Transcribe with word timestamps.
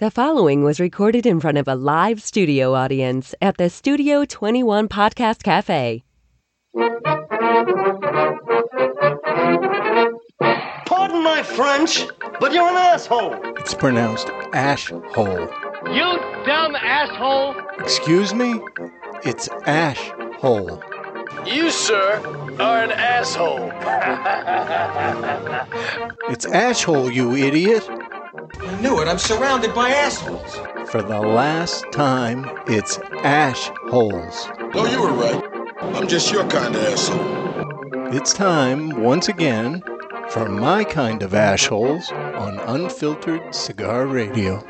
The 0.00 0.10
following 0.10 0.64
was 0.64 0.80
recorded 0.80 1.26
in 1.26 1.40
front 1.40 1.58
of 1.58 1.68
a 1.68 1.74
live 1.74 2.22
studio 2.22 2.72
audience 2.72 3.34
at 3.42 3.58
the 3.58 3.68
Studio 3.68 4.24
21 4.24 4.88
Podcast 4.88 5.42
Cafe. 5.42 6.02
Pardon 10.86 11.22
my 11.22 11.42
French, 11.42 12.06
but 12.40 12.54
you're 12.54 12.66
an 12.66 12.76
asshole. 12.76 13.34
It's 13.58 13.74
pronounced 13.74 14.30
ash 14.54 14.88
hole. 14.88 15.50
You 15.92 16.18
dumb 16.46 16.76
asshole! 16.76 17.54
Excuse 17.78 18.32
me? 18.32 18.58
It's 19.22 19.50
ash 19.66 20.12
hole. 20.38 20.82
You, 21.44 21.70
sir, 21.70 22.22
are 22.58 22.84
an 22.84 22.92
asshole. 22.92 23.70
It's 26.30 26.46
ash 26.46 26.84
hole, 26.84 27.12
you 27.12 27.34
idiot. 27.34 27.86
I 28.58 28.80
knew 28.80 29.00
it. 29.00 29.08
I'm 29.08 29.18
surrounded 29.18 29.74
by 29.74 29.90
assholes. 29.90 30.54
For 30.90 31.02
the 31.02 31.20
last 31.20 31.84
time, 31.92 32.44
it's 32.66 32.98
ash 33.22 33.70
holes. 33.88 34.48
No, 34.74 34.86
you 34.86 35.00
were 35.02 35.12
right. 35.12 35.42
I'm 35.94 36.08
just 36.08 36.32
your 36.32 36.46
kind 36.48 36.74
of 36.74 36.82
asshole. 36.82 38.14
It's 38.14 38.32
time, 38.32 39.00
once 39.02 39.28
again, 39.28 39.82
for 40.30 40.48
my 40.48 40.84
kind 40.84 41.22
of 41.22 41.34
ash 41.34 41.68
holes 41.68 42.10
on 42.12 42.58
Unfiltered 42.60 43.54
Cigar 43.54 44.06
Radio. 44.06 44.62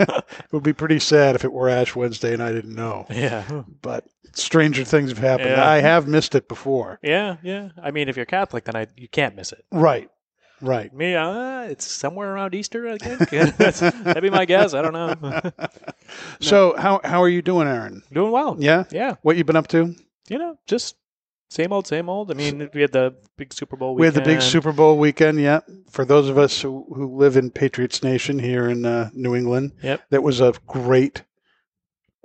it 0.00 0.24
would 0.52 0.64
be 0.64 0.72
pretty 0.72 0.98
sad 0.98 1.36
if 1.36 1.44
it 1.44 1.52
were 1.52 1.68
Ash 1.68 1.94
Wednesday 1.94 2.32
and 2.32 2.42
I 2.42 2.50
didn't 2.52 2.74
know. 2.74 3.06
Yeah, 3.10 3.62
But 3.80 4.04
stranger 4.38 4.84
things 4.84 5.10
have 5.10 5.18
happened. 5.18 5.50
Yeah. 5.50 5.68
I 5.68 5.80
have 5.80 6.08
missed 6.08 6.34
it 6.34 6.48
before. 6.48 6.98
yeah, 7.02 7.36
yeah. 7.42 7.70
I 7.82 7.90
mean, 7.90 8.08
if 8.08 8.16
you're 8.16 8.26
Catholic, 8.26 8.64
then 8.64 8.76
I 8.76 8.86
you 8.96 9.08
can't 9.08 9.34
miss 9.36 9.52
it. 9.52 9.64
Right. 9.72 10.10
Right. 10.60 10.92
Me, 10.92 11.14
uh, 11.14 11.60
it's 11.62 11.86
somewhere 11.86 12.34
around 12.34 12.52
Easter, 12.52 12.88
I 12.88 12.98
think. 12.98 13.30
That'd 14.04 14.22
be 14.24 14.30
my 14.30 14.44
guess. 14.44 14.74
I 14.74 14.82
don't 14.82 14.92
know. 14.92 15.52
So 16.40 16.74
how 16.76 17.00
how 17.04 17.22
are 17.22 17.28
you 17.28 17.42
doing, 17.42 17.68
Aaron? 17.68 18.02
Doing 18.12 18.32
well. 18.32 18.56
Yeah. 18.58 18.84
yeah. 18.90 19.16
What 19.22 19.36
you 19.36 19.44
been 19.44 19.56
up 19.56 19.68
to? 19.68 19.94
You 20.28 20.38
know, 20.38 20.58
just 20.66 20.96
same 21.50 21.72
old, 21.72 21.86
same 21.86 22.08
old. 22.08 22.30
I 22.30 22.34
mean, 22.34 22.68
we 22.74 22.80
had 22.80 22.92
the 22.92 23.14
big 23.36 23.52
Super 23.52 23.76
Bowl. 23.76 23.94
We 23.94 24.06
had 24.06 24.14
the 24.14 24.20
big 24.20 24.26
weekend. 24.38 24.42
Super 24.44 24.72
Bowl 24.72 24.98
weekend. 24.98 25.40
Yeah. 25.40 25.60
For 25.90 26.04
those 26.04 26.28
of 26.28 26.38
us 26.38 26.60
who, 26.62 26.86
who 26.94 27.16
live 27.16 27.36
in 27.36 27.50
Patriots 27.50 28.02
Nation 28.02 28.38
here 28.38 28.68
in 28.68 28.84
uh, 28.86 29.10
New 29.12 29.34
England, 29.34 29.72
Yep. 29.82 30.02
that 30.10 30.22
was 30.22 30.40
a 30.40 30.54
great 30.66 31.22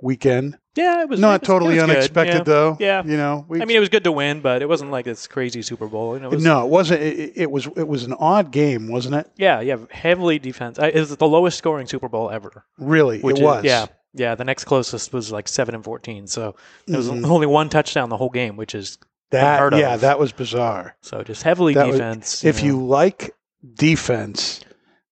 weekend. 0.00 0.58
Yeah, 0.76 1.02
it 1.02 1.08
was 1.08 1.20
Not 1.20 1.36
it 1.36 1.40
was- 1.42 1.46
totally 1.46 1.74
was 1.74 1.84
unexpected 1.84 2.38
yeah. 2.38 2.42
though. 2.42 2.76
Yeah. 2.80 3.02
You 3.04 3.16
know. 3.16 3.44
We, 3.48 3.62
I 3.62 3.64
mean, 3.64 3.76
it 3.76 3.80
was 3.80 3.88
good 3.90 4.04
to 4.04 4.12
win, 4.12 4.40
but 4.40 4.60
it 4.60 4.68
wasn't 4.68 4.90
like 4.90 5.04
this 5.04 5.26
crazy 5.28 5.62
Super 5.62 5.86
Bowl. 5.86 6.14
You 6.16 6.22
know, 6.22 6.28
it 6.28 6.34
was, 6.34 6.44
no, 6.44 6.64
it 6.64 6.68
wasn't. 6.70 7.02
It, 7.02 7.32
it 7.36 7.50
was. 7.50 7.66
It 7.76 7.86
was 7.86 8.02
an 8.04 8.14
odd 8.14 8.50
game, 8.50 8.88
wasn't 8.88 9.14
it? 9.14 9.30
Yeah, 9.36 9.60
yeah. 9.60 9.76
Heavily 9.90 10.38
defense. 10.40 10.78
It 10.80 10.94
was 10.96 11.16
the 11.16 11.28
lowest 11.28 11.58
scoring 11.58 11.86
Super 11.86 12.08
Bowl 12.08 12.30
ever. 12.30 12.64
Really, 12.78 13.18
it 13.22 13.24
is- 13.36 13.40
was. 13.40 13.64
yeah, 13.64 13.86
yeah. 14.14 14.34
The 14.34 14.44
next 14.44 14.64
closest 14.64 15.12
was 15.12 15.30
like 15.30 15.46
seven 15.46 15.74
and 15.76 15.84
fourteen. 15.84 16.26
So 16.26 16.56
there 16.86 16.96
was 16.98 17.08
Mhm. 17.08 17.24
only 17.28 17.46
one 17.46 17.68
touchdown 17.68 18.08
the 18.08 18.16
whole 18.16 18.30
game, 18.30 18.56
which 18.56 18.74
is 18.74 18.98
That 19.30 19.54
unheard 19.54 19.74
of. 19.74 19.78
yeah, 19.78 19.96
that 19.98 20.18
was 20.18 20.32
bizarre. 20.32 20.96
so 21.02 21.22
just 21.22 21.44
heavily 21.44 21.74
That 21.74 21.86
was- 21.86 21.96
defense. 21.96 22.44
if 22.44 22.60
know. 22.62 22.66
you 22.66 22.84
like 22.84 23.32
defense, 23.78 24.60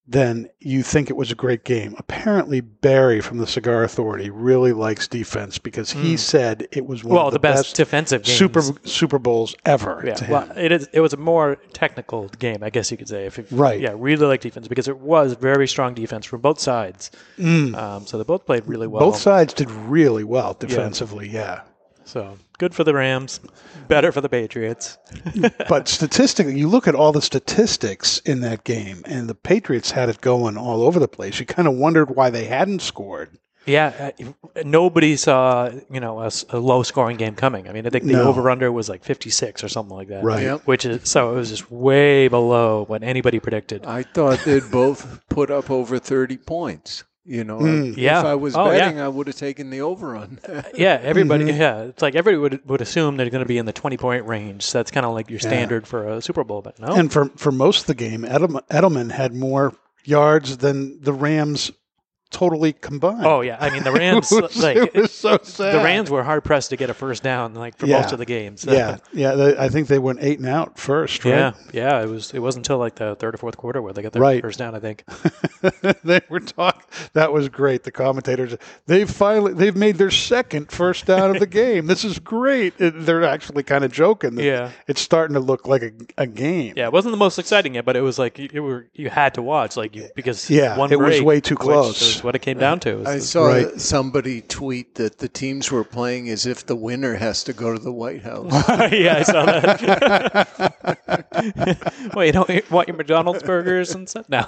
then 0.07 0.49
you 0.59 0.83
think 0.83 1.11
it 1.11 1.17
was 1.17 1.31
a 1.31 1.35
great 1.37 1.65
game. 1.65 1.95
Apparently, 1.97 2.61
Barry 2.61 3.21
from 3.21 3.39
the 3.39 3.47
Cigar 3.47 3.85
Authority 3.85 4.31
really 4.31 4.73
likes 4.73 5.07
defense 5.07 5.59
because 5.59 5.93
he 5.93 6.15
Mm. 6.15 6.19
said 6.19 6.69
it 6.73 6.85
was 6.87 7.05
one 7.05 7.15
well, 7.15 7.27
of 7.29 7.33
the, 7.33 7.39
best, 7.39 7.77
defensive 7.77 8.25
games. 8.25 8.37
Super 8.37 8.63
Super 8.85 9.19
Bowls 9.21 9.55
ever. 9.65 10.03
Yeah, 10.05 10.31
well, 10.31 10.51
it 10.57 10.73
is. 10.73 10.89
It 10.93 11.01
was 11.01 11.13
a 11.13 11.17
more 11.17 11.57
technical 11.73 12.29
game, 12.41 12.63
I 12.63 12.71
guess 12.71 12.91
you 12.91 12.97
could 12.97 13.09
say. 13.09 13.27
If 13.27 13.39
you, 13.39 13.45
Right. 13.53 13.81
Yeah, 13.81 13.95
really 13.97 14.27
like 14.27 14.41
defense 14.41 14.67
because 14.67 14.89
it 14.89 14.99
was 14.99 15.35
very 15.35 15.69
strong 15.69 15.95
defense 15.95 16.27
from 16.27 16.41
both 16.41 16.59
sides. 16.59 17.11
Mm. 17.39 17.77
Um, 17.77 18.07
so 18.07 18.19
they 18.19 18.25
both 18.25 18.45
played 18.45 18.67
really 18.67 18.89
well. 18.89 19.01
Both 19.11 19.19
sides 19.19 19.55
did 19.55 19.71
really 19.71 20.25
well 20.25 20.55
defensively. 20.59 21.29
Yeah, 21.29 21.61
So 22.05 22.37
good 22.59 22.75
for 22.75 22.85
the 22.85 22.95
Rams, 22.95 23.41
better 23.89 24.13
for 24.13 24.21
the 24.21 24.29
Patriots. 24.29 24.99
but 25.69 25.89
statistically, 25.89 26.59
you 26.59 26.69
look 26.69 26.87
at 26.89 26.95
all 26.95 27.13
the 27.13 27.23
statistics 27.23 28.19
in 28.21 28.41
that 28.41 28.65
game, 28.65 29.03
and 29.07 29.29
the 29.29 29.35
Patriots 29.35 29.91
had 29.93 30.09
it 30.09 30.21
going 30.21 30.57
all 30.57 30.83
over 30.83 30.99
the 30.99 31.09
place. 31.09 31.39
You 31.41 31.47
kind 31.47 31.69
of 31.69 31.75
wondered 31.75 32.15
why 32.15 32.31
they 32.31 32.45
hadn't 32.47 32.83
scored. 32.83 33.39
Yeah, 33.65 34.11
uh, 34.19 34.63
nobody 34.65 35.17
saw 35.17 35.71
you 35.89 36.01
know 36.01 36.21
a, 36.21 36.27
s- 36.27 36.45
a 36.51 36.59
low 36.59 36.83
scoring 36.83 37.17
game 37.17 37.37
coming. 37.37 37.69
I 37.69 37.73
mean, 37.73 37.87
I 37.87 37.91
think 37.91 38.05
the 38.05 38.15
No. 38.15 38.25
over 38.29 38.51
under 38.51 38.73
was 38.73 38.89
like 38.89 39.05
fifty 39.05 39.31
six 39.31 39.63
or 39.63 39.69
something 39.69 39.97
like 39.97 40.09
that. 40.09 40.25
Right. 40.25 40.43
Yep. 40.43 40.63
Which 40.67 40.85
is 40.85 41.09
so 41.09 41.31
it 41.31 41.37
was 41.37 41.51
just 41.51 41.71
way 41.71 42.27
below 42.27 42.85
what 42.89 43.05
anybody 43.05 43.39
predicted. 43.39 43.87
I 43.87 44.03
thought 44.03 44.41
they'd 44.45 44.69
both 44.73 45.21
put 45.29 45.53
up 45.53 45.71
over 45.71 46.01
30 46.01 46.39
points. 46.39 47.05
You 47.25 47.45
know, 47.45 47.59
Mm. 47.61 47.93
if 47.93 47.99
Yeah. 47.99 48.21
I 48.23 48.35
was 48.35 48.57
Oh, 48.57 48.71
yeah. 48.73 48.79
betting, 48.81 49.01
I 49.01 49.07
would 49.09 49.29
have 49.29 49.37
taken 49.37 49.71
the 49.71 49.83
over 49.83 50.17
on 50.17 50.39
that. 50.49 50.77
Yeah, 50.77 50.99
everybody. 51.01 51.45
Mhm. 51.45 51.57
Yeah, 51.59 51.83
it's 51.83 52.03
like 52.03 52.17
everybody 52.17 52.39
would 52.57 52.69
would 52.69 52.81
assume 52.81 53.17
they're 53.17 53.31
going 53.31 53.45
to 53.45 53.49
be 53.49 53.59
in 53.59 53.67
the 53.67 53.73
twenty 53.73 53.97
point 53.97 54.27
range. 54.27 54.63
So 54.65 54.79
that's 54.79 54.91
kind 54.91 55.07
of 55.07 55.13
like 55.15 55.31
your 55.31 55.39
Yeah. 55.41 55.49
standard 55.49 55.87
for 55.87 56.09
a 56.09 56.21
Super 56.21 56.43
Bowl, 56.43 56.63
but 56.63 56.81
no. 56.81 56.89
And 56.89 57.13
for 57.13 57.27
for 57.37 57.53
most 57.53 57.83
of 57.83 57.87
the 57.87 57.95
game, 57.95 58.23
Edelman, 58.25 58.67
Edelman 58.71 59.13
had 59.13 59.35
more 59.35 59.73
yards 60.05 60.57
than 60.57 61.01
the 61.01 61.13
Rams 61.13 61.71
totally 62.33 62.73
combined. 62.73 63.25
oh 63.27 63.41
yeah, 63.43 63.57
I 63.61 63.71
mean 63.71 63.85
the 63.85 63.93
Rams. 64.03 64.33
it 64.33 64.43
was, 64.43 64.63
like 64.63 64.77
it 64.95 65.11
so 65.11 65.39
sad. 65.43 65.75
the 65.75 65.85
Rams 65.85 66.11
were 66.11 66.23
hard 66.25 66.43
pressed 66.45 66.71
to 66.71 66.77
get 66.77 66.91
a 66.91 66.95
first 66.95 67.23
down, 67.23 67.55
like 67.55 67.77
for 67.77 67.87
Yeah. 67.87 68.01
most 68.01 68.13
of 68.13 68.19
the 68.19 68.25
games. 68.27 68.63
So- 68.63 68.73
Yeah, 68.73 68.97
yeah. 69.13 69.33
They, 69.35 69.57
I 69.57 69.69
think 69.69 69.89
they 69.89 69.99
went 69.99 70.19
eight 70.23 70.39
and 70.39 70.49
out 70.49 70.79
first. 70.79 71.25
Right? 71.25 71.31
Yeah, 71.31 71.53
yeah, 71.73 72.03
it 72.03 72.09
was. 72.09 72.33
It 72.33 72.41
wasn't 72.41 72.67
until 72.67 72.79
like 72.79 72.97
the 72.97 73.15
third 73.15 73.35
or 73.35 73.39
fourth 73.39 73.57
quarter 73.57 73.81
where 73.81 73.93
they 73.93 74.03
got 74.03 74.13
their 74.13 74.23
Right. 74.23 74.43
first 74.43 74.59
down. 74.59 74.75
I 74.75 74.81
think. 74.81 75.05
they 76.05 76.21
were 76.29 76.41
talking. 76.41 76.83
That 77.13 77.33
was 77.33 77.49
great. 77.49 77.85
The 77.85 77.93
commentators. 77.93 78.57
They've 78.87 79.09
finally. 79.09 79.55
They've 79.55 79.77
made 79.77 79.97
their 79.97 80.11
second 80.11 80.71
first 80.71 81.07
down 81.07 81.31
of 81.31 81.39
the 81.41 81.47
game. 81.63 81.87
This 81.87 82.05
is 82.05 82.19
great. 82.19 82.79
And 82.81 83.03
They're 83.07 83.25
actually 83.25 83.63
kind 83.63 83.85
of 83.85 83.93
joking. 83.93 84.35
that 84.37 84.45
Yeah. 84.45 84.71
It's 84.89 85.01
starting 85.01 85.35
to 85.35 85.41
look 85.41 85.67
like 85.67 85.83
a, 85.83 85.93
a 86.19 86.27
game. 86.27 86.75
Yeah, 86.77 86.87
it 86.87 86.93
wasn't 86.93 87.13
the 87.13 87.17
most 87.19 87.39
exciting 87.39 87.75
yet, 87.75 87.85
but 87.85 87.97
it 87.97 88.01
was 88.01 88.19
like 88.19 88.39
you, 88.39 88.63
were 88.63 88.87
you 88.95 89.11
had 89.11 89.35
to 89.35 89.43
watch 89.43 89.77
like 89.77 89.95
you 89.97 90.09
because 90.15 90.49
Yeah, 90.51 90.77
one 90.77 90.93
it 90.93 90.99
was 90.99 91.21
way 91.23 91.41
too 91.41 91.57
close. 91.57 92.22
Is 92.23 92.25
what 92.25 92.35
it 92.37 92.39
came 92.41 92.59
down 92.59 92.79
to. 92.81 92.97
Was 92.97 93.07
I 93.09 93.19
saw 93.19 93.47
Right. 93.47 93.81
somebody 93.81 94.41
tweet 94.43 94.95
that 94.95 95.19
the 95.19 95.29
teams 95.29 95.71
were 95.73 95.85
playing 95.85 96.29
as 96.29 96.47
if 96.47 96.65
the 96.67 96.77
winner 96.77 97.15
has 97.17 97.43
to 97.45 97.53
go 97.53 97.73
to 97.73 97.79
the 97.79 97.93
White 97.93 98.23
House. 98.23 98.53
yeah, 98.93 99.17
I 99.19 99.23
saw 99.23 99.45
that. 99.45 101.03
well, 102.15 102.25
you 102.25 102.33
don't 102.33 102.71
want 102.71 102.89
your 102.89 102.97
McDonald's 102.97 103.43
burgers 103.43 103.95
and 103.95 104.09
stuff? 104.09 104.29
No. 104.29 104.47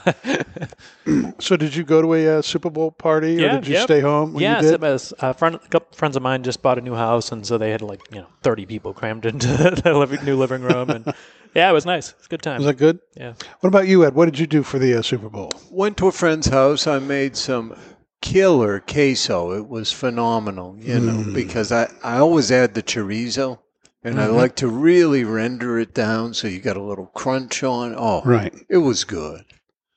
So 1.38 1.56
did 1.56 1.74
you 1.74 1.84
go 1.84 2.00
to 2.02 2.14
a 2.14 2.38
uh, 2.38 2.42
Super 2.42 2.70
Bowl 2.70 2.90
party, 2.90 3.38
or 3.38 3.42
Yeah, 3.42 3.54
did 3.56 3.66
you 3.66 3.74
yep. 3.74 3.82
stay 3.84 4.00
home? 4.00 4.34
when 4.34 4.42
yeah, 4.42 4.56
you 4.56 4.62
did? 4.62 4.74
it 4.74 4.80
was 4.80 5.12
a 5.18 5.34
friend, 5.34 5.56
a 5.56 5.58
couple 5.68 5.96
friends 5.96 6.16
of 6.16 6.22
mine 6.22 6.42
just 6.42 6.62
bought 6.62 6.78
a 6.78 6.80
new 6.80 6.94
house, 6.94 7.32
and 7.32 7.44
so 7.46 7.58
they 7.58 7.70
had 7.70 7.82
like 7.82 8.00
you 8.12 8.20
know 8.20 8.26
thirty 8.42 8.64
people 8.66 8.94
crammed 8.94 9.26
into 9.26 9.48
the 9.84 9.94
living, 9.94 10.24
new 10.24 10.36
living 10.36 10.62
room, 10.62 10.90
and 10.90 11.12
yeah, 11.54 11.70
it 11.70 11.72
was 11.72 11.86
nice. 11.86 12.10
It 12.10 12.16
was 12.18 12.26
a 12.26 12.28
good 12.28 12.42
time. 12.42 12.56
Was 12.58 12.66
that 12.66 12.76
good? 12.78 12.98
yeah. 13.16 13.34
What 13.60 13.68
about 13.68 13.86
you, 13.88 14.04
Ed? 14.04 14.14
What 14.14 14.26
did 14.26 14.38
you 14.38 14.46
do 14.46 14.62
for 14.62 14.78
the 14.78 14.94
uh, 14.96 15.02
Super 15.02 15.28
Bowl? 15.28 15.50
Went 15.70 15.96
to 15.98 16.08
a 16.08 16.12
friend's 16.12 16.48
house. 16.48 16.86
I 16.86 16.98
made 16.98 17.36
some 17.36 17.76
killer 18.20 18.80
queso. 18.80 19.52
It 19.52 19.68
was 19.68 19.92
phenomenal, 19.92 20.76
you 20.78 20.98
know, 21.00 21.24
Mm. 21.24 21.34
because 21.34 21.70
I, 21.72 21.90
I 22.02 22.18
always 22.18 22.50
add 22.50 22.74
the 22.74 22.82
chorizo 22.82 23.58
and 24.02 24.20
I 24.20 24.26
Mhm. 24.26 24.34
like 24.34 24.56
to 24.56 24.68
really 24.68 25.24
render 25.24 25.78
it 25.78 25.94
down 25.94 26.34
so 26.34 26.48
you 26.48 26.60
got 26.60 26.76
a 26.76 26.82
little 26.82 27.06
crunch 27.06 27.62
on. 27.62 27.94
Oh, 27.96 28.22
Right. 28.24 28.54
it 28.68 28.78
was 28.78 29.04
good. 29.04 29.44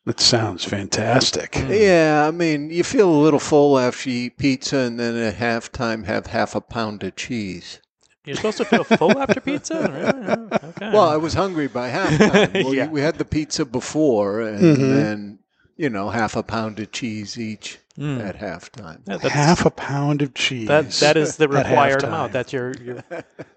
That 0.06 0.20
sounds 0.22 0.64
fantastic. 0.64 1.56
Yeah, 1.70 2.26
I 2.28 2.32
mean, 2.32 2.70
you 2.70 2.84
feel 2.86 3.10
a 3.10 3.24
little 3.24 3.40
full 3.42 3.78
after 3.78 4.10
you 4.10 4.26
eat 4.28 4.38
pizza, 4.38 4.78
and 4.78 4.98
then 4.98 5.16
at 5.18 5.36
halftime 5.36 6.06
have 6.06 6.28
half 6.28 6.56
a 6.56 6.62
pound 6.62 7.04
of 7.04 7.18
cheese. 7.18 7.80
You're 8.28 8.36
supposed 8.36 8.58
to 8.58 8.66
feel 8.66 8.84
full 8.84 9.18
after 9.18 9.40
pizza? 9.42 9.76
Really? 9.92 10.48
Okay. 10.70 10.92
Well, 10.92 11.10
I 11.10 11.18
was 11.18 11.34
hungry 11.34 11.68
by 11.68 11.90
halftime. 11.90 12.54
Well, 12.64 12.74
Yeah. 12.76 12.88
we 12.88 13.02
had 13.02 13.18
the 13.18 13.26
pizza 13.26 13.66
before, 13.66 14.42
and 14.42 14.60
Mhm. 14.78 14.94
then 14.94 15.40
you 15.78 15.90
know 15.90 16.10
half 16.10 16.36
a 16.36 16.44
pound 16.44 16.80
of 16.80 16.92
cheese 16.92 17.40
each 17.40 17.80
Mm. 17.98 18.24
at 18.24 18.38
halftime. 18.38 19.00
Yeah, 19.08 19.18
Half 19.28 19.66
a 19.66 19.72
pound 19.72 20.22
of 20.22 20.36
cheese. 20.36 20.68
that, 20.68 20.92
that 21.00 21.18
is 21.18 21.38
the 21.38 21.48
required 21.60 22.04
amount. 22.04 22.32
That's 22.32 22.54
your, 22.54 22.72
your 22.74 23.04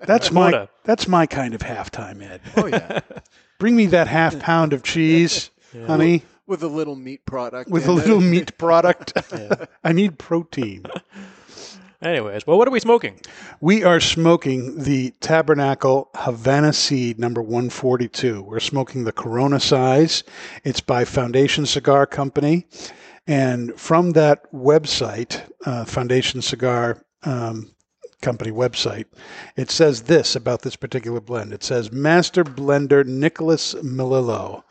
That's 0.07 0.31
my 0.33 0.51
quota. 0.51 0.69
that's 0.85 1.07
my 1.07 1.27
kind 1.27 1.53
of 1.53 1.61
halftime, 1.61 2.23
Ed. 2.23 2.41
Oh 2.57 2.65
yeah, 2.67 3.01
Bring 3.59 3.77
me 3.77 3.85
that 3.89 4.07
half 4.07 4.39
pound 4.39 4.73
of 4.73 4.83
cheese, 4.83 5.51
honey, 5.87 6.23
with 6.47 6.63
a 6.63 6.69
little 6.69 6.97
meat 6.97 7.27
product. 7.27 7.69
with 7.71 7.87
a 7.87 7.93
little 7.93 8.17
it. 8.23 8.31
meat 8.31 8.57
product. 8.57 9.13
I 9.85 9.93
need 9.93 10.19
protein. 10.19 10.85
Anyways, 12.03 12.47
well, 12.47 12.57
what 12.57 12.67
are 12.67 12.71
we 12.71 12.81
smoking? 12.81 13.21
We 13.61 13.85
are 13.85 14.01
smoking 14.01 14.85
the 14.85 15.11
Tabernacle 15.21 16.09
Havana 16.15 16.73
Seed 16.73 17.19
number 17.19 17.43
142. 17.43 18.41
We're 18.41 18.59
smoking 18.59 19.05
the 19.05 19.13
Corona 19.13 19.61
size. 19.61 20.25
It's 20.65 20.81
by 20.81 21.05
Foundation 21.05 21.67
Cigar 21.67 22.07
Company. 22.07 22.67
And 23.27 23.79
from 23.79 24.13
that 24.13 24.51
website, 24.51 25.43
uh, 25.67 25.85
Foundation 25.85 26.41
Cigar 26.41 27.05
um, 27.25 27.71
Company 28.23 28.51
website, 28.51 29.05
it 29.57 29.71
says 29.71 30.03
this 30.05 30.35
about 30.35 30.63
this 30.63 30.77
particular 30.77 31.21
blend. 31.21 31.53
It 31.53 31.63
says 31.63 31.93
Master 31.93 32.45
Blender 32.45 33.05
Nicholas 33.05 33.75
Melillo 33.75 34.63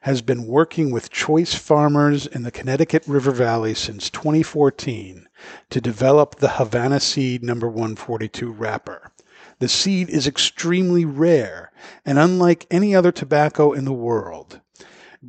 has 0.00 0.20
been 0.20 0.48
working 0.48 0.90
with 0.90 1.10
choice 1.10 1.54
farmers 1.54 2.26
in 2.26 2.42
the 2.42 2.50
Connecticut 2.50 3.04
River 3.06 3.30
Valley 3.30 3.72
since 3.72 4.10
2014 4.10 5.28
to 5.70 5.80
develop 5.80 6.36
the 6.36 6.50
Havana 6.50 7.00
Seed 7.00 7.42
number 7.42 7.68
142 7.68 8.50
wrapper. 8.50 9.12
The 9.58 9.68
seed 9.68 10.10
is 10.10 10.26
extremely 10.26 11.04
rare 11.04 11.70
and 12.04 12.18
unlike 12.18 12.66
any 12.70 12.94
other 12.94 13.12
tobacco 13.12 13.72
in 13.72 13.84
the 13.84 13.92
world. 13.92 14.60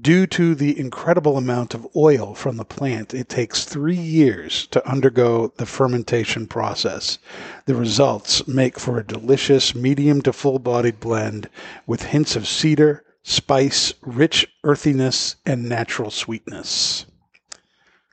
Due 0.01 0.25
to 0.25 0.55
the 0.55 0.79
incredible 0.79 1.37
amount 1.37 1.75
of 1.75 1.87
oil 1.95 2.33
from 2.33 2.57
the 2.57 2.65
plant, 2.65 3.13
it 3.13 3.29
takes 3.29 3.63
three 3.63 3.95
years 3.95 4.65
to 4.71 4.83
undergo 4.89 5.53
the 5.57 5.67
fermentation 5.67 6.47
process. 6.47 7.19
The 7.67 7.75
results 7.75 8.47
make 8.47 8.79
for 8.79 8.97
a 8.97 9.05
delicious 9.05 9.75
medium 9.75 10.23
to 10.23 10.33
full 10.33 10.57
bodied 10.57 10.99
blend 10.99 11.47
with 11.85 12.05
hints 12.05 12.35
of 12.35 12.47
cedar, 12.47 13.03
spice, 13.21 13.93
rich 14.01 14.47
earthiness, 14.63 15.35
and 15.45 15.69
natural 15.69 16.09
sweetness. 16.09 17.05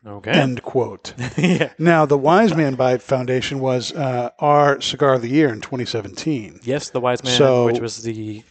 Okay. 0.07 0.31
End 0.31 0.63
quote. 0.63 1.13
yeah. 1.37 1.73
Now, 1.79 2.07
the 2.07 2.17
Wise 2.17 2.55
Man 2.55 2.75
by 2.75 2.97
Foundation 2.99 3.61
was 3.61 3.93
uh, 3.93 4.31
our 4.39 4.81
cigar 4.81 5.15
of 5.15 5.23
the 5.23 5.29
year 5.29 5.49
in 5.51 5.61
2017. 5.61 6.61
Yes, 6.63 6.91
the 6.91 7.01
Wise 7.01 7.23
Man, 7.23 7.37
So- 7.37 7.67
which 7.67 7.81
was 7.81 8.03
the 8.03 8.43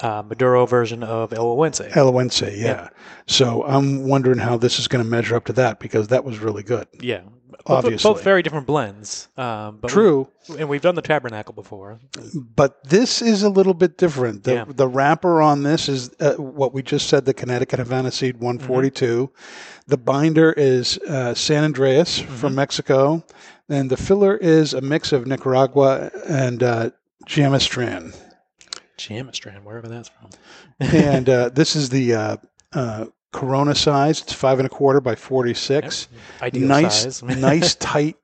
uh, 0.00 0.22
Maduro 0.26 0.66
version 0.66 1.02
of 1.02 1.32
El 1.32 1.44
Güegüense. 1.44 1.90
Elowense, 1.92 2.56
yeah. 2.58 2.88
So 3.26 3.64
I'm 3.64 4.08
wondering 4.08 4.38
how 4.38 4.56
this 4.56 4.78
is 4.78 4.88
going 4.88 5.04
to 5.04 5.08
measure 5.10 5.36
up 5.36 5.44
to 5.46 5.52
that 5.54 5.78
because 5.78 6.08
that 6.08 6.24
was 6.24 6.38
really 6.38 6.62
good. 6.62 6.86
yeah. 7.00 7.20
Both, 7.66 7.84
Obviously. 7.84 8.10
both 8.12 8.22
very 8.24 8.42
different 8.42 8.66
blends. 8.66 9.28
Um, 9.36 9.80
True, 9.86 10.28
we- 10.48 10.58
and 10.58 10.68
we've 10.68 10.80
done 10.82 10.94
the 10.94 11.02
Tabernacle 11.02 11.54
before. 11.54 11.98
but 12.56 12.82
this 12.84 13.22
is 13.22 13.42
a 13.42 13.48
little 13.48 13.74
bit 13.74 13.96
different. 13.98 14.44
The, 14.44 14.52
Yeah. 14.54 14.64
the 14.68 14.88
wrapper 14.88 15.40
on 15.42 15.62
this 15.62 15.88
is 15.88 16.10
uh, 16.20 16.34
what 16.34 16.72
we 16.74 16.82
just 16.82 17.08
said 17.08 17.24
the 17.24 17.34
Connecticut 17.34 17.78
Havana 17.78 18.10
Seed 18.10 18.36
142. 18.40 19.30
The 19.86 19.96
binder 19.96 20.52
is 20.52 20.98
uh, 20.98 21.34
San 21.34 21.72
Andrés 21.72 22.22
from 22.24 22.54
Mexico. 22.54 23.24
And 23.68 23.90
the 23.90 23.96
filler 23.96 24.36
is 24.36 24.74
a 24.74 24.80
mix 24.82 25.12
of 25.12 25.26
Nicaragua 25.26 26.10
and 26.28 26.62
uh, 26.62 26.90
Jamastran. 27.26 28.14
Jamastran, 28.98 29.62
wherever 29.64 29.88
that's 29.88 30.08
from. 30.10 30.30
and 30.80 31.28
uh, 31.28 31.48
this 31.48 31.74
is 31.74 31.88
the 31.88 32.14
uh, 32.14 32.36
uh, 32.74 33.06
Corona 33.34 33.74
size. 33.74 34.22
It's 34.22 34.32
five 34.32 34.58
and 34.58 34.66
a 34.66 34.70
quarter 34.70 35.00
by 35.00 35.14
forty-six. 35.16 36.08
Ideal 36.40 36.68
nice, 36.68 37.02
size. 37.02 37.22
nice 37.38 37.74
tight, 37.74 38.16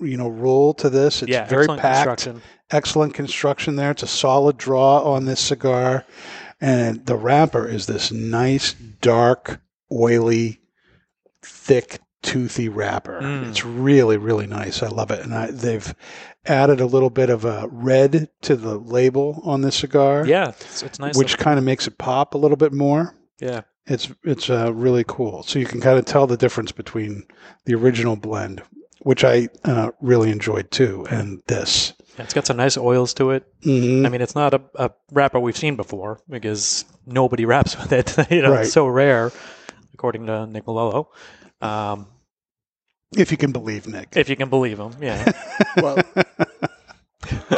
you 0.00 0.16
know, 0.16 0.28
roll 0.28 0.74
to 0.74 0.90
this. 0.90 1.22
It's 1.22 1.30
yeah, 1.30 1.46
very 1.46 1.62
excellent 1.62 1.80
packed. 1.80 2.06
construction. 2.08 2.42
Excellent 2.70 3.14
construction 3.14 3.76
there. 3.76 3.92
It's 3.92 4.02
a 4.02 4.08
solid 4.08 4.58
draw 4.58 5.00
on 5.00 5.24
this 5.24 5.40
cigar, 5.40 6.04
and 6.60 7.06
the 7.06 7.16
wrapper 7.16 7.66
is 7.66 7.86
this 7.86 8.12
nice, 8.12 8.74
dark, 8.74 9.60
oily, 9.90 10.60
thick, 11.40 12.00
toothy 12.22 12.68
wrapper. 12.68 13.20
Mm. 13.22 13.48
It's 13.48 13.64
really, 13.64 14.16
really 14.16 14.46
nice. 14.46 14.82
I 14.82 14.88
love 14.88 15.10
it, 15.10 15.20
and 15.20 15.32
I, 15.32 15.50
they've 15.50 15.94
added 16.44 16.80
a 16.80 16.86
little 16.86 17.10
bit 17.10 17.30
of 17.30 17.44
a 17.44 17.68
red 17.70 18.28
to 18.42 18.56
the 18.56 18.76
label 18.76 19.40
on 19.44 19.62
this 19.62 19.76
cigar. 19.76 20.26
Yeah, 20.26 20.48
it's, 20.48 20.82
it's 20.82 20.98
nice. 20.98 21.16
Which 21.16 21.38
kind 21.38 21.58
of 21.58 21.64
makes 21.64 21.86
it 21.86 21.96
pop 21.96 22.34
a 22.34 22.38
little 22.38 22.56
bit 22.56 22.72
more. 22.72 23.14
yeah, 23.38 23.62
It's 23.88 24.10
it's 24.24 24.50
uh, 24.50 24.72
really 24.74 25.04
cool. 25.06 25.42
So 25.44 25.58
you 25.58 25.66
can 25.66 25.80
kind 25.80 25.98
of 25.98 26.04
tell 26.04 26.26
the 26.26 26.36
difference 26.36 26.72
between 26.72 27.24
the 27.64 27.74
original 27.74 28.16
blend, 28.16 28.62
which 29.00 29.24
I 29.24 29.48
uh, 29.64 29.90
really 30.00 30.30
enjoyed 30.30 30.70
too, 30.70 31.06
and 31.10 31.42
this. 31.46 31.94
Yeah, 32.18 32.24
it's 32.24 32.34
got 32.34 32.46
some 32.46 32.56
nice 32.58 32.76
oils 32.76 33.14
to 33.14 33.30
it. 33.30 33.44
Mhm. 33.62 34.04
I 34.04 34.08
mean, 34.08 34.20
it's 34.20 34.34
not 34.34 34.52
a, 34.52 34.60
a 34.74 34.90
wrapper 35.12 35.38
we've 35.40 35.56
seen 35.56 35.76
before 35.76 36.20
because 36.28 36.84
nobody 37.06 37.44
wraps 37.50 37.76
with 37.78 37.92
it. 37.92 38.14
you 38.30 38.42
know, 38.42 38.50
Right. 38.52 38.64
it's 38.64 38.72
so 38.72 38.86
rare, 38.86 39.32
according 39.94 40.26
to 40.26 40.46
Nick 40.46 40.66
Melillo. 40.66 41.06
Um, 41.62 42.06
If 43.16 43.30
you 43.30 43.38
can 43.38 43.52
believe 43.52 43.86
Nick. 43.88 44.08
if 44.16 44.28
you 44.28 44.36
can 44.36 44.50
believe 44.50 44.78
him, 44.78 44.92
yeah. 45.00 45.32
Well, 45.78 46.02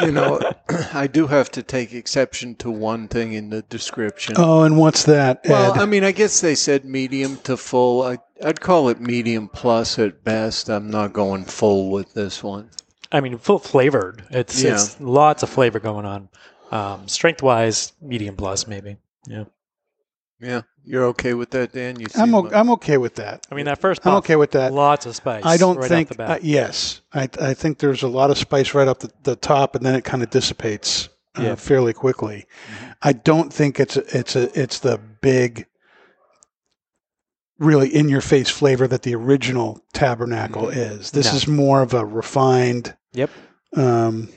you 0.03 0.13
know, 0.13 0.41
I 0.93 1.07
do 1.07 1.27
have 1.27 1.51
to 1.53 1.63
take 1.63 1.93
exception 1.93 2.55
to 2.57 2.71
one 2.71 3.09
thing 3.09 3.33
in 3.33 3.51
the 3.51 3.63
description. 3.63 4.35
oh, 4.39 4.63
and 4.63 4.77
what's 4.79 5.05
that? 5.05 5.41
Well, 5.49 5.79
I 5.81 5.87
mean, 5.87 6.05
I 6.05 6.13
guess 6.13 6.41
they 6.41 6.55
said 6.55 6.85
medium 6.85 7.37
to 7.45 7.57
full. 7.57 8.03
I, 8.03 8.19
I'd 8.45 8.61
call 8.61 8.89
it 8.89 9.01
medium 9.01 9.49
plus 9.49 9.99
at 9.99 10.25
best. 10.25 10.69
I'm 10.69 10.91
not 10.91 11.13
going 11.13 11.45
full 11.45 11.91
with 11.91 12.15
this 12.15 12.43
one. 12.43 12.71
I 13.13 13.21
mean, 13.21 13.37
full 13.39 13.59
flavored. 13.59 14.25
It's, 14.31 14.63
Yeah. 14.63 14.75
it's 14.75 15.01
lots 15.01 15.43
of 15.43 15.49
flavor 15.51 15.81
going 15.81 16.07
on. 16.07 16.29
Um, 16.71 17.09
strength 17.09 17.43
wise, 17.43 17.93
medium 18.01 18.37
plus, 18.37 18.67
maybe. 18.69 18.97
Yeah. 19.27 19.45
Yeah, 20.41 20.63
you're 20.85 21.05
okay 21.07 21.35
with 21.35 21.51
that, 21.51 21.73
Dan? 21.73 22.01
You 22.01 22.07
I'm 22.15 22.27
seem 22.27 22.35
o- 22.35 22.41
like- 22.41 22.55
I'm 22.55 22.71
okay 22.71 22.97
with 22.97 23.17
that. 23.17 23.47
I 23.51 23.55
mean, 23.55 23.67
that 23.67 23.79
first 23.79 24.01
I'm 24.07 24.13
puff, 24.13 24.19
okay 24.25 24.37
with 24.37 24.53
that. 24.53 24.73
Lots 24.73 25.05
of 25.07 25.15
spice. 25.15 25.45
I 25.45 25.57
don't 25.59 25.77
right 25.77 25.89
think. 25.89 26.11
Off 26.13 26.17
the 26.17 26.31
Uh, 26.33 26.39
yes, 26.43 27.03
I 27.13 27.29
I 27.41 27.53
think 27.55 27.79
there's 27.79 28.03
a 28.03 28.09
lot 28.09 28.31
of 28.31 28.39
spice 28.39 28.73
right 28.75 28.89
up 28.89 29.01
the, 29.01 29.11
the 29.25 29.37
top, 29.37 29.75
and 29.75 29.85
then 29.85 29.95
it 29.95 30.05
kind 30.05 30.23
of 30.23 30.31
dissipates 30.31 31.09
uh, 31.39 31.43
Yeah. 31.43 31.55
fairly 31.57 31.93
quickly. 31.93 32.47
I 33.03 33.13
don't 33.13 33.53
think 33.53 33.79
it's 33.79 33.97
a, 33.97 34.19
it's 34.19 34.35
a 34.35 34.59
it's 34.61 34.79
the 34.79 34.99
big, 35.21 35.67
really 37.59 37.95
in 37.95 38.09
your 38.09 38.21
face 38.23 38.49
flavor 38.49 38.87
that 38.89 39.03
the 39.03 39.15
original 39.15 39.81
Tabernacle 39.93 40.69
is. 40.71 41.11
This 41.11 41.31
No. 41.31 41.37
is 41.37 41.47
more 41.47 41.83
of 41.83 41.93
a 41.95 42.05
refined, 42.05 42.97
Yep. 43.13 43.31
um, 43.77 44.29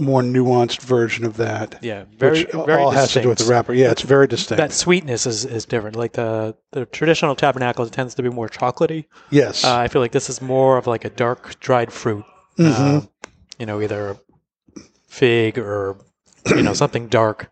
more 0.00 0.22
nuanced 0.22 0.80
version 0.80 1.24
of 1.24 1.36
that. 1.36 1.78
Yeah. 1.82 2.04
Very, 2.18 2.44
which 2.44 2.52
very 2.66 2.82
all 2.82 2.90
has 2.90 3.12
to 3.12 3.22
do 3.22 3.28
with 3.28 3.38
the 3.38 3.44
wrapper. 3.44 3.72
Yeah, 3.74 3.90
it's 3.90 4.02
very 4.02 4.26
distinct. 4.26 4.58
That 4.58 4.72
sweetness 4.72 5.26
is, 5.26 5.44
is 5.44 5.64
different. 5.64 5.96
Like 5.96 6.12
the, 6.12 6.56
the 6.72 6.86
traditional 6.86 7.34
tabernacle 7.36 7.88
tends 7.88 8.14
to 8.16 8.22
be 8.22 8.28
more 8.28 8.48
chocolatey. 8.48 9.04
yes. 9.30 9.64
Uh, 9.64 9.76
I 9.76 9.88
feel 9.88 10.02
like 10.02 10.12
this 10.12 10.28
is 10.28 10.42
more 10.42 10.78
of 10.78 10.86
like 10.86 11.04
a 11.04 11.10
dark 11.10 11.58
dried 11.60 11.92
fruit. 11.92 12.24
Mhm. 12.58 12.78
Um, 12.78 13.08
you 13.58 13.66
know, 13.66 13.80
either 13.80 14.10
a 14.10 14.80
fig 15.08 15.58
or 15.58 15.96
you 16.46 16.62
know 16.62 16.74
something 16.74 17.08
dark. 17.08 17.50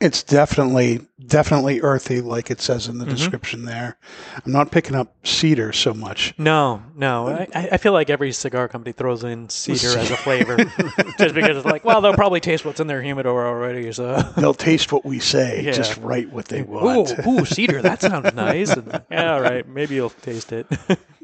It's 0.00 0.22
definitely 0.22 1.06
definitely 1.26 1.80
earthy, 1.80 2.20
like 2.20 2.50
it 2.50 2.60
says 2.60 2.88
in 2.88 2.98
the 2.98 3.04
Mhm. 3.04 3.10
description 3.10 3.64
there. 3.64 3.96
I'm 4.44 4.52
not 4.52 4.70
picking 4.70 4.94
up 4.94 5.14
cedar 5.24 5.72
so 5.72 5.94
much. 5.94 6.34
No, 6.38 6.82
no. 6.96 7.28
I, 7.28 7.68
I 7.72 7.76
feel 7.76 7.92
like 7.92 8.10
every 8.10 8.32
cigar 8.32 8.68
company 8.68 8.92
throws 8.92 9.24
in 9.24 9.48
cedar 9.48 9.98
as 9.98 10.10
a 10.10 10.16
flavor, 10.16 10.56
just 11.18 11.34
because 11.34 11.56
it's 11.56 11.66
like, 11.66 11.84
well, 11.84 12.00
they'll 12.00 12.14
probably 12.14 12.40
taste 12.40 12.64
what's 12.64 12.80
in 12.80 12.86
their 12.86 13.02
humidor 13.02 13.46
already. 13.46 13.92
So, 13.92 14.20
They'll 14.36 14.54
taste 14.54 14.92
what 14.92 15.04
we 15.04 15.18
say, 15.18 15.62
Yeah. 15.64 15.72
just 15.72 15.96
write 15.98 16.32
what 16.32 16.46
they 16.46 16.62
want. 16.62 17.14
ooh, 17.26 17.44
cedar. 17.44 17.82
That 17.82 18.00
sounds 18.00 18.34
nice. 18.34 18.70
And, 18.70 19.02
yeah, 19.10 19.34
all 19.34 19.40
right. 19.40 19.66
Maybe 19.68 19.94
you'll 19.96 20.10
taste 20.10 20.52
it. 20.52 20.66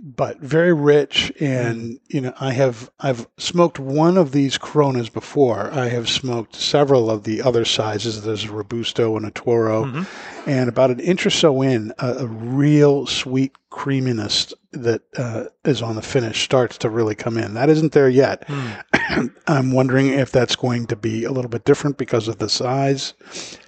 But 0.01 0.39
very 0.41 0.73
rich, 0.73 1.33
and 1.41 1.99
you 2.07 2.21
know, 2.21 2.33
I 2.41 2.53
have 2.53 2.89
I've 3.01 3.27
smoked 3.37 3.81
one 3.81 4.17
of 4.17 4.31
these 4.31 4.57
Coronas 4.57 5.09
before. 5.09 5.71
I 5.73 5.89
have 5.89 6.09
smoked 6.09 6.55
several 6.55 7.11
of 7.11 7.25
the 7.25 7.43
other 7.43 7.65
sizes. 7.65 8.23
There's 8.23 8.45
a 8.45 8.53
Robusto 8.53 9.17
and 9.17 9.27
a 9.27 9.33
Toro, 9.33 9.88
Mm-hmm. 9.93 10.51
And 10.51 10.69
about 10.69 10.91
an 10.91 11.01
inch 11.01 11.27
or 11.27 11.31
so 11.31 11.61
in, 11.63 11.93
a, 11.99 12.15
a 12.21 12.27
real 12.27 13.07
sweet 13.07 13.53
creaminess 13.71 14.55
that 14.73 15.03
uh, 15.17 15.45
is 15.65 15.83
on 15.83 15.95
the 15.97 16.03
finish 16.03 16.43
starts 16.43 16.79
to 16.79 16.89
really 16.91 17.15
come 17.15 17.37
in. 17.37 17.55
That 17.55 17.69
isn't 17.69 17.93
there 17.93 18.09
yet. 18.09 18.45
Hmm. 18.49 19.27
I'm 19.47 19.73
wondering 19.73 20.09
if 20.09 20.31
that's 20.33 20.57
going 20.57 20.87
to 20.87 20.97
be 20.97 21.25
a 21.25 21.31
little 21.31 21.49
bit 21.51 21.65
different 21.65 21.99
because 21.99 22.29
of 22.29 22.39
the 22.39 22.49
size 22.49 23.15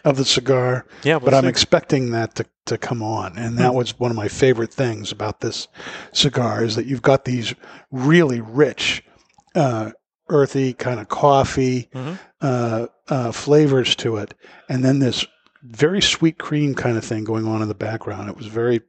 of 0.05 0.17
the 0.17 0.25
cigar. 0.25 0.87
Yeah, 1.03 1.17
we'll 1.17 1.27
but 1.27 1.35
I'm 1.35 1.47
expecting 1.47 2.11
that 2.12 2.35
to, 2.37 2.47
to 2.67 2.79
come 2.79 3.03
on. 3.03 3.37
And 3.37 3.59
that 3.59 3.75
was 3.75 3.99
one 3.99 4.11
of 4.11 4.17
my 4.17 4.29
favorite 4.29 4.73
things 4.73 5.12
about 5.12 5.41
this 5.41 5.69
cigar 6.12 6.65
is 6.65 6.77
that 6.77 6.87
you've 6.87 7.03
got 7.03 7.25
these 7.25 7.55
really 7.91 8.41
rich, 8.41 9.03
uh, 9.55 9.93
earthy 10.29 10.73
kind 10.73 11.00
of 11.00 11.09
coffee 11.09 11.89
Mhm. 11.95 12.19
uh, 12.41 12.87
uh, 13.09 13.33
flavors 13.33 13.97
to 13.97 14.17
it, 14.17 14.33
and 14.69 14.85
then 14.85 15.00
this 15.00 15.27
very 15.62 16.00
sweet 16.00 16.38
cream 16.38 16.75
kind 16.75 16.97
of 16.97 17.05
thing 17.05 17.25
going 17.25 17.47
on 17.47 17.62
in 17.62 17.69
the 17.69 17.75
background. 17.75 18.29
It 18.29 18.37
was 18.37 18.47
very, 18.47 18.81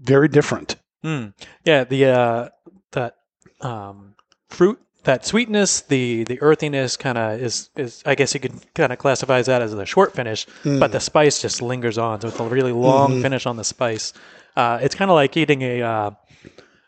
very 0.00 0.28
different. 0.28 0.76
Mm. 1.04 1.32
Yeah, 1.64 1.84
the 1.84 2.04
uh, 2.06 2.48
that 2.92 3.16
um, 3.60 4.14
fruit, 4.48 4.80
that 5.04 5.24
sweetness, 5.24 5.82
the 5.82 6.24
the 6.24 6.40
earthiness, 6.42 6.96
kind 6.96 7.16
of 7.16 7.40
is 7.40 7.70
is. 7.76 8.02
I 8.04 8.14
guess 8.14 8.34
you 8.34 8.40
could 8.40 8.52
kind 8.74 8.92
of 8.92 8.98
classify 8.98 9.40
that 9.42 9.62
as 9.62 9.72
a 9.72 9.86
short 9.86 10.14
finish, 10.14 10.46
but 10.64 10.92
the 10.92 11.00
spice 11.00 11.40
just 11.40 11.62
lingers 11.62 11.98
on. 11.98 12.20
So 12.20 12.28
it's 12.28 12.40
a 12.40 12.44
really 12.44 12.72
long 12.72 13.22
finish 13.22 13.46
on 13.46 13.56
the 13.56 13.64
spice. 13.64 14.12
Uh, 14.56 14.78
it's 14.82 14.94
kind 14.96 15.10
of 15.10 15.14
like 15.14 15.36
eating 15.36 15.62
a 15.62 15.82
uh, 15.82 16.10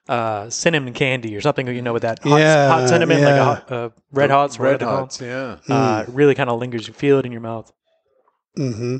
uh, 0.08 0.50
cinnamon 0.50 0.92
candy 0.92 1.36
or 1.36 1.40
something. 1.40 1.68
You 1.68 1.82
know, 1.82 1.92
with 1.92 2.02
that 2.02 2.18
hot, 2.18 2.40
Yeah, 2.40 2.68
hot 2.68 2.88
cinnamon, 2.88 3.22
like 3.22 3.34
a 3.34 3.44
hot, 3.44 3.72
uh, 3.72 3.90
red 4.10 4.30
hots, 4.30 4.58
Red 4.58 4.72
what 4.72 4.74
are 4.74 4.78
they 4.78 4.84
called? 4.84 4.98
Hots, 5.00 5.20
yeah. 5.20 5.56
Uh, 5.68 6.04
it 6.06 6.12
really 6.12 6.34
kind 6.34 6.50
of 6.50 6.58
lingers. 6.58 6.88
You 6.88 6.94
feel 6.94 7.20
it 7.20 7.26
in 7.26 7.32
your 7.32 7.40
mouth. 7.40 7.72
Mm-hmm. 8.60 8.96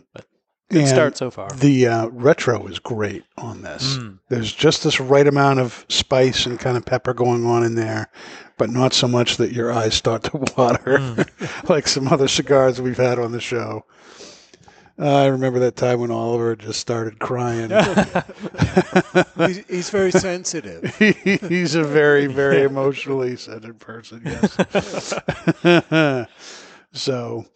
Good 0.71 0.87
start 0.87 1.17
so 1.17 1.31
far. 1.33 1.51
The 1.51 1.87
uh, 1.89 2.07
retro 2.09 2.67
is 2.69 2.79
great 2.79 3.25
on 3.37 3.63
this. 3.63 3.97
Mm. 3.97 4.21
There's 4.29 4.53
just 4.53 4.85
this 4.85 5.01
right 5.01 5.27
amount 5.27 5.59
of 5.59 5.85
spice 5.89 6.47
and 6.47 6.61
kind 6.61 6.77
of 6.77 6.87
pepper 6.87 7.13
going 7.13 7.45
on 7.45 7.65
in 7.65 7.75
there, 7.75 8.09
but 8.57 8.71
not 8.71 8.93
so 8.95 9.09
much 9.09 9.37
that 9.39 9.53
your 9.53 9.73
eyes 9.73 9.95
start 9.95 10.23
to 10.25 10.37
water, 10.57 10.99
Mm. 10.99 11.69
like 11.69 11.89
some 11.89 12.07
other 12.07 12.29
cigars 12.29 12.81
we've 12.81 12.97
had 12.97 13.19
on 13.19 13.33
the 13.33 13.41
show. 13.41 13.85
Uh, 14.97 15.23
I 15.23 15.27
remember 15.27 15.59
that 15.61 15.77
time 15.77 16.01
when 16.01 16.11
Oliver 16.11 16.55
just 16.55 16.79
started 16.79 17.19
crying. 17.19 17.71
He's, 19.39 19.67
he's 19.67 19.91
very 19.91 20.13
sensitive. 20.13 20.95
He's 20.97 21.75
a 21.75 21.83
very, 21.83 22.27
very 22.27 22.63
emotionally 22.63 23.37
centered 23.37 23.79
person. 23.81 24.21
Yes. 24.27 25.15
so, 26.93 27.47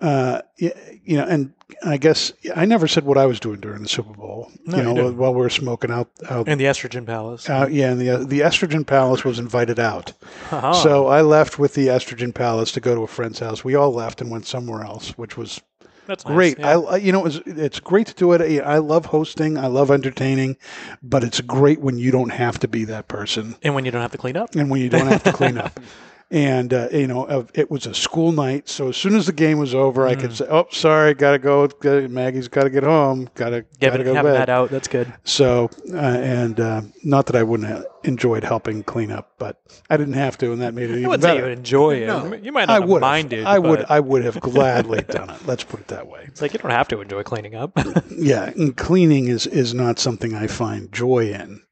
uh, 0.00 0.42
you 0.56 1.16
know, 1.16 1.24
and 1.24 1.52
I 1.84 1.96
guess 1.98 2.32
I 2.56 2.64
never 2.64 2.88
said 2.88 3.04
what 3.04 3.16
I 3.18 3.26
was 3.26 3.38
doing 3.40 3.60
during 3.60 3.82
the 3.82 3.88
Super 3.88 4.12
Bowl. 4.12 4.50
No, 4.66 4.76
you 4.76 4.82
you 4.82 4.88
know, 4.88 4.94
didn't. 4.94 5.16
while 5.18 5.32
we 5.34 5.40
were 5.40 5.50
smoking 5.50 5.90
out, 5.90 6.08
out, 6.28 6.48
In 6.48 6.58
the 6.58 6.64
Estrogen 6.64 7.06
Palace. 7.06 7.48
out 7.48 7.72
yeah, 7.72 7.90
and 7.90 8.00
the 8.00 8.10
uh, 8.10 8.18
the 8.24 8.40
Estrogen 8.40 8.86
Palace 8.86 9.24
was 9.24 9.38
invited 9.38 9.78
out. 9.78 10.12
Oh. 10.52 10.72
So 10.82 11.06
I 11.06 11.20
left 11.22 11.58
with 11.58 11.74
the 11.74 11.88
Estrogen 11.88 12.34
Palace 12.34 12.72
to 12.72 12.80
go 12.80 12.94
to 12.94 13.02
a 13.02 13.06
friend's 13.06 13.38
house. 13.38 13.62
We 13.64 13.74
all 13.74 13.92
left 13.92 14.20
and 14.20 14.30
went 14.30 14.46
somewhere 14.46 14.82
else, 14.84 15.10
which 15.18 15.36
was 15.36 15.60
That's 16.06 16.24
nice, 16.24 16.34
great. 16.34 16.58
yeah. 16.58 16.78
I, 16.78 16.80
I, 16.80 16.96
you 16.96 17.12
know, 17.12 17.24
it's, 17.26 17.40
it's 17.46 17.78
great 17.80 18.08
to 18.08 18.14
do 18.14 18.32
it. 18.32 18.60
I 18.62 18.78
love 18.78 19.06
hosting. 19.06 19.56
I 19.56 19.66
love 19.68 19.90
entertaining, 19.90 20.56
but 21.02 21.22
it's 21.22 21.40
great 21.40 21.80
when 21.80 21.98
you 21.98 22.10
don't 22.10 22.30
have 22.30 22.58
to 22.60 22.68
be 22.68 22.84
that 22.86 23.06
person 23.08 23.54
and 23.62 23.74
when 23.74 23.84
you 23.84 23.90
don't 23.90 24.02
have 24.02 24.12
to 24.12 24.18
clean 24.18 24.36
up. 24.36 24.54
and 24.54 24.70
when 24.70 24.80
you 24.80 24.88
don't 24.88 25.06
have 25.06 25.22
to 25.24 25.32
clean 25.32 25.56
up. 25.58 25.78
And 26.32 26.72
uh, 26.72 26.86
you 26.92 27.08
know, 27.08 27.24
uh, 27.24 27.44
it 27.54 27.72
was 27.72 27.86
a 27.86 27.94
school 27.94 28.30
night, 28.30 28.68
so 28.68 28.90
as 28.90 28.96
soon 28.96 29.16
as 29.16 29.26
the 29.26 29.32
game 29.32 29.58
was 29.58 29.74
over, 29.74 30.06
I 30.06 30.14
Mm. 30.14 30.20
could 30.20 30.36
say, 30.36 30.46
"Oh, 30.48 30.68
sorry, 30.70 31.12
gotta 31.12 31.38
go. 31.40 31.68
Maggie's 32.08 32.46
got 32.46 32.62
to 32.64 32.70
get 32.70 32.84
home. 32.84 33.28
Gotta, 33.34 33.64
Yeah, 33.80 33.90
gotta 33.90 34.04
go 34.04 34.10
to 34.10 34.16
having 34.16 34.32
bed." 34.34 34.38
that 34.42 34.48
out, 34.48 34.70
that's 34.70 34.86
good. 34.86 35.12
So, 35.24 35.70
uh, 35.92 35.96
and 35.96 36.60
uh, 36.60 36.82
not 37.02 37.26
that 37.26 37.34
I 37.34 37.42
wouldn't 37.42 37.68
have 37.68 37.84
enjoyed 38.04 38.44
helping 38.44 38.84
clean 38.84 39.10
up, 39.10 39.32
but 39.38 39.60
I 39.90 39.96
didn't 39.96 40.14
have 40.14 40.38
to, 40.38 40.52
and 40.52 40.62
that 40.62 40.72
made 40.72 40.90
it 40.90 40.92
I 40.92 40.96
even 40.98 41.08
wouldn't 41.08 41.24
say 41.24 41.30
you 41.30 41.34
better. 41.40 41.48
would 41.48 41.58
enjoy 41.58 41.94
it. 41.96 42.06
No. 42.06 42.32
You 42.34 42.52
might 42.52 42.68
I 42.70 42.74
not 42.74 42.80
have 42.82 42.88
would, 42.90 43.00
minded. 43.00 43.44
I 43.44 43.58
would, 43.58 43.84
I 43.88 43.98
would 43.98 44.22
have 44.22 44.38
gladly 44.38 45.02
done 45.02 45.30
it. 45.30 45.44
Let's 45.46 45.64
put 45.64 45.80
it 45.80 45.88
that 45.88 46.06
way. 46.06 46.26
It's 46.28 46.40
like 46.40 46.52
you 46.52 46.60
don't 46.60 46.70
have 46.70 46.86
to 46.88 47.00
enjoy 47.00 47.24
cleaning 47.24 47.56
up. 47.56 47.72
Yeah, 48.16 48.50
and 48.50 48.76
cleaning 48.76 49.26
is 49.26 49.48
is 49.48 49.74
not 49.74 49.98
something 49.98 50.32
I 50.36 50.46
find 50.46 50.92
joy 50.92 51.32
in, 51.32 51.62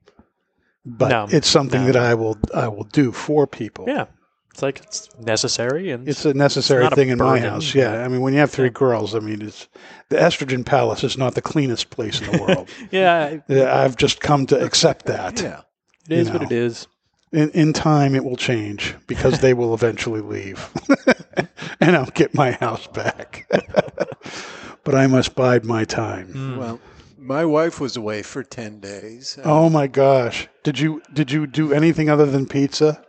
but 0.85 1.11
No, 1.11 1.29
it's 1.31 1.49
something 1.49 1.83
no. 1.87 1.93
that 1.93 1.97
I 1.97 2.15
will 2.15 2.39
I 2.53 2.67
will 2.67 2.85
do 2.85 3.13
for 3.13 3.47
people. 3.47 3.85
yeah, 3.87 4.07
it's 4.59 4.63
like 4.65 4.81
it's 4.81 5.09
necessary 5.21 5.93
and 5.93 6.09
It's 6.09 6.25
a 6.25 6.35
necessary 6.35 6.83
not 6.83 6.93
a 6.93 6.97
thing 6.97 7.11
in 7.11 7.19
my 7.19 7.39
house. 7.39 7.77
Yeah, 7.77 8.03
I 8.05 8.09
mean, 8.09 8.23
when 8.23 8.33
you 8.33 8.41
have 8.41 8.51
three 8.51 8.71
girls, 8.71 9.15
I 9.15 9.21
mean, 9.21 9.41
it's 9.41 9.69
the 10.09 10.17
estrogen 10.17 10.67
palace 10.67 11.05
is 11.05 11.17
not 11.17 11.37
the 11.37 11.43
cleanest 11.43 11.91
place 11.91 12.21
in 12.21 12.33
the 12.33 12.43
world. 12.43 12.69
yeah, 12.91 13.27
it 13.27 13.43
Yeah, 13.47 13.81
I've 13.81 13.97
just 13.97 14.21
come 14.21 14.47
to 14.47 14.61
accept 14.61 15.07
that. 15.07 15.41
Yeah. 15.41 15.61
is 16.09 16.27
You 16.27 16.35
what 16.35 16.43
it 16.43 16.51
is. 16.51 16.89
In, 17.31 17.51
in 17.51 17.73
time, 17.73 18.17
it 18.17 18.25
will 18.25 18.37
change 18.37 18.97
because 19.07 19.39
they 19.39 19.55
will 19.55 19.75
eventually 19.75 20.23
leave, 20.23 20.69
and 21.81 21.95
I'll 21.95 22.07
get 22.07 22.35
my 22.35 22.53
house 22.53 22.89
back. 22.89 23.47
but 24.83 24.95
I 24.95 25.07
must 25.07 25.37
bide 25.37 25.65
my 25.65 25.85
time. 25.85 26.33
Mm. 26.33 26.59
Well, 26.59 26.81
my 27.17 27.45
wife 27.45 27.79
was 27.79 27.97
away 27.97 28.23
for 28.23 28.43
10 28.43 28.81
days. 28.81 29.39
Oh 29.45 29.69
my 29.69 29.87
gosh! 29.87 30.49
Did 30.65 30.81
you 30.81 31.01
did 31.13 31.31
you 31.31 31.47
do 31.47 31.73
anything 31.73 32.11
other 32.11 32.27
than 32.27 32.47
pizza? 32.47 33.05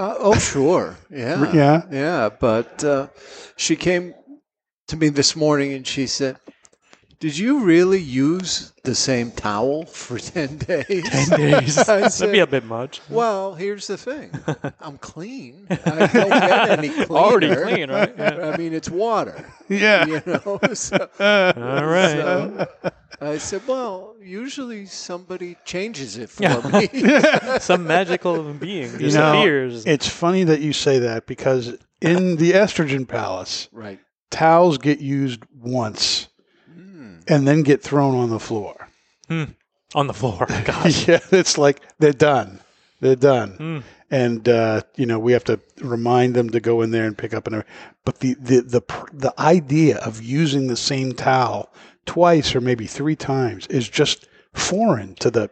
Uh, 0.00 0.14
oh, 0.18 0.38
sure. 0.38 0.96
Yeah. 1.10 1.52
Yeah? 1.52 1.82
Yeah. 1.90 2.30
But 2.30 2.82
uh, 2.82 3.08
she 3.56 3.76
came 3.76 4.14
to 4.88 4.96
me 4.96 5.10
this 5.10 5.36
morning 5.36 5.74
and 5.74 5.86
she 5.86 6.06
said, 6.06 6.38
Did 7.20 7.36
you 7.36 7.60
really 7.60 8.00
use 8.00 8.72
the 8.82 8.94
same 8.94 9.30
towel 9.30 9.84
for 9.84 10.18
10 10.18 10.56
days? 10.56 10.86
10 11.10 11.38
days. 11.38 11.76
I 11.88 12.00
That'd 12.00 12.32
be 12.32 12.38
a 12.38 12.46
bit 12.46 12.64
much. 12.64 13.02
well, 13.10 13.54
here's 13.54 13.86
the 13.86 13.98
thing. 13.98 14.30
I'm 14.80 14.96
clean. 14.96 15.66
I 15.68 15.74
don't 16.06 16.12
get 16.30 16.70
any 16.78 16.88
cleaner. 16.88 17.10
Already 17.10 17.54
clean, 17.54 17.90
right? 17.90 18.14
Yeah. 18.16 18.50
I 18.52 18.56
mean, 18.56 18.72
it's 18.72 18.88
water. 18.88 19.44
Yeah. 19.68 20.06
You 20.06 20.22
know? 20.24 20.58
So, 20.72 20.96
All 21.20 21.84
right. 21.84 22.10
so 22.12 22.66
I 23.20 23.36
said, 23.36 23.62
well, 23.68 24.16
usually 24.22 24.86
somebody 24.86 25.58
changes 25.66 26.16
it 26.16 26.30
for 26.30 26.42
Yeah. 26.42 26.60
me. 26.72 27.58
Some 27.60 27.86
magical 27.86 28.42
being 28.54 28.98
You 28.98 29.10
know, 29.12 29.68
it's 29.84 30.08
funny 30.08 30.44
that 30.44 30.60
you 30.60 30.72
say 30.72 31.00
that 31.00 31.26
because 31.26 31.76
in 32.00 32.36
the 32.36 32.52
estrogen 32.52 33.06
palace, 33.06 33.68
right. 33.72 34.00
towels 34.30 34.78
get 34.78 35.00
used 35.00 35.42
once. 35.54 36.28
And 37.30 37.46
then 37.46 37.62
get 37.62 37.82
thrown 37.82 38.14
on 38.14 38.30
the 38.30 38.40
floor. 38.40 38.88
on 39.94 40.06
the 40.06 40.14
floor. 40.14 40.46
Gosh. 40.64 41.08
yeah, 41.08 41.20
it's 41.30 41.56
like 41.56 41.80
they're 41.98 42.12
done. 42.12 42.60
They're 43.00 43.16
done. 43.16 43.50
Hmm. 43.52 43.78
And 44.10 44.48
uh, 44.48 44.82
you 44.96 45.06
know 45.06 45.18
we 45.18 45.32
have 45.32 45.44
to 45.44 45.60
remind 45.80 46.34
them 46.34 46.50
to 46.50 46.60
go 46.60 46.82
in 46.82 46.90
there 46.90 47.04
and 47.04 47.16
pick 47.16 47.32
up 47.32 47.46
an. 47.46 47.64
But 48.04 48.18
the 48.18 48.34
the 48.34 48.60
the 48.62 48.82
the 49.12 49.34
idea 49.40 49.98
of 49.98 50.20
using 50.22 50.66
the 50.66 50.76
same 50.76 51.12
towel 51.12 51.72
twice 52.06 52.54
or 52.54 52.60
maybe 52.60 52.86
three 52.86 53.14
times 53.14 53.68
is 53.68 53.88
just 53.88 54.26
foreign 54.52 55.14
to 55.16 55.30
the 55.30 55.48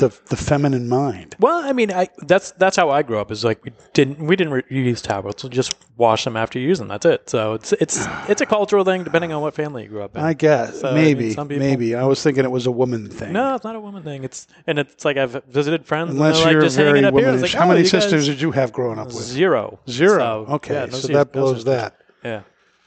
the 0.00 0.08
the 0.26 0.36
feminine 0.36 0.88
mind. 0.88 1.36
Well, 1.38 1.62
I 1.62 1.72
mean, 1.72 1.92
I, 1.92 2.08
that's 2.26 2.50
that's 2.52 2.76
how 2.76 2.90
I 2.90 3.02
grew 3.02 3.18
up. 3.18 3.30
Is 3.30 3.44
like 3.44 3.62
we 3.64 3.72
didn't 3.92 4.18
we 4.18 4.34
didn't 4.34 4.52
re- 4.54 4.62
use 4.68 5.00
towels. 5.00 5.44
We 5.44 5.50
just 5.50 5.74
wash 5.96 6.24
them 6.24 6.36
after 6.36 6.58
you 6.58 6.66
use 6.66 6.78
them. 6.78 6.88
That's 6.88 7.06
it. 7.06 7.30
So 7.30 7.54
it's 7.54 7.72
it's 7.74 8.06
it's 8.28 8.40
a 8.40 8.46
cultural 8.46 8.82
thing, 8.84 9.04
depending 9.04 9.32
on 9.32 9.42
what 9.42 9.54
family 9.54 9.84
you 9.84 9.88
grew 9.90 10.02
up 10.02 10.16
in. 10.16 10.22
I 10.22 10.32
guess 10.32 10.80
So, 10.80 10.88
I 10.88 10.94
mean, 10.94 11.04
maybe 11.04 11.32
some 11.32 11.46
people- 11.48 11.66
maybe 11.66 11.94
I 11.94 12.04
was 12.04 12.22
thinking 12.22 12.44
it 12.44 12.50
was 12.50 12.66
a 12.66 12.70
woman 12.72 13.08
thing. 13.08 13.32
no, 13.32 13.54
it's 13.54 13.64
not 13.64 13.76
a 13.76 13.80
woman 13.80 14.02
thing. 14.02 14.24
It's 14.24 14.48
and 14.66 14.78
it's 14.78 15.04
like 15.04 15.16
I've 15.16 15.44
visited 15.44 15.86
friends. 15.86 16.10
Unless 16.10 16.38
you're 16.44 16.54
like 16.54 16.62
just 16.62 16.76
very 16.76 17.00
hanging 17.00 17.04
up 17.04 17.14
here. 17.14 17.26
Womanish. 17.26 17.42
like, 17.42 17.52
How 17.52 17.66
oh, 17.66 17.68
many 17.68 17.84
sisters 17.84 18.26
did 18.26 18.40
you 18.40 18.50
have 18.52 18.72
growing 18.72 18.98
up 18.98 19.08
with? 19.08 19.22
Zero. 19.22 19.78
Zero. 19.88 20.46
So, 20.46 20.54
okay, 20.54 20.74
yeah, 20.74 20.84
no 20.86 20.96
so 20.96 21.08
that 21.08 21.32
blows 21.32 21.56
sisters. 21.56 21.64
that. 21.64 21.96
Yeah, 22.24 22.42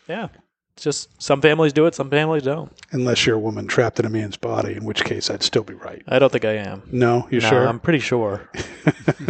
yeah. 0.08 0.28
It's 0.76 0.84
just 0.84 1.22
some 1.22 1.40
families 1.40 1.72
do 1.72 1.86
it, 1.86 1.94
some 1.94 2.10
families 2.10 2.44
don't. 2.44 2.72
Unless 2.92 3.26
you're 3.26 3.36
a 3.36 3.40
woman 3.40 3.68
trapped 3.68 4.00
in 4.00 4.06
a 4.06 4.10
man's 4.10 4.38
body, 4.38 4.74
in 4.74 4.84
which 4.84 5.04
case 5.04 5.30
I'd 5.30 5.44
still 5.44 5.64
be 5.64 5.76
right. 5.76 6.02
I 6.08 6.18
don't 6.20 6.32
think 6.32 6.46
I 6.46 6.54
am. 6.54 6.82
No, 6.92 7.28
you 7.30 7.40
no, 7.40 7.50
sure? 7.50 7.68
I'm 7.68 7.80
pretty 7.80 8.00
sure. 8.00 8.50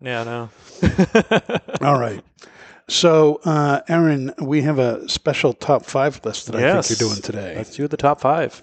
yeah, 0.00 0.24
no. 0.24 0.50
All 1.80 1.98
right. 1.98 2.22
So, 2.88 3.40
uh, 3.44 3.80
Aaron, 3.88 4.32
we 4.40 4.62
have 4.62 4.78
a 4.78 5.08
special 5.08 5.52
top 5.54 5.84
five 5.84 6.20
list 6.24 6.46
that 6.46 6.56
I 6.56 6.80
think 6.82 7.00
you're 7.00 7.08
doing 7.08 7.22
today. 7.22 7.54
Let's 7.56 7.74
do 7.74 7.88
the 7.88 7.96
top 7.96 8.20
five. 8.20 8.62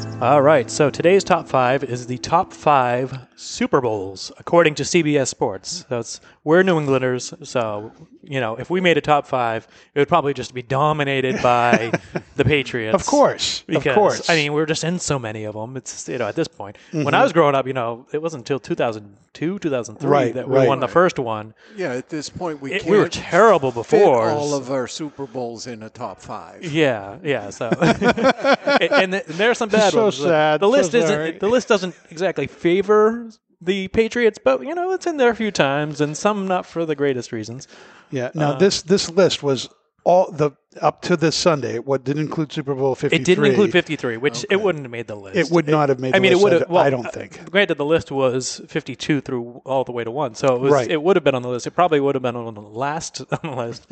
All 0.21 0.43
right, 0.43 0.69
so 0.69 0.91
today's 0.91 1.23
top 1.23 1.47
five 1.47 1.83
is 1.83 2.05
the 2.05 2.19
top 2.19 2.53
five 2.53 3.25
Super 3.35 3.81
Bowls 3.81 4.31
according 4.37 4.75
to 4.75 4.83
CBS 4.83 5.29
Sports. 5.29 5.83
It's 5.89 6.21
we're 6.43 6.63
New 6.63 6.79
Englanders, 6.79 7.33
so 7.43 7.91
you 8.23 8.39
know 8.39 8.55
if 8.55 8.69
we 8.69 8.81
made 8.81 8.97
a 8.97 9.01
top 9.01 9.27
five, 9.27 9.67
it 9.93 9.99
would 9.99 10.07
probably 10.07 10.33
just 10.33 10.53
be 10.53 10.61
dominated 10.63 11.41
by 11.43 11.91
the 12.35 12.43
Patriots. 12.45 12.95
Of 12.95 13.05
course, 13.05 13.63
because 13.67 13.85
of 13.87 13.93
course. 13.95 14.29
I 14.29 14.35
mean 14.35 14.53
we're 14.53 14.65
just 14.65 14.83
in 14.83 14.97
so 14.99 15.19
many 15.19 15.43
of 15.43 15.53
them. 15.53 15.77
It's 15.77 16.07
you 16.09 16.17
know 16.17 16.27
at 16.27 16.35
this 16.35 16.47
point. 16.47 16.77
When 16.91 17.05
Mm-hmm. 17.05 17.15
I 17.15 17.23
was 17.23 17.33
growing 17.33 17.53
up, 17.55 17.67
you 17.67 17.73
know 17.73 18.07
it 18.11 18.21
wasn't 18.21 18.41
until 18.41 18.59
2002, 18.59 19.59
2003 19.59 20.09
Right, 20.09 20.33
that 20.33 20.47
we 20.49 20.55
right. 20.55 20.67
won 20.67 20.79
the 20.79 20.87
first 20.87 21.19
one. 21.19 21.53
Yeah, 21.75 21.93
at 21.93 22.09
this 22.09 22.29
point 22.29 22.59
we 22.61 22.71
It- 22.73 22.79
can't 22.81 22.91
we 22.91 22.97
were 22.97 23.09
terrible 23.09 23.71
fit 23.71 23.75
before. 23.99 24.29
all 24.29 24.53
of 24.55 24.71
our 24.71 24.87
Super 24.87 25.27
Bowls 25.27 25.67
in 25.67 25.83
a 25.83 25.89
top 25.91 26.21
five. 26.21 26.63
Yeah, 26.65 27.17
yeah. 27.23 27.49
So, 27.51 27.69
and, 27.81 29.11
th- 29.11 29.23
and 29.27 29.37
there 29.37 29.51
are 29.51 29.55
some 29.55 29.69
bad 29.69 29.93
So 29.93 30.03
ones. 30.05 30.17
The- 30.17 30.23
sad, 30.27 30.59
The 30.61 30.65
so 30.65 30.69
list 30.71 30.91
sorry. 30.91 31.03
isn't. 31.29 31.39
The 31.39 31.49
list 31.49 31.67
doesn't 31.67 31.95
exactly 32.09 32.47
favor 32.47 33.29
the 33.61 33.87
Patriots, 33.89 34.39
but 34.43 34.61
you 34.63 34.73
know 34.75 34.91
it's 34.91 35.05
in 35.07 35.17
there 35.17 35.29
a 35.29 35.35
few 35.35 35.51
times, 35.51 36.01
and 36.01 36.17
some 36.17 36.47
not 36.47 36.65
for 36.65 36.85
the 36.85 36.95
greatest 36.95 37.31
reasons. 37.31 37.67
yeah. 38.09 38.25
Uh, 38.27 38.31
Now 38.33 38.53
this 38.57 38.81
this 38.81 39.09
list 39.09 39.43
was 39.43 39.69
all 40.03 40.31
the 40.31 40.51
up 40.81 41.01
to 41.03 41.15
this 41.15 41.35
Sunday. 41.35 41.77
What 41.77 42.03
didn't 42.03 42.23
include 42.23 42.51
Super 42.51 42.73
Bowl 42.73 42.95
fifty 42.95 43.17
three? 43.17 43.21
It 43.21 43.25
didn't 43.25 43.45
include 43.45 43.71
53, 43.71 44.17
which 44.17 44.45
it 44.49 44.59
wouldn't 44.61 44.83
have 44.85 44.91
made 44.91 45.05
the 45.07 45.15
list. 45.15 45.37
It 45.37 45.53
would 45.53 45.67
not 45.67 45.89
have 45.89 45.99
made. 45.99 46.15
I 46.15 46.17
the 46.17 46.21
mean, 46.23 46.31
it 46.31 46.35
list, 46.35 46.43
would 46.43 46.53
have. 46.53 46.61
I, 46.63 46.73
Well, 46.73 46.83
I 46.83 46.89
don't 46.89 47.05
uh, 47.05 47.11
think. 47.11 47.51
Granted, 47.51 47.77
the 47.77 47.85
list 47.85 48.09
was 48.11 48.61
52 48.67 49.21
through 49.21 49.61
all 49.65 49.83
the 49.83 49.91
way 49.91 50.03
to 50.03 50.09
one, 50.09 50.33
so 50.33 50.55
it 50.55 50.61
was. 50.61 50.71
Right. 50.71 50.89
It 50.89 51.03
would 51.03 51.15
have 51.17 51.23
been 51.23 51.35
on 51.35 51.43
the 51.43 51.49
list. 51.49 51.67
It 51.67 51.71
probably 51.71 51.99
would 51.99 52.15
have 52.15 52.21
been 52.23 52.35
on 52.35 52.53
the 52.55 52.61
last 52.61 53.21
on 53.31 53.39
the 53.51 53.55
list 53.55 53.87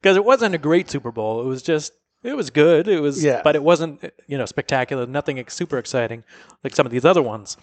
because 0.00 0.16
it 0.16 0.24
wasn't 0.24 0.54
a 0.54 0.58
great 0.58 0.88
Super 0.88 1.12
Bowl. 1.12 1.42
It 1.42 1.46
was 1.46 1.62
just. 1.62 1.92
It 2.22 2.36
was 2.36 2.50
good. 2.50 2.86
It 2.86 3.00
was, 3.00 3.24
Yeah. 3.24 3.40
but 3.42 3.56
it 3.56 3.62
wasn't, 3.62 4.04
you 4.26 4.36
know, 4.36 4.44
spectacular. 4.44 5.06
Nothing 5.06 5.42
super 5.48 5.78
exciting 5.78 6.22
like 6.62 6.74
some 6.76 6.84
of 6.84 6.92
these 6.92 7.06
other 7.06 7.22
ones. 7.22 7.56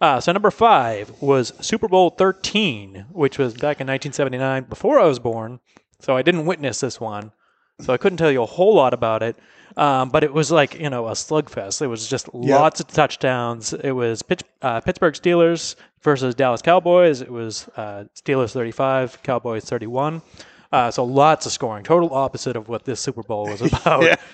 Uh, 0.00 0.20
so 0.20 0.32
number 0.32 0.50
five 0.50 1.10
was 1.20 1.52
Super 1.60 1.88
Bowl 1.88 2.10
13, 2.10 3.06
which 3.10 3.38
was 3.38 3.54
back 3.54 3.80
in 3.80 3.86
1979, 3.86 4.64
before 4.64 5.00
I 5.00 5.06
was 5.06 5.18
born. 5.18 5.58
So 6.00 6.16
I 6.16 6.22
didn't 6.22 6.46
witness 6.46 6.80
this 6.80 7.00
one, 7.00 7.32
so 7.80 7.92
I 7.92 7.96
couldn't 7.96 8.18
tell 8.18 8.30
you 8.30 8.42
a 8.42 8.46
whole 8.46 8.74
lot 8.76 8.94
about 8.94 9.22
it. 9.24 9.36
Um, 9.76 10.10
but 10.10 10.24
it 10.24 10.32
was 10.32 10.50
like 10.50 10.74
you 10.78 10.90
know 10.90 11.08
a 11.08 11.12
slugfest. 11.12 11.82
It 11.82 11.88
was 11.88 12.08
just 12.08 12.32
lots 12.32 12.80
of 12.80 12.86
touchdowns. 12.88 13.72
It 13.72 13.92
was 13.92 14.22
Pitch, 14.22 14.42
uh, 14.62 14.80
Pittsburgh 14.80 15.14
Steelers 15.14 15.74
versus 16.02 16.34
Dallas 16.34 16.62
Cowboys. 16.62 17.20
It 17.20 17.30
was 17.30 17.68
uh, 17.76 18.04
Steelers 18.14 18.52
35, 18.52 19.22
Cowboys 19.22 19.64
31. 19.64 20.22
Uh, 20.70 20.90
so 20.90 21.02
lots 21.02 21.46
of 21.46 21.52
scoring. 21.52 21.82
Total 21.82 22.12
opposite 22.12 22.54
of 22.54 22.68
what 22.68 22.84
this 22.84 23.00
Super 23.00 23.22
Bowl 23.22 23.46
was 23.46 23.60
about. 23.72 24.02
Yeah. 24.02 24.16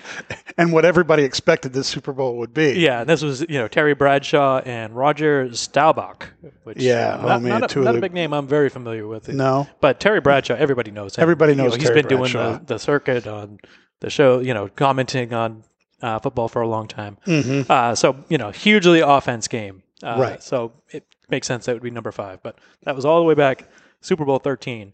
And 0.57 0.71
what 0.71 0.85
everybody 0.85 1.23
expected 1.23 1.73
this 1.73 1.85
Super 1.85 2.13
Bowl 2.13 2.37
would 2.37 2.53
be. 2.53 2.79
Yeah, 2.79 3.01
and 3.01 3.09
this 3.09 3.21
was 3.21 3.41
you 3.41 3.57
know 3.59 3.67
Terry 3.67 3.93
Bradshaw 3.93 4.59
and 4.59 4.95
Roger 4.95 5.53
Staubach, 5.53 6.29
which 6.63 6.77
Yeah, 6.81 7.17
oh, 7.21 7.27
not, 7.27 7.41
man, 7.41 7.59
not, 7.59 7.75
a, 7.75 7.79
not 7.81 7.91
the- 7.91 7.97
a 7.97 8.01
big 8.01 8.13
name 8.13 8.33
I'm 8.33 8.47
very 8.47 8.69
familiar 8.69 9.05
with. 9.05 9.27
No. 9.27 9.67
but 9.81 9.99
Terry 9.99 10.21
Bradshaw, 10.21 10.53
everybody 10.55 10.91
knows 10.91 11.17
him. 11.17 11.23
Everybody 11.23 11.51
You 11.51 11.57
know, 11.57 11.63
knows 11.65 11.75
he's 11.75 11.89
been 11.91 12.07
doing 12.07 12.31
the, 12.31 12.61
the 12.65 12.79
circuit 12.79 13.27
on 13.27 13.59
the 13.99 14.09
show, 14.09 14.39
you 14.39 14.53
know, 14.53 14.69
commenting 14.69 15.33
on 15.33 15.63
uh, 16.01 16.19
football 16.19 16.47
for 16.47 16.61
a 16.61 16.67
long 16.69 16.87
time. 16.87 17.17
Mm-hmm. 17.27 17.69
Uh, 17.69 17.93
so 17.95 18.15
you 18.29 18.37
know, 18.37 18.51
hugely 18.51 19.01
offense 19.01 19.49
game. 19.49 19.83
Uh, 20.01 20.15
Right. 20.17 20.41
So 20.43 20.71
it 20.91 21.05
makes 21.29 21.47
sense 21.47 21.65
that 21.65 21.73
would 21.73 21.83
be 21.83 21.91
number 21.91 22.13
five, 22.13 22.41
but 22.43 22.57
that 22.83 22.95
was 22.95 23.03
all 23.03 23.17
the 23.19 23.25
way 23.25 23.33
back 23.33 23.67
Super 23.99 24.23
Bowl 24.23 24.39
13. 24.39 24.93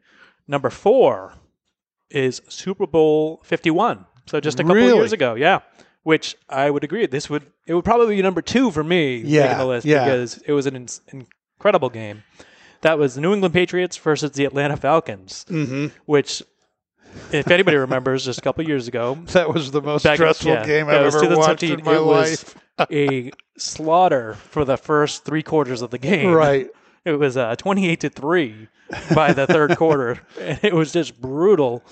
Number 0.51 0.69
four 0.69 1.33
is 2.09 2.41
Super 2.49 2.85
Bowl 2.85 3.39
51. 3.45 4.05
So 4.27 4.39
just 4.41 4.59
a 4.59 4.63
couple 4.63 4.75
Really? 4.75 4.91
of 4.91 4.97
years 4.97 5.13
ago, 5.13 5.33
yeah. 5.35 5.59
Which 6.03 6.35
I 6.49 6.69
would 6.69 6.83
agree. 6.83 7.05
This 7.07 7.29
would 7.29 7.43
it 7.65 7.73
would 7.73 7.85
probably 7.85 8.15
be 8.17 8.21
number 8.21 8.41
two 8.41 8.69
for 8.69 8.83
me 8.83 9.17
Yeah, 9.17 9.57
the 9.57 9.65
list 9.65 9.85
yeah. 9.85 10.03
because 10.03 10.37
it 10.45 10.51
was 10.51 10.65
an 10.67 10.75
ins- 10.75 10.99
incredible 11.57 11.89
game. 11.89 12.23
That 12.81 12.97
was 12.99 13.15
the 13.15 13.21
New 13.21 13.33
England 13.33 13.53
Patriots 13.53 13.95
versus 13.97 14.31
the 14.31 14.43
Atlanta 14.45 14.75
Falcons, 14.75 15.45
mm-hmm. 15.47 15.87
which, 16.05 16.41
if 17.31 17.47
anybody 17.49 17.77
remembers, 17.77 18.25
just 18.25 18.39
a 18.39 18.41
couple 18.41 18.63
of 18.63 18.67
years 18.67 18.87
ago, 18.87 19.15
That 19.33 19.53
was 19.53 19.69
the 19.71 19.81
most 19.81 20.03
back- 20.03 20.15
stressful 20.17 20.51
yeah, 20.51 20.65
game 20.65 20.87
I've 20.89 21.13
ever 21.13 21.37
watched 21.37 21.63
in 21.63 21.83
my 21.85 21.95
it 21.95 21.99
life. 21.99 22.55
was 22.79 22.87
a 22.91 23.31
slaughter 23.57 24.33
for 24.33 24.65
the 24.65 24.77
first 24.77 25.23
three 25.23 25.43
quarters 25.43 25.81
of 25.83 25.91
the 25.91 25.99
game. 25.99 26.31
Right. 26.33 26.67
It 27.05 27.13
was 27.13 27.35
uh, 27.37 27.55
28 27.55 27.99
to 28.01 28.09
3 28.09 28.67
by 29.15 29.33
the 29.33 29.47
third 29.47 29.75
quarter. 29.77 30.19
And 30.39 30.59
it 30.63 30.73
was 30.73 30.91
just 30.93 31.19
brutal. 31.19 31.83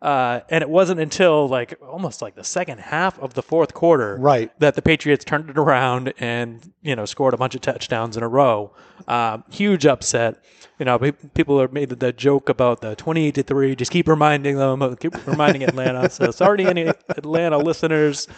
Uh, 0.00 0.40
and 0.48 0.62
it 0.62 0.70
wasn't 0.70 1.00
until 1.00 1.48
like 1.48 1.74
almost 1.82 2.22
like 2.22 2.36
the 2.36 2.44
second 2.44 2.78
half 2.78 3.18
of 3.18 3.34
the 3.34 3.42
fourth 3.42 3.74
quarter 3.74 4.16
Right. 4.16 4.52
that 4.60 4.74
the 4.76 4.82
Patriots 4.82 5.24
turned 5.24 5.50
it 5.50 5.58
around 5.58 6.12
and 6.20 6.72
you 6.82 6.94
know 6.94 7.04
scored 7.04 7.34
a 7.34 7.36
bunch 7.36 7.56
of 7.56 7.62
touchdowns 7.62 8.16
in 8.16 8.22
a 8.22 8.28
row. 8.28 8.72
Um, 9.08 9.42
huge 9.50 9.86
upset. 9.86 10.42
You 10.78 10.84
know, 10.84 10.98
people 11.34 11.58
have 11.60 11.72
made 11.72 11.88
the 11.88 12.12
joke 12.12 12.48
about 12.48 12.80
the 12.80 12.94
28 12.94 13.34
to 13.34 13.42
3. 13.42 13.74
Just 13.74 13.90
keep 13.90 14.06
reminding 14.06 14.56
them, 14.56 14.94
keep 14.96 15.26
reminding 15.26 15.64
Atlanta. 15.64 16.08
so 16.08 16.30
sorry 16.30 16.58
to 16.58 16.68
any 16.70 16.82
Atlanta 17.08 17.58
listeners. 17.58 18.28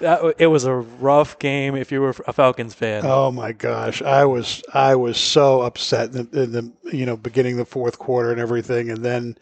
That, 0.00 0.36
it 0.38 0.46
was 0.46 0.64
a 0.64 0.74
rough 0.74 1.38
game 1.38 1.76
if 1.76 1.92
you 1.92 2.00
were 2.00 2.14
a 2.26 2.32
Falcons 2.32 2.74
fan. 2.74 3.04
Oh 3.04 3.30
my 3.30 3.52
gosh, 3.52 4.02
I 4.02 4.24
was 4.24 4.62
I 4.72 4.94
was 4.96 5.18
so 5.18 5.60
upset 5.62 6.14
in 6.14 6.28
the, 6.30 6.42
in 6.42 6.52
the 6.52 6.72
you 6.96 7.06
know 7.06 7.16
beginning 7.16 7.56
the 7.56 7.64
fourth 7.64 7.98
quarter 7.98 8.32
and 8.32 8.40
everything, 8.40 8.90
and 8.90 9.04
then 9.04 9.36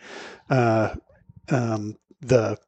uh, 0.50 0.94
um, 1.50 1.96
the 2.20 2.58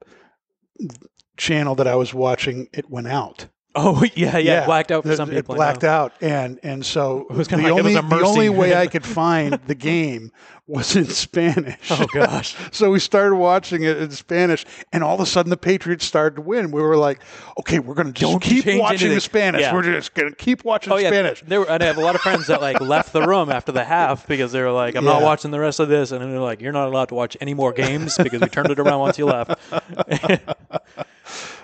channel 1.36 1.74
that 1.74 1.86
I 1.86 1.96
was 1.96 2.14
watching 2.14 2.68
it 2.72 2.88
went 2.90 3.08
out. 3.08 3.46
Oh 3.74 4.04
yeah, 4.14 4.36
yeah, 4.38 4.66
blacked 4.66 4.90
out 4.90 5.04
for 5.04 5.12
It- 5.12 5.16
some 5.16 5.30
people. 5.30 5.54
Blacked 5.54 5.84
out, 5.84 6.12
and 6.20 6.58
and 6.62 6.84
so 6.84 7.26
was 7.30 7.48
the 7.48 7.56
like 7.56 7.66
it 7.66 7.70
only 7.70 7.94
was 7.94 8.04
the 8.08 8.20
only 8.24 8.48
way 8.48 8.74
I 8.74 8.86
could 8.86 9.06
find 9.06 9.54
the 9.66 9.74
game 9.76 10.32
was 10.66 10.94
in 10.94 11.04
Spanish. 11.06 11.76
Oh 11.90 12.06
gosh. 12.14 12.54
so 12.70 12.90
we 12.92 13.00
started 13.00 13.34
watching 13.36 13.82
it 13.82 13.96
in 13.98 14.10
Spanish, 14.12 14.64
and 14.92 15.02
all 15.02 15.14
of 15.16 15.20
a 15.20 15.26
sudden 15.26 15.50
the 15.50 15.56
Patriots 15.56 16.04
started 16.04 16.36
to 16.36 16.42
win. 16.42 16.70
We 16.70 16.80
were 16.80 16.96
like, 16.96 17.20
okay, 17.58 17.80
we're 17.80 17.94
going 17.94 18.06
to 18.06 18.12
just 18.12 18.30
Don't 18.30 18.40
keep 18.40 18.64
watching 18.66 18.78
anything. 19.08 19.14
the 19.14 19.20
Spanish. 19.20 19.60
Yeah. 19.62 19.74
We're 19.74 19.82
just 19.82 20.14
going 20.14 20.30
to 20.30 20.36
keep 20.36 20.64
watching 20.64 20.92
Oh 20.92 20.96
yeah, 20.96 21.08
Spanish. 21.08 21.42
There 21.46 21.60
were, 21.60 21.68
and 21.68 21.82
I 21.82 21.86
have 21.86 21.96
a 21.98 22.00
lot 22.02 22.14
of 22.14 22.20
friends 22.20 22.46
that 22.48 22.60
like 22.60 22.80
left 22.80 23.12
the 23.12 23.22
room 23.22 23.50
after 23.50 23.72
the 23.72 23.84
half 23.84 24.26
because 24.28 24.52
they 24.52 24.62
were 24.62 24.70
like, 24.72 24.94
"I'm 24.96 25.04
not 25.04 25.22
watching 25.22 25.50
the 25.50 25.58
rest 25.60 25.80
of 25.80 25.88
this," 25.88 26.12
and 26.12 26.22
they're 26.22 26.38
like, 26.40 26.60
"You're 26.60 26.72
not 26.72 26.86
allowed 26.88 27.08
to 27.08 27.14
watch 27.16 27.36
any 27.40 27.54
more 27.54 27.72
games 27.72 28.16
because 28.18 28.40
we 28.40 28.48
turned 28.48 28.70
it 28.70 28.78
around 28.78 29.00
once 29.00 29.18
you 29.18 29.26
left." 29.26 29.58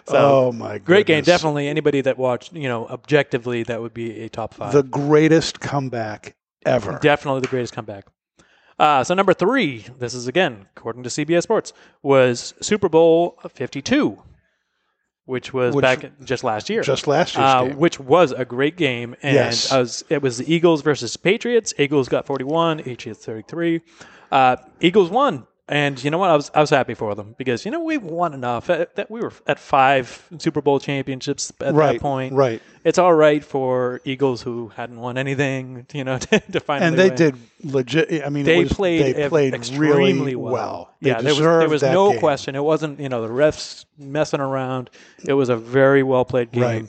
So 0.08 0.16
oh 0.48 0.52
my! 0.52 0.78
great 0.78 1.06
game, 1.06 1.24
definitely. 1.24 1.68
Anybody 1.68 2.00
that 2.02 2.16
watched, 2.18 2.52
you 2.52 2.68
know, 2.68 2.86
objectively, 2.86 3.62
that 3.64 3.80
would 3.80 3.94
be 3.94 4.22
a 4.22 4.28
top 4.28 4.54
five. 4.54 4.72
the 4.72 4.82
greatest 4.82 5.60
comeback 5.60 6.34
ever. 6.64 6.98
Definitely 7.02 7.40
the 7.42 7.48
greatest 7.48 7.72
comeback. 7.72 8.06
Uh, 8.78 9.02
so 9.02 9.14
number 9.14 9.32
three, 9.32 9.84
this 9.98 10.12
is 10.14 10.26
again 10.28 10.66
according 10.76 11.02
to 11.02 11.08
CBS 11.08 11.42
Sports, 11.42 11.72
was 12.02 12.54
Super 12.60 12.88
Bowl 12.88 13.38
Fifty 13.50 13.80
Two, 13.80 14.22
which 15.24 15.52
was 15.52 15.74
Which- 15.74 15.82
back 15.82 16.04
just 16.24 16.44
last 16.44 16.68
year. 16.70 16.82
Just 16.82 17.06
last 17.06 17.36
year, 17.36 17.44
uh, 17.44 17.64
which 17.74 17.98
was 17.98 18.32
a 18.32 18.44
great 18.44 18.76
game. 18.76 19.16
And 19.22 19.34
Yes. 19.34 19.72
Was, 19.72 20.04
it 20.08 20.22
was 20.22 20.38
the 20.38 20.52
Eagles 20.52 20.82
versus 20.82 21.16
Patriots. 21.16 21.72
Eagles 21.78 22.08
got 22.08 22.26
41, 22.26 22.82
Patriots 22.82 23.24
33. 23.24 23.80
Uh, 24.30 24.56
Eagles 24.80 25.10
won. 25.10 25.46
And 25.68 26.02
you 26.04 26.12
know 26.12 26.18
what? 26.18 26.30
I 26.30 26.36
was 26.36 26.48
I 26.54 26.60
was 26.60 26.70
happy 26.70 26.94
for 26.94 27.16
them 27.16 27.34
because 27.36 27.64
you 27.64 27.72
know 27.72 27.80
we've 27.82 28.02
won 28.02 28.34
enough. 28.34 28.68
That 28.68 29.10
we 29.10 29.20
were 29.20 29.32
at 29.48 29.58
five 29.58 30.24
Super 30.38 30.60
Bowl 30.60 30.78
championships 30.78 31.52
at 31.60 31.74
Right, 31.74 31.94
that 31.94 32.00
point. 32.00 32.34
right. 32.34 32.62
It's 32.84 32.98
all 32.98 33.12
right 33.14 33.42
for 33.44 34.00
Eagles 34.04 34.42
who 34.42 34.68
hadn't 34.76 35.00
won 35.00 35.18
anything, 35.18 35.84
you 35.92 36.04
know, 36.04 36.18
to, 36.18 36.38
to 36.38 36.60
finally 36.60 36.86
and 36.86 36.96
they 36.96 37.08
win. 37.08 37.16
did 37.16 37.36
legit. 37.64 38.24
I 38.24 38.28
mean, 38.28 38.44
They 38.44 38.62
was, 38.62 38.72
played, 38.74 39.16
They 39.16 39.28
played 39.28 39.54
extremely 39.54 40.12
really 40.12 40.36
well. 40.36 40.94
They 41.00 41.10
yeah, 41.10 41.20
there 41.20 41.34
was 41.34 41.40
there 41.40 41.68
was 41.68 41.82
no 41.82 42.10
game. 42.12 42.20
question. 42.20 42.54
It 42.54 42.62
wasn't 42.62 43.00
you 43.00 43.08
know 43.08 43.22
the 43.26 43.32
refs 43.34 43.86
messing 43.98 44.38
around. 44.40 44.90
It 45.26 45.32
was 45.32 45.48
a 45.48 45.56
very 45.56 46.04
well 46.04 46.24
played 46.24 46.52
game. 46.52 46.62
Right. 46.62 46.84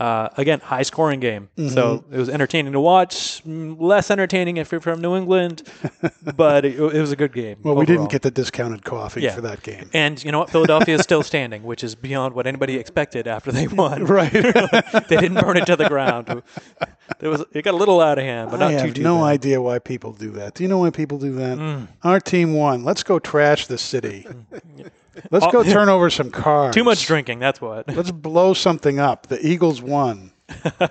Uh, 0.00 0.30
again, 0.38 0.60
high 0.60 0.80
scoring 0.80 1.20
game. 1.20 1.50
Mm-hmm. 1.58 1.74
So 1.74 2.02
it 2.10 2.16
was 2.16 2.30
entertaining 2.30 2.72
to 2.72 2.80
watch. 2.80 3.42
Less 3.44 4.10
entertaining 4.10 4.56
if 4.56 4.72
you're 4.72 4.80
from 4.80 5.02
New 5.02 5.14
England, 5.14 5.62
but 6.36 6.64
it, 6.64 6.76
it 6.80 7.00
was 7.00 7.12
a 7.12 7.16
good 7.16 7.34
game. 7.34 7.58
Well, 7.62 7.74
we 7.74 7.84
didn't 7.84 8.10
get 8.10 8.22
the 8.22 8.30
discounted 8.30 8.82
coffee 8.82 9.20
Yeah. 9.20 9.34
for 9.34 9.42
that 9.42 9.62
game. 9.62 9.90
And 9.92 10.24
you 10.24 10.32
know 10.32 10.38
what? 10.38 10.48
Philadelphia 10.48 10.94
is 10.94 11.02
still 11.02 11.22
standing, 11.32 11.64
which 11.64 11.84
is 11.84 11.94
beyond 11.94 12.34
what 12.34 12.46
anybody 12.46 12.76
expected 12.76 13.26
after 13.26 13.52
they 13.52 13.68
won. 13.68 14.04
Right. 14.10 14.32
they 14.32 15.16
didn't 15.16 15.34
burn 15.38 15.58
it 15.58 15.66
to 15.66 15.76
the 15.76 15.86
ground. 15.88 16.42
There 17.18 17.28
was 17.28 17.44
it 17.52 17.60
got 17.62 17.74
a 17.74 17.76
little 17.76 18.00
out 18.00 18.16
of 18.16 18.24
hand, 18.24 18.50
but 18.50 18.60
not 18.60 18.70
I 18.70 18.78
too 18.78 18.86
have 18.86 18.94
too 18.94 19.02
no 19.02 19.18
bad. 19.18 19.24
idea 19.24 19.60
why 19.60 19.80
people 19.80 20.12
do 20.14 20.30
that. 20.30 20.54
Do 20.54 20.62
you 20.62 20.68
know 20.70 20.78
why 20.78 20.88
people 20.88 21.18
do 21.18 21.34
that? 21.34 21.58
Mm. 21.58 21.88
Our 22.04 22.20
team 22.20 22.54
won. 22.54 22.84
Let's 22.84 23.02
go 23.02 23.18
trash 23.18 23.66
the 23.66 23.76
city. 23.76 24.26
Let's 25.30 25.46
go 25.52 25.62
turn 25.64 25.88
over 25.88 26.10
some 26.10 26.30
cars. 26.30 26.74
Too 26.74 26.84
much 26.84 27.06
drinking. 27.06 27.38
That's 27.38 27.60
what. 27.60 27.88
Let's 27.94 28.10
blow 28.10 28.54
something 28.54 28.98
up. 28.98 29.26
The 29.26 29.44
Eagles 29.46 29.82
won. 29.82 30.32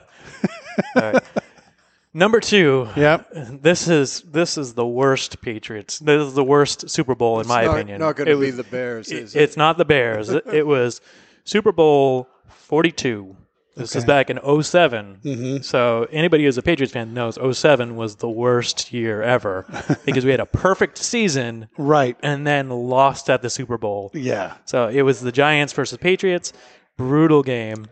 Number 2.14 2.40
two. 2.40 2.90
Yep. 2.96 3.62
This 3.62 3.88
is 3.88 4.22
this 4.22 4.58
is 4.58 4.74
the 4.74 4.86
worst 4.86 5.42
Patriots. 5.42 6.00
This 6.00 6.28
is 6.28 6.34
the 6.34 6.44
worst 6.44 6.90
Super 6.90 7.14
Bowl 7.16 7.40
in 7.40 7.48
my 7.48 7.66
not, 7.66 7.76
opinion. 7.76 8.00
Not 8.00 8.16
going 8.16 8.28
to 8.28 8.38
be 8.38 8.48
was- 8.48 8.58
the 8.58 8.64
Bears, 8.64 9.12
it- 9.12 9.24
is 9.24 9.36
it? 9.36 9.42
It's 9.42 9.58
not 9.58 9.78
the 9.78 9.86
Bears. 9.86 10.30
it, 10.30 10.44
it 10.48 10.66
was 10.66 11.02
Super 11.44 11.72
Bowl 11.72 12.28
42. 12.48 13.36
This 13.80 13.96
is 13.96 14.06
back 14.06 14.30
in 14.30 14.38
7 14.64 15.18
Mhm. 15.24 15.64
So 15.64 16.06
anybody 16.12 16.44
who's 16.44 16.58
a 16.58 16.62
Patriots 16.62 16.94
fan 16.94 17.14
knows 17.14 17.38
07 17.38 17.96
was 17.96 18.18
the 18.18 18.30
worst 18.30 18.92
year 18.94 19.24
ever 19.24 19.66
because 20.06 20.26
we 20.26 20.32
had 20.32 20.40
a 20.40 20.46
perfect 20.46 20.98
season 20.98 21.68
Right. 21.78 22.18
and 22.22 22.46
then 22.46 22.70
lost 22.70 23.30
at 23.30 23.42
the 23.42 23.50
Super 23.50 23.78
Bowl. 23.78 24.12
Yeah. 24.14 24.54
So 24.66 24.88
it 24.90 25.02
was 25.04 25.22
the 25.22 25.32
Giants 25.32 25.74
versus 25.74 25.98
Patriots, 25.98 26.54
brutal 26.98 27.42
game. 27.42 27.88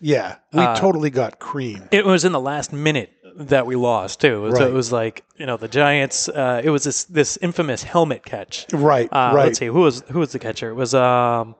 Yeah. 0.00 0.36
We 0.52 0.60
Uh, 0.62 0.76
totally 0.76 1.10
got 1.10 1.38
cream. 1.38 1.88
It 1.90 2.04
was 2.04 2.24
in 2.24 2.32
the 2.32 2.40
last 2.40 2.72
minute 2.72 3.10
that 3.36 3.66
we 3.66 3.76
lost 3.76 4.20
too. 4.20 4.50
So 4.52 4.58
Right. 4.58 4.68
it 4.68 4.72
was 4.72 4.90
like 4.92 5.22
you 5.36 5.46
know 5.46 5.56
the 5.56 5.68
Giants. 5.68 6.28
Uh, 6.28 6.60
it 6.64 6.70
was 6.70 6.82
this 6.84 7.04
this 7.04 7.36
infamous 7.40 7.84
helmet 7.84 8.24
catch. 8.24 8.66
Right. 8.72 9.08
Uh, 9.12 9.30
right. 9.34 9.44
Let's 9.46 9.58
see 9.60 9.66
who 9.66 9.80
was 9.82 10.02
who 10.10 10.18
was 10.18 10.32
the 10.32 10.38
catcher. 10.40 10.70
It 10.70 10.74
was 10.74 10.92
um 10.94 11.54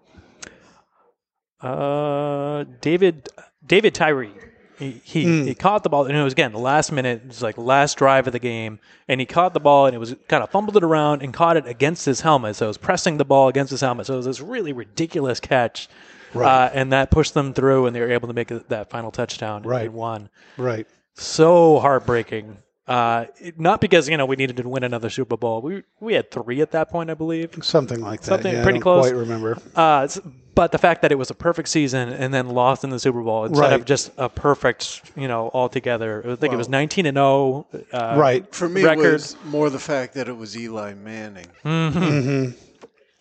uh 1.61 2.65
David 2.81 3.29
David 3.69 3.95
Tyree. 3.95 4.33
He 4.79 5.01
he, 5.05 5.25
Hmm. 5.25 5.45
he 5.47 5.55
caught 5.57 5.83
the 5.83 5.89
ball 5.89 6.05
and 6.07 6.17
it 6.17 6.23
was 6.23 6.33
again 6.33 6.53
the 6.53 6.59
last 6.59 6.93
minute. 6.93 7.23
It 7.25 7.29
was 7.29 7.43
like 7.43 7.59
last 7.59 7.97
drive 7.99 8.27
of 8.29 8.33
the 8.33 8.39
game, 8.39 8.79
and 9.09 9.21
he 9.21 9.27
caught 9.27 9.53
the 9.53 9.61
ball 9.61 9.87
and 9.87 9.95
it 9.95 9.99
was 9.99 10.15
kind 10.29 10.43
of 10.43 10.51
fumbled 10.51 10.77
it 10.77 10.85
around 10.85 11.23
and 11.23 11.35
caught 11.35 11.57
it 11.57 11.67
against 11.67 12.07
his 12.07 12.21
helmet. 12.21 12.55
So 12.57 12.67
it 12.67 12.69
was 12.69 12.79
pressing 12.79 13.17
the 13.17 13.25
ball 13.25 13.49
against 13.49 13.71
his 13.73 13.81
helmet. 13.81 14.07
So 14.07 14.15
it 14.15 14.19
was 14.19 14.27
this 14.27 14.41
really 14.41 14.73
ridiculous 14.73 15.41
catch. 15.41 15.89
Right. 16.35 16.67
Uh, 16.67 16.71
and 16.75 16.93
that 16.93 17.11
pushed 17.11 17.35
them 17.35 17.55
through, 17.55 17.87
and 17.87 17.97
they 17.97 18.01
were 18.01 18.11
able 18.13 18.29
to 18.29 18.35
make 18.35 18.49
that 18.69 18.91
final 18.91 19.11
touchdown 19.11 19.63
Right. 19.63 19.87
and 19.87 19.95
won 19.95 20.29
Right. 20.59 20.87
so 21.15 21.79
heartbreaking. 21.81 22.59
Uh, 22.87 23.27
not 23.59 23.81
because 23.83 24.09
you 24.09 24.17
know 24.17 24.25
we 24.27 24.37
needed 24.37 24.57
to 24.59 24.67
win 24.69 24.83
another 24.85 25.11
Super 25.11 25.37
Bowl. 25.37 25.61
We 25.61 25.83
we 26.01 26.15
had 26.15 26.31
three 26.31 26.61
at 26.63 26.71
that 26.71 26.89
point, 26.91 27.11
I 27.11 27.15
believe. 27.15 27.51
Something 27.63 28.01
like 28.01 28.21
that. 28.21 28.27
Something 28.27 28.55
yeah, 28.55 28.63
pretty 28.63 28.77
I 28.79 28.81
don't 28.81 28.83
close. 28.83 29.11
Quite 29.11 29.19
remember. 29.19 29.59
Uh, 29.75 30.09
but 30.59 30.73
the 30.73 30.79
fact 30.79 31.03
that 31.03 31.13
it 31.13 31.15
was 31.15 31.31
a 31.31 31.35
perfect 31.35 31.69
season 31.69 32.09
and 32.09 32.35
then 32.35 32.49
lost 32.49 32.83
in 32.83 32.91
the 32.91 32.99
Super 32.99 33.23
Bowl 33.23 33.45
instead 33.45 33.63
Right. 33.63 33.73
of 33.75 33.85
just 33.85 34.11
a 34.19 34.29
perfect, 34.29 35.03
you 35.17 35.29
know, 35.29 35.53
altogether. 35.55 36.21
I 36.29 36.35
think 36.35 36.53
it 36.53 36.57
was 36.57 36.69
nineteen 36.69 37.07
and 37.07 37.15
zero. 37.17 37.65
Uh, 37.93 38.17
right. 38.19 38.53
For 38.53 38.69
me, 38.69 38.83
record. 38.83 39.07
it 39.07 39.13
was 39.13 39.37
more 39.45 39.71
the 39.71 39.79
fact 39.79 40.15
that 40.15 40.27
it 40.29 40.37
was 40.37 40.57
Eli 40.57 40.95
Manning. 40.95 41.47
hmm 41.63 42.47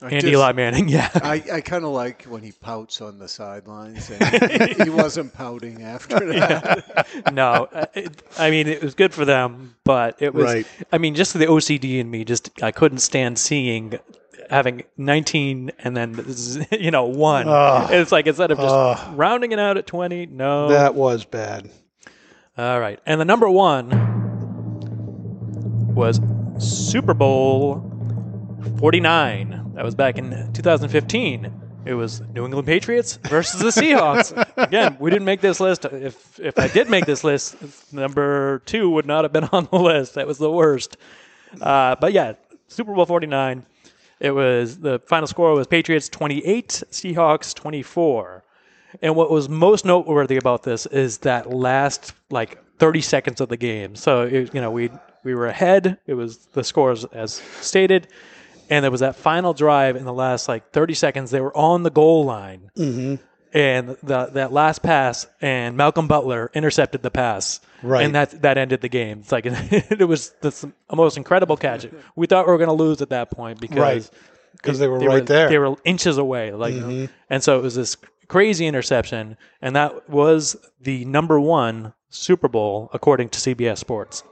I 0.02 0.06
and 0.10 0.22
just- 0.22 0.26
Eli 0.26 0.52
Manning, 0.54 0.88
yeah. 0.98 1.10
I, 1.14 1.44
I 1.54 1.62
kind 1.62 1.84
of 1.84 1.92
like 1.92 2.24
when 2.24 2.42
he 2.42 2.52
pouts 2.54 3.02
on 3.02 3.20
the 3.20 3.28
sidelines, 3.28 4.10
and 4.10 4.72
he 4.84 4.90
wasn't 4.90 5.32
pouting 5.34 5.84
after 5.84 6.20
that. 6.34 7.08
no, 7.34 7.68
uh, 7.72 7.86
it, 7.94 8.22
I 8.40 8.50
mean 8.50 8.68
it 8.68 8.82
was 8.84 8.96
good 8.96 9.14
for 9.14 9.26
them, 9.26 9.76
but 9.84 10.20
it 10.22 10.34
was. 10.34 10.46
Right. 10.46 10.68
I 10.92 10.98
mean, 10.98 11.14
just 11.14 11.34
the 11.34 11.46
OCD 11.46 12.00
in 12.00 12.10
me, 12.10 12.26
just 12.26 12.50
I 12.64 12.72
couldn't 12.72 13.00
stand 13.00 13.38
seeing 13.40 14.00
having 14.50 14.84
19 14.98 15.72
and 15.80 15.96
then 15.98 16.26
you 16.72 16.92
know 16.92 17.06
one. 17.06 17.48
Ugh. 17.48 17.90
it's 17.92 18.12
like 18.12 18.28
instead 18.28 18.52
of 18.52 18.58
just 18.58 18.74
Ugh. 18.74 19.18
rounding 19.18 19.52
it 19.52 19.60
out 19.60 19.78
at 19.78 19.88
20, 19.88 20.28
no. 20.28 20.70
That 20.70 20.96
was 20.96 21.26
bad. 21.26 21.70
All 22.58 22.80
right, 22.80 23.00
and 23.06 23.22
the 23.22 23.26
number 23.26 23.50
one 23.50 23.90
was 25.94 26.20
Super 26.60 27.14
Bowl 27.14 27.84
49. 28.80 29.74
That 29.76 29.86
was 29.86 29.96
back 29.96 30.18
in 30.18 30.52
2015. 30.54 31.52
It 31.86 31.94
was 31.94 32.22
New 32.34 32.44
England 32.44 32.68
Patriots 32.68 33.18
versus 33.30 33.62
the 33.62 33.82
Seahawks. 33.82 34.34
Again, 34.58 34.98
we 35.00 35.10
didn't 35.10 35.26
make 35.26 35.40
this 35.40 35.60
list. 35.60 35.86
If 35.86 36.40
if 36.40 36.60
I 36.60 36.68
did 36.68 36.90
make 36.90 37.06
this 37.06 37.24
list, 37.24 37.56
number 37.94 38.60
two 38.66 38.90
would 38.90 39.06
not 39.06 39.24
have 39.24 39.32
been 39.32 39.46
on 39.46 39.70
the 39.72 39.78
list. 39.78 40.16
That 40.16 40.28
was 40.28 40.38
the 40.38 40.52
worst. 40.52 40.98
Uh, 41.62 41.96
but 41.96 42.12
yeah, 42.12 42.34
Super 42.68 42.94
Bowl 42.94 43.06
49. 43.06 43.66
It 44.20 44.32
was 44.32 44.80
the 44.80 45.00
final 45.06 45.28
score 45.28 45.54
was 45.54 45.68
Patriots 45.68 46.10
28, 46.10 46.84
Seahawks 46.92 47.54
24. 47.54 48.44
And 49.02 49.16
what 49.16 49.30
was 49.30 49.48
most 49.50 49.86
noteworthy 49.86 50.38
about 50.38 50.64
this 50.64 50.86
is 50.88 51.20
that 51.20 51.52
last 51.52 52.14
like 52.30 52.58
30 52.80 53.02
seconds 53.02 53.42
of 53.42 53.50
the 53.50 53.58
game. 53.58 53.96
So 53.96 54.24
it, 54.24 54.54
you 54.54 54.62
know 54.62 54.72
we 54.72 54.90
we 55.24 55.36
were 55.36 55.48
ahead. 55.48 56.00
It 56.08 56.14
was 56.14 56.38
the 56.54 56.64
scores 56.64 57.06
as 57.06 57.42
stated, 57.62 58.08
and 58.70 58.84
there 58.84 58.92
was 58.92 59.02
that 59.02 59.16
final 59.16 59.54
drive 59.54 59.96
in 59.96 60.06
the 60.06 60.14
last 60.14 60.48
like 60.48 60.72
30 60.72 60.94
seconds. 60.94 61.32
They 61.32 61.42
were 61.42 61.56
on 61.56 61.84
the 61.84 61.92
goal 61.92 62.26
line, 62.26 62.72
Mm-hmm. 62.78 63.16
And 63.54 63.90
the 64.04 64.28
that 64.34 64.52
last 64.52 64.84
pass 64.84 65.28
and 65.42 65.78
Malcolm 65.78 66.08
Butler 66.08 66.52
intercepted 66.54 67.02
the 67.04 67.12
pass. 67.12 67.60
Right. 67.84 68.04
and 68.06 68.16
that 68.16 68.42
that 68.42 68.58
ended 68.58 68.82
the 68.82 68.90
game. 68.90 69.20
It's 69.20 69.32
like 69.32 69.46
it 69.46 70.08
was 70.08 70.32
the 70.42 70.72
most 70.94 71.18
incredible 71.18 71.58
catch. 71.58 71.86
We 72.16 72.28
thought 72.28 72.46
we 72.48 72.52
were 72.52 72.58
going 72.58 72.76
to 72.76 72.84
lose 72.84 73.02
at 73.02 73.10
that 73.10 73.32
point 73.32 73.60
because 73.60 73.78
Right. 73.78 74.10
'Cause 74.64 74.80
they 74.80 74.88
were 74.88 75.00
right 75.00 75.26
there. 75.26 75.50
They 75.50 75.60
were 75.60 75.76
inches 75.86 76.18
away, 76.18 76.52
like, 76.52 76.74
mm-hmm. 76.74 77.14
and 77.30 77.44
so 77.44 77.60
it 77.60 77.62
was 77.62 77.76
this 77.76 77.96
crazy 78.28 78.66
interception, 78.66 79.38
and 79.62 79.76
that 79.76 80.10
was 80.10 80.56
the 80.82 81.06
number 81.06 81.40
one 81.40 81.94
Super 82.10 82.48
Bowl 82.48 82.90
according 82.92 83.30
to 83.30 83.40
CBS 83.40 83.78
Sports. 83.78 84.24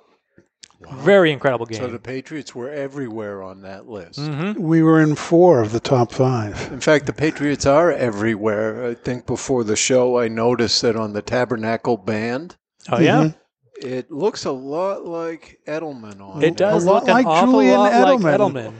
Very 0.93 1.31
incredible 1.31 1.65
game. 1.65 1.79
So 1.79 1.87
the 1.87 1.99
Patriots 1.99 2.53
were 2.55 2.69
everywhere 2.69 3.41
on 3.43 3.61
that 3.61 3.87
list. 3.87 4.19
Mm-hmm. 4.19 4.61
We 4.61 4.81
were 4.83 5.01
in 5.01 5.15
four 5.15 5.61
of 5.61 5.71
the 5.71 5.79
top 5.79 6.11
five. 6.11 6.71
In 6.71 6.79
fact, 6.81 7.05
the 7.05 7.13
Patriots 7.13 7.65
are 7.65 7.91
everywhere. 7.91 8.85
I 8.89 8.93
think 8.93 9.25
before 9.25 9.63
the 9.63 9.75
show, 9.75 10.17
I 10.19 10.27
noticed 10.27 10.81
that 10.81 10.95
on 10.95 11.13
the 11.13 11.21
Tabernacle 11.21 11.97
Band, 11.97 12.55
oh 12.91 12.99
yeah, 12.99 13.23
Mm-hmm. 13.23 13.87
it 13.87 14.11
looks 14.11 14.45
a 14.45 14.51
lot 14.51 15.05
like 15.05 15.59
Edelman 15.67 16.21
on 16.21 16.43
it 16.43 16.47
It 16.47 16.57
does 16.57 16.83
A 16.83 16.87
lot 16.87 17.01
look 17.03 17.09
an 17.09 17.13
like 17.15 17.25
awful 17.25 17.53
Julian 17.53 17.77
lot 17.77 17.91
Edelman. 17.91 18.23
like 18.23 18.39
Edelman. 18.39 18.73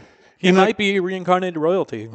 He 0.45 0.49
In 0.49 0.57
a- 0.57 0.59
might 0.59 0.77
be 0.77 0.99
reincarnated 0.99 1.57
royalty. 1.57 2.07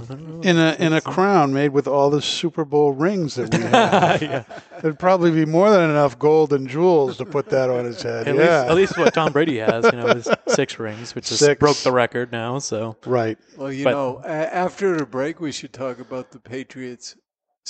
In 0.43 0.57
a 0.57 0.77
in 0.79 0.93
a 0.93 1.01
crown 1.01 1.53
made 1.53 1.71
with 1.71 1.89
all 1.89 2.11
the 2.11 2.23
Super 2.23 2.65
Bowl 2.65 2.93
rings 2.93 3.35
that 3.35 3.53
we 3.53 3.61
have. 3.65 4.23
yeah. 4.23 4.45
There'd 4.81 5.01
probably 5.01 5.33
be 5.33 5.45
more 5.45 5.69
than 5.69 5.91
enough 5.91 6.17
gold 6.17 6.53
and 6.53 6.69
jewels 6.69 7.17
to 7.17 7.25
put 7.25 7.49
that 7.51 7.71
on 7.71 7.87
his 7.87 8.01
head. 8.01 8.29
At 8.29 8.37
yeah. 8.37 8.41
least, 8.41 8.71
at 8.71 8.77
least 8.77 8.99
what 8.99 9.15
Tom 9.15 9.33
Brady 9.33 9.59
has, 9.59 9.85
you 9.87 9.99
know, 9.99 10.07
is 10.07 10.29
six 10.47 10.79
rings, 10.79 11.13
which 11.17 11.27
just 11.29 11.41
Six. 11.45 11.59
broke 11.59 11.79
the 11.79 11.91
record 11.91 12.31
now. 12.31 12.61
So 12.61 12.97
right. 13.05 13.37
Well, 13.57 13.73
you 13.73 13.83
But- 13.83 13.91
know, 13.91 14.23
after 14.25 14.97
the 14.97 15.07
break, 15.07 15.41
we 15.41 15.51
should 15.51 15.73
talk 15.73 15.99
about 15.99 16.31
the 16.31 16.39
Patriots 16.39 17.17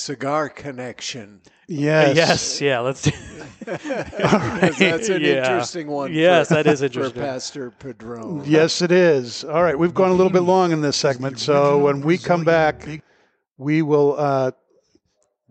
cigar 0.00 0.48
connection. 0.48 1.40
Yes. 1.68 2.16
yes, 2.16 2.60
yeah, 2.60 2.80
let's 2.80 3.02
do. 3.02 3.12
Because 3.60 3.78
that's 4.78 5.08
an 5.08 5.20
Yeah. 5.22 5.36
interesting 5.36 5.86
one. 5.86 6.12
Yes, 6.12 6.48
for, 6.48 6.54
that 6.54 6.66
is 6.66 6.80
for. 6.80 7.10
Pastor 7.10 7.70
Padron. 7.70 8.42
Yes, 8.44 8.82
it 8.82 8.90
is. 8.90 9.44
All 9.44 9.62
right, 9.62 9.78
we've 9.78 9.94
gone 9.94 10.10
a 10.10 10.14
little 10.14 10.32
bit 10.32 10.42
long 10.42 10.72
in 10.72 10.80
this 10.80 10.96
segment, 10.96 11.38
so 11.38 11.78
when 11.78 12.00
we 12.00 12.18
come 12.18 12.42
back, 12.44 13.02
we 13.56 13.82
will 13.82 14.16
uh, 14.18 14.50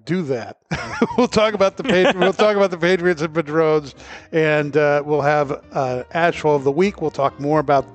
do 0.04 0.24
that. 0.24 0.58
we'll 1.18 1.28
talk 1.28 1.54
about 1.54 1.78
the 1.78 1.84
Patri- 1.84 2.20
we'll 2.20 2.34
talk 2.34 2.58
about 2.58 2.72
the 2.72 2.78
Patriots 2.78 3.22
and 3.22 3.34
Padrones, 3.34 3.96
and 4.34 4.76
uh, 4.76 5.02
we'll 5.06 5.22
have 5.22 5.52
uh, 5.72 6.04
Ashhole 6.14 6.56
of 6.56 6.64
the 6.66 6.72
week. 6.72 7.02
We'll 7.02 7.12
talk 7.12 7.40
more 7.40 7.60
about 7.60 7.86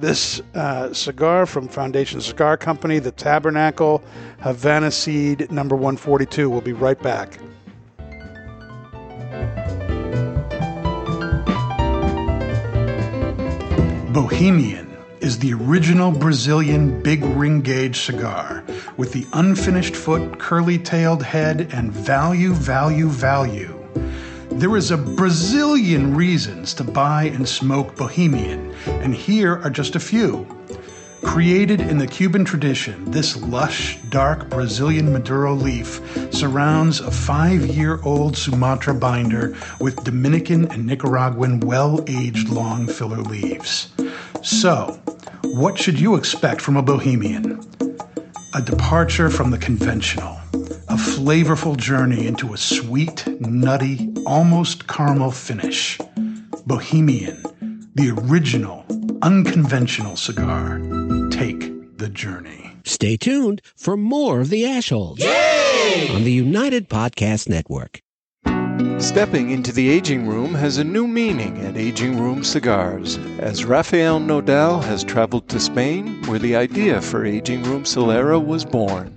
this 0.00 0.40
uh, 0.54 0.92
cigar 0.92 1.46
from 1.46 1.68
Foundation 1.68 2.20
Cigar 2.20 2.56
Company, 2.56 2.98
the 2.98 3.12
Tabernacle 3.12 4.02
Havana 4.40 4.90
Seed 4.90 5.50
Number 5.50 5.76
One 5.76 5.96
Forty 5.96 6.26
Two. 6.26 6.48
We'll 6.50 6.60
be 6.60 6.72
right 6.72 7.00
back. 7.00 7.38
Bohemian 14.12 14.96
is 15.20 15.38
the 15.38 15.52
original 15.52 16.10
Brazilian 16.10 17.02
big 17.02 17.22
ring 17.24 17.60
gauge 17.60 18.00
cigar 18.00 18.64
with 18.96 19.12
the 19.12 19.26
unfinished 19.34 19.94
foot, 19.94 20.38
curly 20.38 20.78
tailed 20.78 21.22
head, 21.22 21.68
and 21.72 21.92
value, 21.92 22.52
value, 22.52 23.08
value. 23.08 23.79
There 24.52 24.76
is 24.76 24.90
a 24.90 24.98
Brazilian 24.98 26.14
reasons 26.14 26.74
to 26.74 26.84
buy 26.84 27.24
and 27.24 27.48
smoke 27.48 27.96
Bohemian, 27.96 28.74
and 28.86 29.14
here 29.14 29.60
are 29.62 29.70
just 29.70 29.96
a 29.96 30.00
few. 30.00 30.46
Created 31.22 31.80
in 31.80 31.98
the 31.98 32.06
Cuban 32.06 32.44
tradition, 32.44 33.10
this 33.10 33.40
lush, 33.40 33.98
dark 34.08 34.50
Brazilian 34.50 35.12
Maduro 35.12 35.54
leaf 35.54 36.00
surrounds 36.32 37.00
a 37.00 37.10
five 37.10 37.66
year 37.66 38.00
old 38.04 38.36
Sumatra 38.36 38.94
binder 38.94 39.56
with 39.80 40.02
Dominican 40.04 40.70
and 40.72 40.86
Nicaraguan 40.86 41.60
well 41.60 42.02
aged 42.06 42.48
long 42.48 42.86
filler 42.86 43.22
leaves. 43.22 43.88
So, 44.42 45.00
what 45.44 45.78
should 45.78 46.00
you 46.00 46.16
expect 46.16 46.60
from 46.60 46.76
a 46.76 46.82
Bohemian? 46.82 47.60
A 48.54 48.62
departure 48.62 49.30
from 49.30 49.50
the 49.50 49.58
conventional, 49.58 50.40
flavorful 51.00 51.76
journey 51.76 52.26
into 52.26 52.52
a 52.52 52.58
sweet, 52.58 53.26
nutty, 53.40 54.12
almost 54.26 54.86
caramel 54.86 55.30
finish. 55.30 55.98
Bohemian, 56.66 57.42
the 57.94 58.10
original, 58.10 58.84
unconventional 59.22 60.16
cigar. 60.16 60.78
Take 61.30 61.96
the 61.96 62.08
journey. 62.08 62.72
Stay 62.84 63.16
tuned 63.16 63.62
for 63.76 63.96
more 63.96 64.40
of 64.40 64.50
the 64.50 64.64
Ashholes 64.64 65.20
on 66.14 66.24
the 66.24 66.32
United 66.32 66.88
Podcast 66.88 67.48
Network. 67.48 68.00
Stepping 68.98 69.50
into 69.50 69.72
the 69.72 69.88
aging 69.88 70.26
room 70.26 70.54
has 70.54 70.76
a 70.76 70.84
new 70.84 71.06
meaning 71.06 71.58
at 71.64 71.76
Aging 71.76 72.20
Room 72.20 72.44
Cigars, 72.44 73.16
as 73.38 73.64
Rafael 73.64 74.20
Nodal 74.20 74.80
has 74.82 75.02
traveled 75.02 75.48
to 75.48 75.58
Spain, 75.58 76.22
where 76.26 76.38
the 76.38 76.54
idea 76.54 77.00
for 77.00 77.24
Aging 77.24 77.62
Room 77.62 77.84
Solera 77.84 78.44
was 78.44 78.64
born. 78.64 79.16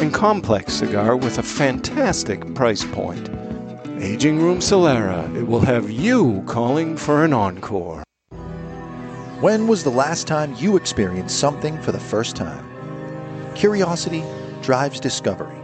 and 0.00 0.14
complex 0.14 0.74
cigar 0.74 1.16
with 1.16 1.38
a 1.38 1.42
fantastic 1.42 2.54
price 2.54 2.84
point. 2.84 3.28
Aging 4.00 4.40
Room 4.40 4.58
Solera, 4.60 5.34
it 5.36 5.42
will 5.42 5.60
have 5.60 5.90
you 5.90 6.42
calling 6.46 6.96
for 6.96 7.24
an 7.24 7.32
encore. 7.32 8.04
When 9.40 9.66
was 9.66 9.84
the 9.84 9.90
last 9.90 10.26
time 10.26 10.54
you 10.56 10.76
experienced 10.76 11.38
something 11.38 11.80
for 11.82 11.92
the 11.92 12.00
first 12.00 12.36
time? 12.36 12.64
Curiosity 13.54 14.24
drives 14.62 15.00
discovery. 15.00 15.56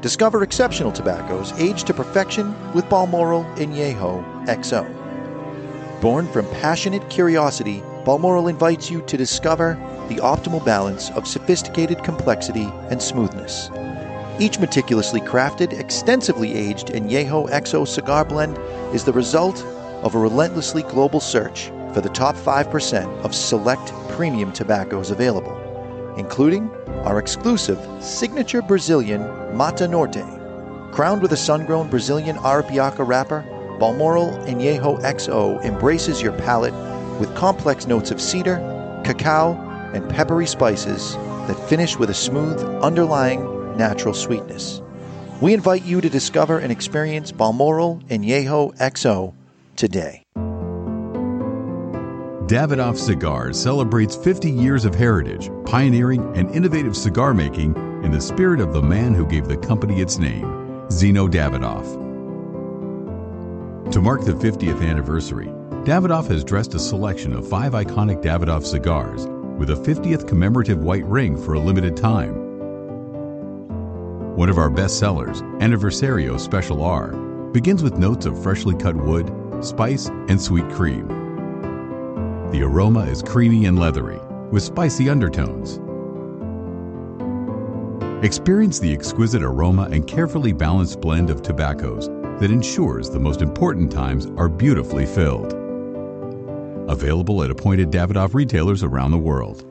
Discover 0.00 0.42
exceptional 0.42 0.92
tobaccos 0.92 1.52
aged 1.60 1.86
to 1.88 1.94
perfection 1.94 2.54
with 2.74 2.88
Balmoral 2.88 3.44
Añejo 3.56 4.24
XO. 4.46 6.00
Born 6.00 6.26
from 6.28 6.46
passionate 6.60 7.08
curiosity, 7.08 7.82
Balmoral 8.04 8.48
invites 8.48 8.90
you 8.90 9.00
to 9.02 9.16
discover 9.16 9.78
the 10.08 10.16
optimal 10.16 10.64
balance 10.64 11.10
of 11.10 11.26
sophisticated 11.26 12.02
complexity 12.02 12.68
and 12.90 13.00
smoothness. 13.00 13.70
Each 14.38 14.58
meticulously 14.58 15.20
crafted, 15.20 15.78
extensively 15.78 16.54
aged 16.54 16.88
Añejo 16.88 17.48
XO 17.50 17.86
cigar 17.86 18.24
blend 18.24 18.58
is 18.94 19.04
the 19.04 19.12
result 19.12 19.62
of 20.02 20.14
a 20.14 20.18
relentlessly 20.18 20.82
global 20.82 21.20
search 21.20 21.70
for 21.92 22.00
the 22.00 22.08
top 22.08 22.34
5% 22.34 23.24
of 23.24 23.34
select 23.34 23.92
premium 24.08 24.52
tobaccos 24.52 25.10
available, 25.10 25.56
including 26.16 26.70
our 27.04 27.18
exclusive 27.18 27.78
signature 28.02 28.62
Brazilian 28.62 29.22
Mata 29.56 29.86
Norte. 29.86 30.24
Crowned 30.92 31.22
with 31.22 31.32
a 31.32 31.36
sun-grown 31.36 31.88
Brazilian 31.88 32.36
Arapiraca 32.36 33.06
wrapper, 33.06 33.44
Balmoral 33.78 34.30
Añejo 34.46 35.00
XO 35.02 35.62
embraces 35.64 36.20
your 36.22 36.32
palate 36.32 36.74
with 37.18 37.34
complex 37.34 37.86
notes 37.86 38.10
of 38.10 38.20
cedar, 38.20 38.56
cacao, 39.04 39.71
and 39.94 40.08
peppery 40.10 40.46
spices 40.46 41.14
that 41.46 41.68
finish 41.68 41.98
with 41.98 42.10
a 42.10 42.14
smooth, 42.14 42.60
underlying 42.82 43.76
natural 43.76 44.14
sweetness. 44.14 44.82
We 45.40 45.54
invite 45.54 45.84
you 45.84 46.00
to 46.00 46.08
discover 46.08 46.58
and 46.58 46.70
experience 46.70 47.32
Balmoral 47.32 48.00
Añejo 48.08 48.76
XO 48.78 49.34
today. 49.76 50.22
Davidoff 52.46 52.98
Cigars 52.98 53.60
celebrates 53.60 54.14
50 54.14 54.50
years 54.50 54.84
of 54.84 54.94
heritage, 54.94 55.50
pioneering, 55.64 56.36
and 56.36 56.54
innovative 56.54 56.96
cigar 56.96 57.32
making 57.32 57.74
in 58.04 58.12
the 58.12 58.20
spirit 58.20 58.60
of 58.60 58.72
the 58.72 58.82
man 58.82 59.14
who 59.14 59.26
gave 59.26 59.48
the 59.48 59.56
company 59.56 60.00
its 60.00 60.18
name, 60.18 60.44
Zino 60.88 61.30
Davidoff. 61.30 62.00
To 63.90 64.00
mark 64.00 64.24
the 64.24 64.32
50th 64.32 64.86
anniversary, 64.86 65.46
Davidoff 65.84 66.28
has 66.28 66.44
dressed 66.44 66.74
a 66.74 66.78
selection 66.78 67.32
of 67.32 67.48
five 67.48 67.72
iconic 67.72 68.22
Davidoff 68.22 68.64
cigars 68.64 69.26
with 69.58 69.70
a 69.70 69.74
50th 69.74 70.26
commemorative 70.26 70.82
white 70.82 71.04
ring 71.06 71.36
for 71.36 71.54
a 71.54 71.60
limited 71.60 71.96
time. 71.96 72.34
One 74.36 74.48
of 74.48 74.58
our 74.58 74.70
best 74.70 74.98
sellers, 74.98 75.42
Aniversario 75.60 76.40
Special 76.40 76.82
R, 76.82 77.12
begins 77.52 77.82
with 77.82 77.98
notes 77.98 78.26
of 78.26 78.42
freshly 78.42 78.74
cut 78.74 78.96
wood, 78.96 79.30
spice, 79.60 80.08
and 80.28 80.40
sweet 80.40 80.68
cream. 80.70 81.06
The 82.50 82.62
aroma 82.62 83.04
is 83.06 83.22
creamy 83.22 83.66
and 83.66 83.78
leathery, 83.78 84.20
with 84.50 84.62
spicy 84.62 85.08
undertones. 85.08 85.80
Experience 88.24 88.78
the 88.78 88.92
exquisite 88.92 89.42
aroma 89.42 89.88
and 89.90 90.06
carefully 90.06 90.52
balanced 90.52 91.00
blend 91.00 91.28
of 91.28 91.42
tobaccos 91.42 92.08
that 92.40 92.50
ensures 92.50 93.10
the 93.10 93.20
most 93.20 93.42
important 93.42 93.92
times 93.92 94.26
are 94.36 94.48
beautifully 94.48 95.06
filled. 95.06 95.61
Available 96.88 97.42
at 97.42 97.50
appointed 97.50 97.90
Davidoff 97.90 98.34
retailers 98.34 98.82
around 98.82 99.12
the 99.12 99.18
world. 99.18 99.64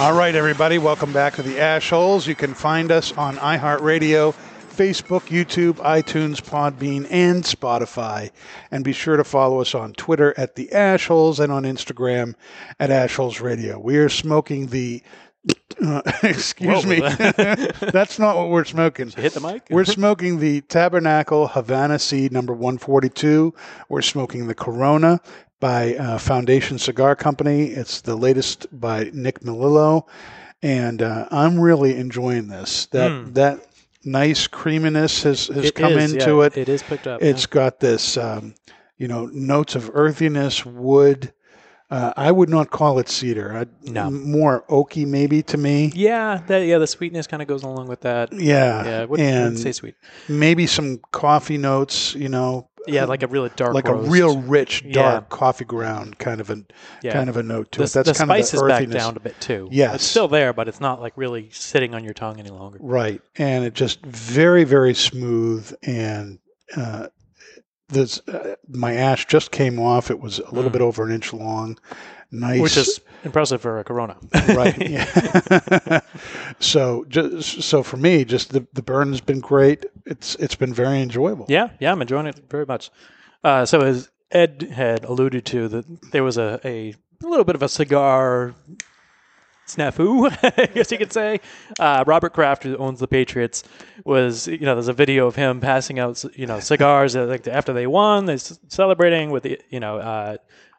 All 0.00 0.12
right, 0.12 0.34
everybody, 0.34 0.78
welcome 0.78 1.12
back 1.12 1.34
to 1.34 1.42
the 1.42 1.58
Ash 1.58 1.90
Holes. 1.90 2.26
You 2.26 2.36
can 2.36 2.54
find 2.54 2.92
us 2.92 3.10
on 3.16 3.36
iHeartRadio, 3.38 4.32
Facebook, 4.70 5.22
YouTube, 5.22 5.74
iTunes, 5.78 6.40
Podbean, 6.40 7.04
and 7.10 7.42
Spotify. 7.42 8.30
And 8.70 8.84
be 8.84 8.92
sure 8.92 9.16
to 9.16 9.24
follow 9.24 9.60
us 9.60 9.74
on 9.74 9.94
Twitter 9.94 10.34
at 10.36 10.54
the 10.54 10.72
Ash 10.72 11.08
Holes 11.08 11.40
and 11.40 11.50
on 11.50 11.64
Instagram 11.64 12.34
at 12.78 12.92
Ash 12.92 13.16
Holes 13.16 13.40
Radio. 13.40 13.78
We 13.80 13.96
are 13.96 14.08
smoking 14.08 14.68
the. 14.68 15.02
Uh, 15.82 16.02
excuse 16.22 16.84
Whoa. 16.84 16.90
me. 16.90 17.00
That's 17.92 18.18
not 18.18 18.36
what 18.36 18.50
we're 18.50 18.64
smoking. 18.66 19.10
hit 19.10 19.32
the 19.32 19.40
mic? 19.40 19.66
We're 19.70 19.84
smoking 19.84 20.38
the 20.38 20.60
Tabernacle 20.62 21.48
Havana 21.48 21.98
Seed 21.98 22.32
number 22.32 22.52
142. 22.52 23.54
We're 23.88 24.02
smoking 24.02 24.46
the 24.46 24.54
Corona 24.54 25.20
by 25.60 25.94
uh, 25.96 26.18
Foundation 26.18 26.78
Cigar 26.78 27.16
Company. 27.16 27.66
It's 27.66 28.00
the 28.00 28.16
latest 28.16 28.66
by 28.72 29.10
Nick 29.12 29.40
Melillo, 29.40 30.06
and 30.62 31.02
uh, 31.02 31.26
I'm 31.30 31.60
really 31.60 31.96
enjoying 31.96 32.48
this. 32.48 32.86
That 32.86 33.10
Mm. 33.10 33.34
that 33.34 33.60
nice 34.04 34.46
creaminess 34.46 35.22
has, 35.24 35.48
has 35.48 35.66
It 35.66 35.74
come 35.74 35.92
is, 35.92 36.12
into 36.12 36.36
yeah, 36.36 36.42
it. 36.44 36.56
it 36.56 36.68
is 36.68 36.82
picked 36.82 37.06
up, 37.06 37.20
It's 37.22 37.42
yeah. 37.42 37.50
got 37.50 37.80
this, 37.80 38.16
um, 38.16 38.54
you 38.96 39.08
know, 39.08 39.26
notes 39.32 39.74
of 39.74 39.90
earthiness, 39.92 40.64
wood. 40.64 41.32
Uh, 41.90 42.12
I 42.18 42.30
would 42.30 42.50
not 42.50 42.70
call 42.70 42.98
it 42.98 43.08
cedar. 43.08 43.56
I'd, 43.56 43.68
No. 43.90 44.10
more 44.10 44.62
oaky 44.68 45.06
maybe 45.06 45.42
to 45.44 45.56
me. 45.56 45.90
Yeah, 45.94 46.42
that 46.46 46.58
yeah, 46.66 46.76
the 46.78 46.86
sweetness 46.86 47.26
kind 47.26 47.40
of 47.40 47.48
goes 47.48 47.62
along 47.62 47.88
with 47.88 48.02
that. 48.02 48.30
Yeah, 48.32 48.84
yeah, 48.84 49.00
I 49.00 49.04
wouldn't, 49.06 49.26
and 49.28 49.58
say 49.58 49.72
sweet. 49.72 49.94
Maybe 50.28 50.66
some 50.66 51.00
coffee 51.12 51.56
notes, 51.56 52.14
you 52.14 52.28
know. 52.28 52.68
Yeah, 52.86 53.04
like 53.04 53.22
a 53.22 53.26
really 53.26 53.50
dark, 53.56 53.74
like 53.74 53.86
roast. 53.88 54.06
a 54.08 54.10
real 54.10 54.38
rich, 54.40 54.82
Yeah. 54.84 54.92
dark 54.92 55.28
coffee 55.30 55.64
ground 55.66 56.18
kind 56.18 56.40
of 56.40 56.48
a 56.50 56.62
Yeah. 57.02 57.12
kind 57.12 57.28
of 57.30 57.36
a 57.38 57.42
note 57.42 57.72
to 57.72 57.78
the, 57.80 57.84
it. 57.84 57.92
That's 57.92 58.08
the 58.08 58.14
kind 58.14 58.28
spice 58.28 58.52
of 58.54 58.60
the 58.60 58.66
is 58.66 58.72
back 58.72 58.88
down 58.88 59.16
a 59.16 59.20
bit 59.20 59.38
too. 59.40 59.68
Yes, 59.70 59.96
it's 59.96 60.04
still 60.04 60.28
there, 60.28 60.52
but 60.52 60.68
it's 60.68 60.80
not 60.80 61.00
like 61.00 61.12
really 61.16 61.48
sitting 61.52 61.94
on 61.94 62.04
your 62.04 62.14
tongue 62.14 62.38
any 62.38 62.50
longer. 62.50 62.78
right, 62.82 63.20
and 63.36 63.64
it 63.64 63.72
just 63.74 64.04
very 64.04 64.64
very 64.64 64.92
smooth 64.94 65.72
and. 65.82 66.38
Uh, 66.76 67.06
this 67.88 68.20
uh, 68.28 68.54
my 68.68 68.94
ash 68.94 69.26
just 69.26 69.50
came 69.50 69.78
off. 69.78 70.10
It 70.10 70.20
was 70.20 70.38
a 70.38 70.54
little 70.54 70.70
Mm. 70.70 70.74
bit 70.74 70.82
over 70.82 71.04
an 71.06 71.12
inch 71.12 71.32
long. 71.32 71.78
Nice, 72.30 72.60
Which 72.60 72.76
is 72.76 73.00
impressive 73.24 73.60
for 73.62 73.78
a 73.78 73.84
Corona. 73.84 74.16
right. 74.48 74.76
Yeah. 74.90 76.00
so 76.60 77.04
just 77.08 77.62
so 77.62 77.82
for 77.82 77.96
me, 77.96 78.24
just 78.24 78.50
the 78.52 78.66
the 78.74 78.82
burn 78.82 79.08
has 79.12 79.20
been 79.20 79.40
great. 79.40 79.86
It's 80.06 80.34
it's 80.36 80.54
been 80.54 80.74
very 80.74 81.00
enjoyable. 81.00 81.46
Yeah, 81.48 81.70
yeah, 81.80 81.90
I'm 81.92 82.02
enjoying 82.02 82.26
it 82.26 82.38
very 82.50 82.66
much. 82.66 82.90
Uh, 83.42 83.64
so 83.64 83.80
as 83.80 84.10
Ed 84.30 84.68
had 84.74 85.04
alluded 85.04 85.46
to, 85.46 85.68
that 85.68 86.10
there 86.12 86.22
was 86.24 86.36
a, 86.36 86.60
a 86.64 86.94
little 87.22 87.44
bit 87.44 87.54
of 87.54 87.62
a 87.62 87.68
cigar 87.68 88.54
snafu, 89.68 90.30
I 90.58 90.66
guess 90.66 90.90
you 90.92 90.98
could 90.98 91.12
say. 91.12 91.40
Uh, 91.78 92.04
Robert 92.06 92.32
Kraft, 92.32 92.62
who 92.64 92.76
owns 92.76 93.00
the 93.00 93.08
Patriots, 93.08 93.64
was 94.04 94.46
you 94.48 94.58
know 94.60 94.74
there's 94.74 94.88
a 94.88 94.92
video 94.92 95.26
of 95.26 95.36
him 95.36 95.60
passing 95.60 95.98
out 95.98 96.24
you 96.36 96.46
know 96.46 96.60
cigars 96.60 97.14
uh, 97.16 97.26
like 97.26 97.46
after 97.46 97.72
they 97.72 97.86
won, 97.86 98.26
they're 98.26 98.38
celebrating 98.68 99.30
with 99.30 99.42
the 99.44 99.60
you 99.70 99.80
know 99.80 99.98
uh, 99.98 100.36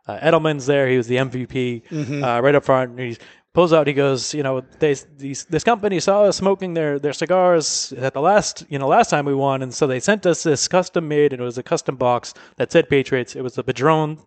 uh, 0.07 0.19
Edelman's 0.19 0.65
there. 0.65 0.87
He 0.87 0.97
was 0.97 1.07
the 1.07 1.17
MVP 1.17 1.83
Mhm. 1.89 2.23
uh, 2.23 2.41
right 2.41 2.55
up 2.55 2.65
front. 2.65 2.91
And 2.91 2.99
he 2.99 3.17
pulls 3.53 3.73
out. 3.73 3.87
He 3.87 3.93
goes, 3.93 4.33
you 4.33 4.43
know, 4.43 4.61
they 4.79 4.95
these 5.17 5.45
this 5.45 5.63
company 5.63 5.99
saw 5.99 6.23
us 6.23 6.37
smoking 6.37 6.73
their 6.73 6.99
their 6.99 7.13
cigars 7.13 7.93
at 7.97 8.13
the 8.13 8.21
last 8.21 8.65
you 8.69 8.79
know 8.79 8.87
last 8.87 9.09
time 9.09 9.25
we 9.25 9.33
won, 9.35 9.61
and 9.61 9.73
so 9.73 9.85
they 9.87 9.99
sent 9.99 10.25
us 10.25 10.43
this 10.43 10.67
custom 10.67 11.07
made, 11.07 11.33
and 11.33 11.41
it 11.41 11.45
was 11.45 11.57
a 11.57 11.63
custom 11.63 11.95
box 11.95 12.33
that 12.57 12.71
said 12.71 12.89
Patriots. 12.89 13.35
It 13.35 13.41
was 13.43 13.57
a 13.57 13.63
Padron. 13.63 14.17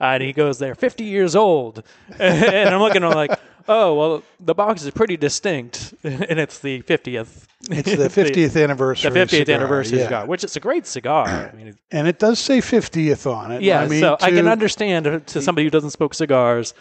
Uh, 0.00 0.04
and 0.04 0.22
he 0.22 0.32
goes, 0.32 0.58
they're 0.58 0.74
50 0.74 1.04
years 1.04 1.36
old. 1.36 1.82
and 2.18 2.68
I'm 2.68 2.80
looking, 2.80 3.04
I'm 3.04 3.12
like, 3.12 3.38
oh, 3.68 3.94
well, 3.94 4.22
the 4.40 4.54
box 4.54 4.82
is 4.82 4.90
pretty 4.90 5.16
distinct. 5.16 5.94
and 6.02 6.38
it's 6.38 6.58
the 6.58 6.82
50th. 6.82 7.46
It's 7.70 7.96
the 7.96 8.08
50th 8.22 8.62
anniversary 8.62 9.10
The 9.10 9.18
50th 9.18 9.30
cigar, 9.30 9.56
anniversary 9.56 9.98
yeah. 9.98 10.04
cigar, 10.04 10.26
which 10.26 10.44
is 10.44 10.56
a 10.56 10.60
great 10.60 10.86
cigar. 10.86 11.26
I 11.26 11.56
mean, 11.56 11.76
and 11.90 12.06
it 12.08 12.18
does 12.18 12.38
say 12.38 12.58
50th 12.58 13.30
on 13.30 13.52
it. 13.52 13.62
yeah, 13.62 13.80
I 13.80 13.88
mean, 13.88 14.00
so 14.00 14.16
I 14.20 14.30
can 14.30 14.48
understand 14.48 15.26
to 15.26 15.42
somebody 15.42 15.64
who 15.64 15.70
doesn't 15.70 15.90
smoke 15.90 16.14
cigars 16.14 16.74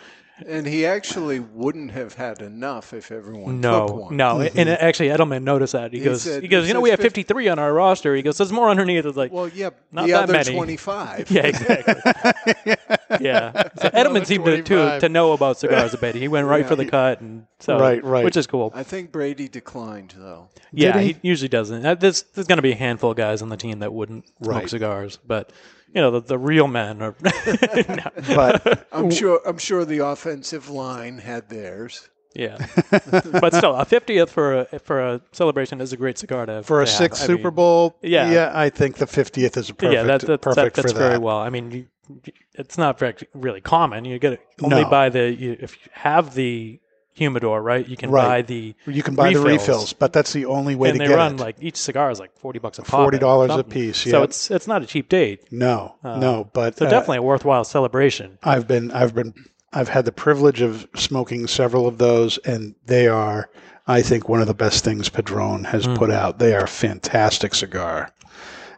And 0.46 0.68
he 0.68 0.86
actually 0.86 1.40
wouldn't 1.40 1.92
have 1.92 2.14
had 2.14 2.42
enough 2.44 2.94
if 2.94 3.12
everyone 3.12 3.56
took 3.56 3.62
No, 3.62 3.86
one. 3.86 4.18
no, 4.18 4.42
and 4.42 4.70
actually 4.70 5.10
Edelman 5.10 5.42
noticed 5.44 5.74
that. 5.74 5.92
He, 5.94 6.00
He 6.00 6.06
goes, 6.06 6.22
said- 6.22 6.44
he 6.44 6.48
goes, 6.48 6.68
you 6.68 6.76
know, 6.76 6.82
we 6.82 6.92
have 6.92 7.00
53 7.00 7.48
on 7.48 7.58
our 7.58 7.74
roster. 7.74 8.16
He 8.16 8.22
goes, 8.22 8.38
there's 8.38 8.52
more 8.52 8.70
underneath. 8.70 9.04
It's 9.06 9.18
like, 9.18 9.32
Well, 9.32 9.48
yeah, 9.48 9.72
not 9.92 10.06
the 10.06 10.12
that 10.12 10.24
other 10.24 10.34
many. 10.34 10.54
25. 10.54 11.32
Yeah, 11.32 11.42
exactly. 11.48 11.96
yeah. 13.20 13.64
So 13.82 13.90
Edelman 13.90 14.26
seemed 14.26 14.46
to, 14.46 14.62
to 14.64 15.00
to 15.00 15.10
know 15.10 15.32
about 15.34 15.58
cigars 15.58 15.94
a 15.94 15.98
bit. 15.98 16.16
He 16.16 16.28
went 16.28 16.46
right 16.48 16.62
Yeah. 16.62 16.68
for 16.68 16.76
the 16.76 16.86
cut, 16.86 17.22
and 17.22 17.48
so 17.60 17.80
Right, 17.80 18.04
right. 18.04 18.24
which 18.26 18.38
is 18.38 18.46
cool. 18.48 18.72
I 18.76 18.84
think 18.84 19.12
Brady 19.12 19.48
declined, 19.48 20.14
though. 20.18 20.50
Yeah, 20.72 21.00
he? 21.00 21.14
he? 21.14 21.20
usually 21.24 21.50
doesn't. 21.50 21.86
Uh, 21.86 21.96
There's 21.96 22.24
there's 22.36 22.48
going 22.48 22.58
to 22.58 22.62
be 22.62 22.74
a 22.74 22.76
handful 22.78 23.12
of 23.12 23.18
guys 23.18 23.42
on 23.42 23.50
the 23.50 23.58
team 23.58 23.80
that 23.80 23.94
wouldn't 23.94 24.28
smoke 24.42 24.54
Right. 24.54 24.70
cigars, 24.70 25.18
but 25.26 25.52
you 25.94 26.02
know 26.02 26.12
the, 26.12 26.22
the 26.22 26.38
real 26.38 26.68
men 26.68 27.02
are. 27.02 27.16
No. 27.88 28.12
But 28.36 28.88
I'm 28.92 29.10
sure. 29.12 29.42
I'm 29.46 29.58
sure 29.58 29.86
the 29.86 30.00
offensive 30.06 30.70
line 30.70 31.18
had 31.20 31.50
theirs. 31.50 32.10
yeah, 32.36 32.58
but 33.42 33.54
still, 33.56 33.74
a 33.76 33.86
fiftieth 33.86 34.30
for 34.30 34.62
a 34.72 34.80
for 34.80 35.00
a 35.02 35.22
celebration 35.32 35.82
is 35.82 35.94
a 35.94 35.98
great 35.98 36.18
cigar 36.18 36.46
to 36.46 36.62
for 36.64 36.82
a 36.82 36.86
to 36.86 36.92
have. 36.92 36.98
sixth 36.98 37.24
I 37.24 37.26
Super 37.26 37.50
mean, 37.50 37.56
Bowl, 37.56 37.96
yeah. 38.02 38.30
yeah, 38.32 38.52
I 38.54 38.70
think 38.70 38.98
the 38.98 39.08
fiftieth 39.08 39.58
is 39.58 39.70
a 39.70 39.74
perfect, 39.74 39.94
yeah, 39.94 40.04
that, 40.04 40.22
that, 40.22 40.28
that 40.28 40.42
perfect 40.42 40.76
fits 40.76 40.92
for 40.92 40.98
that. 41.00 41.08
very 41.08 41.18
well. 41.20 41.38
I 41.38 41.50
mean, 41.50 41.72
you, 41.72 41.88
it's 42.54 42.78
not 42.78 43.00
very, 43.00 43.16
really 43.34 43.62
common. 43.62 44.06
You 44.06 44.20
get 44.20 44.34
it 44.34 44.42
only 44.62 44.84
No. 44.84 44.90
by 44.90 45.10
the 45.10 45.34
you, 45.34 45.58
if 45.60 45.74
you 45.84 45.92
have 45.94 46.36
the 46.36 46.80
humidor, 47.18 47.62
right? 47.62 47.88
You 47.88 47.98
can 47.98 48.10
Right. 48.12 48.24
buy 48.24 48.42
the 48.44 48.76
You 48.86 49.04
can 49.04 49.16
buy 49.16 49.32
the 49.34 49.40
refills. 49.40 49.60
refills, 49.62 49.94
but 49.94 50.14
that's 50.14 50.34
the 50.34 50.46
only 50.46 50.76
way 50.76 50.90
and 50.90 50.96
to 51.00 51.04
they 51.04 51.08
get 51.10 51.16
run 51.16 51.34
it. 51.34 51.40
like 51.40 51.56
each 51.60 51.76
cigar 51.78 52.12
is 52.12 52.20
like 52.20 52.38
forty 52.38 52.60
bucks 52.60 52.80
a 52.80 52.84
pop. 52.84 53.12
$40 53.12 53.46
a 53.46 53.48
something. 53.50 53.72
piece, 53.72 53.98
So 53.98 54.24
it's 54.24 54.52
it's 54.52 54.68
not 54.68 54.84
a 54.84 54.86
cheap 54.86 55.10
date. 55.10 55.52
no, 55.52 55.96
Uh, 56.04 56.20
no, 56.20 56.50
but 56.54 56.78
So 56.78 56.86
uh, 56.86 56.90
definitely 56.90 57.18
a 57.18 57.22
worthwhile 57.24 57.64
celebration. 57.64 58.38
I've 58.44 58.68
been 58.68 58.92
I've 58.92 59.14
been 59.16 59.34
I've 59.74 59.90
had 59.90 60.06
the 60.06 60.12
privilege 60.14 60.62
of 60.62 60.88
smoking 60.96 61.48
several 61.48 61.88
of 61.88 61.98
those, 61.98 62.38
and 62.40 62.76
they 62.86 63.08
are, 63.08 63.50
I 63.86 64.02
think, 64.02 64.30
one 64.30 64.40
of 64.42 64.48
the 64.48 64.54
best 64.54 64.84
things 64.86 65.10
Padron 65.10 65.66
has 65.66 65.86
Mm. 65.88 65.96
put 65.96 66.10
out. 66.12 66.40
They 66.40 66.54
are 66.56 66.64
a 66.64 66.68
fantastic 66.68 67.54
cigar, 67.54 68.12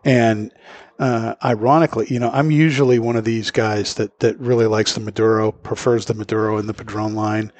and 0.03 0.51
uh, 0.99 1.35
ironically, 1.45 2.07
you 2.09 2.19
know, 2.19 2.29
I'm 2.33 2.51
usually 2.51 2.99
one 2.99 3.15
of 3.15 3.23
these 3.23 3.51
guys 3.51 3.93
that 3.95 4.19
that 4.19 4.37
really 4.39 4.65
likes 4.65 4.93
the 4.93 4.99
Maduro, 4.99 5.51
prefers 5.51 6.05
the 6.05 6.13
Maduro 6.13 6.57
in 6.57 6.67
the 6.67 6.73
Padron 6.73 7.15
line. 7.15 7.51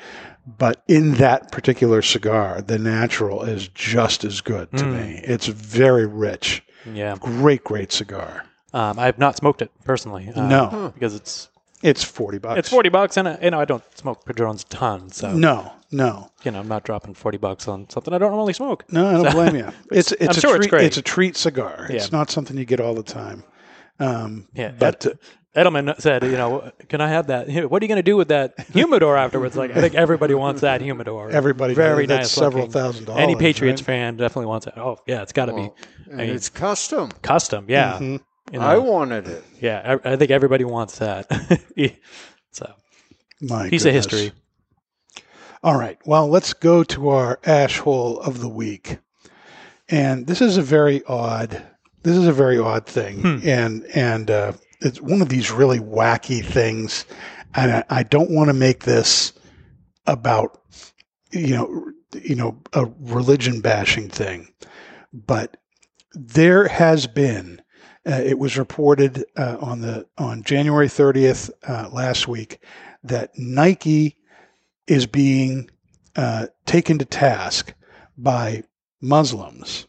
But 0.45 0.82
in 0.88 1.15
that 1.15 1.52
particular 1.52 2.02
cigar, 2.02 2.62
the 2.62 2.80
natural 2.80 3.43
is 3.43 3.67
just 3.69 4.23
as 4.23 4.41
good 4.41 4.71
to 4.71 4.84
Mm. 4.84 4.93
me. 4.93 5.21
It's 5.23 5.45
very 5.47 6.06
rich. 6.08 6.63
Yeah. 6.91 7.15
Great, 7.19 7.63
great 7.63 7.91
cigar. 7.91 8.45
Um, 8.73 8.97
I've 8.99 9.19
not 9.19 9.36
smoked 9.38 9.62
it 9.62 9.71
personally. 9.84 10.32
uh, 10.36 10.47
No. 10.47 10.91
because 10.93 11.13
it's 11.15 11.49
It's 11.84 12.04
40 12.04 12.38
bucks. 12.39 12.60
it's 12.60 12.69
forty 12.69 12.89
bucks, 12.89 13.15
and 13.17 13.28
I, 13.28 13.38
you 13.41 13.52
know 13.52 13.60
I 13.60 13.65
don't 13.65 13.84
smoke 13.97 14.25
Padrones 14.25 14.63
a 14.63 14.65
ton, 14.67 15.10
so 15.12 15.32
No, 15.34 15.71
no. 15.91 16.30
you 16.43 16.52
know 16.52 16.60
I'm 16.60 16.67
not 16.67 16.84
dropping 16.84 17.13
forty 17.13 17.38
bucks 17.38 17.67
on 17.67 17.89
something 17.89 18.13
I 18.13 18.17
don't 18.17 18.32
normally 18.32 18.54
smoke. 18.54 18.84
No, 18.91 19.08
I 19.08 19.12
don't 19.13 19.25
So- 19.25 19.32
blame 19.32 19.56
you. 19.56 19.67
It's 19.91 20.12
it's 20.13 20.23
I'm 20.23 20.30
a 20.30 20.34
sure 20.41 20.56
treat, 20.58 20.65
it's 20.65 20.69
great. 20.71 20.97
a 20.97 21.02
treat 21.02 21.38
cigar. 21.38 21.88
It's 21.89 22.12
not 22.12 22.30
something 22.32 22.58
you 22.58 22.65
get 22.65 22.80
all 22.80 22.95
the 22.95 23.04
time. 23.04 23.43
Um, 23.99 24.47
Yeah, 24.54 24.71
but 24.78 25.06
uh, 25.06 25.10
Edelman 25.55 25.99
said, 25.99 26.23
you 26.23 26.33
know, 26.33 26.71
can 26.89 27.01
I 27.01 27.07
have 27.09 27.27
that? 27.27 27.47
What 27.69 27.81
are 27.81 27.85
you 27.85 27.88
going 27.88 27.97
to 27.97 28.03
do 28.03 28.15
with 28.15 28.27
that 28.27 28.53
humidor 28.71 29.17
afterwards? 29.17 29.55
Like, 29.57 29.71
I 29.71 29.81
think 29.81 29.95
everybody 29.95 30.35
wants 30.35 30.62
that 30.62 30.79
humidor. 30.81 31.31
Everybody 31.31 31.73
very 31.73 32.05
does. 32.05 32.17
nice. 32.17 32.25
That's 32.27 32.31
several 32.33 32.65
looking. 32.67 32.73
thousand 32.73 33.09
Any 33.09 33.35
Patriots 33.35 33.81
right? 33.81 33.85
fan 33.88 34.17
definitely 34.17 34.45
wants 34.45 34.67
it. 34.67 34.73
Oh, 34.77 34.99
yeah, 35.07 35.23
it's 35.23 35.33
got 35.33 35.45
to 35.47 35.53
Well, 35.53 35.75
be. 36.05 36.12
and 36.12 36.21
I 36.21 36.25
mean, 36.27 36.35
it's 36.35 36.49
custom. 36.49 37.09
custom. 37.23 37.65
Yeah, 37.67 37.97
Mhm. 37.99 38.21
You 38.51 38.59
I 38.62 38.77
wanted 38.77 39.27
it. 39.27 39.43
yeah, 39.59 39.97
I, 40.03 40.13
I 40.13 40.15
think 40.17 40.29
everybody 40.31 40.65
wants 40.65 40.99
that. 40.99 41.25
so, 42.51 42.71
my 43.41 43.69
piece 43.69 43.83
goodness. 43.83 44.05
of 44.05 44.12
history. 44.12 44.31
All 45.63 45.77
right. 45.77 45.97
Well, 46.05 46.27
let's 46.29 46.53
go 46.53 46.83
to 46.85 47.09
our 47.09 47.39
ash 47.43 47.79
hole 47.79 48.19
of 48.21 48.39
the 48.39 48.49
week. 48.49 48.97
And 49.89 50.25
this 50.27 50.41
is 50.41 50.57
a 50.57 50.62
very 50.62 51.03
odd. 51.05 51.63
This 52.03 52.15
is 52.15 52.27
a 52.27 52.33
very 52.33 52.57
odd 52.59 52.85
thing, 52.85 53.21
Hmm. 53.21 53.39
and 53.47 53.85
and 53.93 54.31
uh, 54.31 54.53
it's 54.81 55.01
one 55.01 55.21
of 55.21 55.29
these 55.29 55.51
really 55.51 55.79
wacky 55.79 56.43
things. 56.43 57.05
And 57.55 57.83
I, 57.89 58.03
don't 58.03 58.31
want 58.31 58.49
to 58.49 58.53
make 58.53 58.83
this 58.83 59.33
about 60.05 60.61
you 61.31 61.55
know 61.55 61.91
you 62.21 62.35
know 62.35 62.61
a 62.73 62.85
religion 62.99 63.59
bashing 63.61 64.09
thing, 64.09 64.53
but 65.13 65.57
there 66.13 66.67
has 66.67 67.07
been. 67.07 67.61
Uh, 68.07 68.21
it 68.23 68.39
was 68.39 68.57
reported 68.57 69.25
uh, 69.35 69.57
on 69.59 69.81
the 69.81 70.05
on 70.17 70.41
January 70.43 70.87
30th 70.87 71.49
uh, 71.67 71.89
last 71.91 72.27
week 72.27 72.63
that 73.03 73.31
Nike 73.37 74.15
is 74.87 75.05
being 75.05 75.69
uh, 76.15 76.47
taken 76.65 76.97
to 76.99 77.05
task 77.05 77.73
by 78.17 78.63
Muslims 79.01 79.87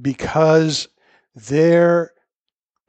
because 0.00 0.88
their 1.34 2.12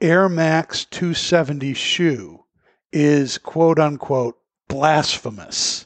Air 0.01 0.27
Max 0.27 0.85
270 0.85 1.73
shoe 1.75 2.43
is 2.91 3.37
quote 3.37 3.79
unquote 3.79 4.37
blasphemous. 4.67 5.85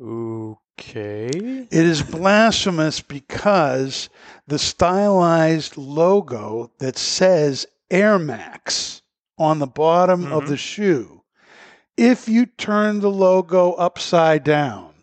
Okay. 0.00 1.28
It 1.28 1.72
is 1.72 2.02
blasphemous 2.02 3.00
because 3.00 4.08
the 4.46 4.58
stylized 4.58 5.76
logo 5.76 6.70
that 6.78 6.96
says 6.96 7.66
Air 7.90 8.18
Max 8.18 9.02
on 9.38 9.58
the 9.58 9.66
bottom 9.66 10.32
of 10.32 10.44
Mhm. 10.44 10.48
the 10.48 10.56
shoe, 10.56 11.22
if 11.96 12.28
you 12.28 12.46
turn 12.46 13.00
the 13.00 13.10
logo 13.10 13.72
upside 13.72 14.42
down, 14.42 14.94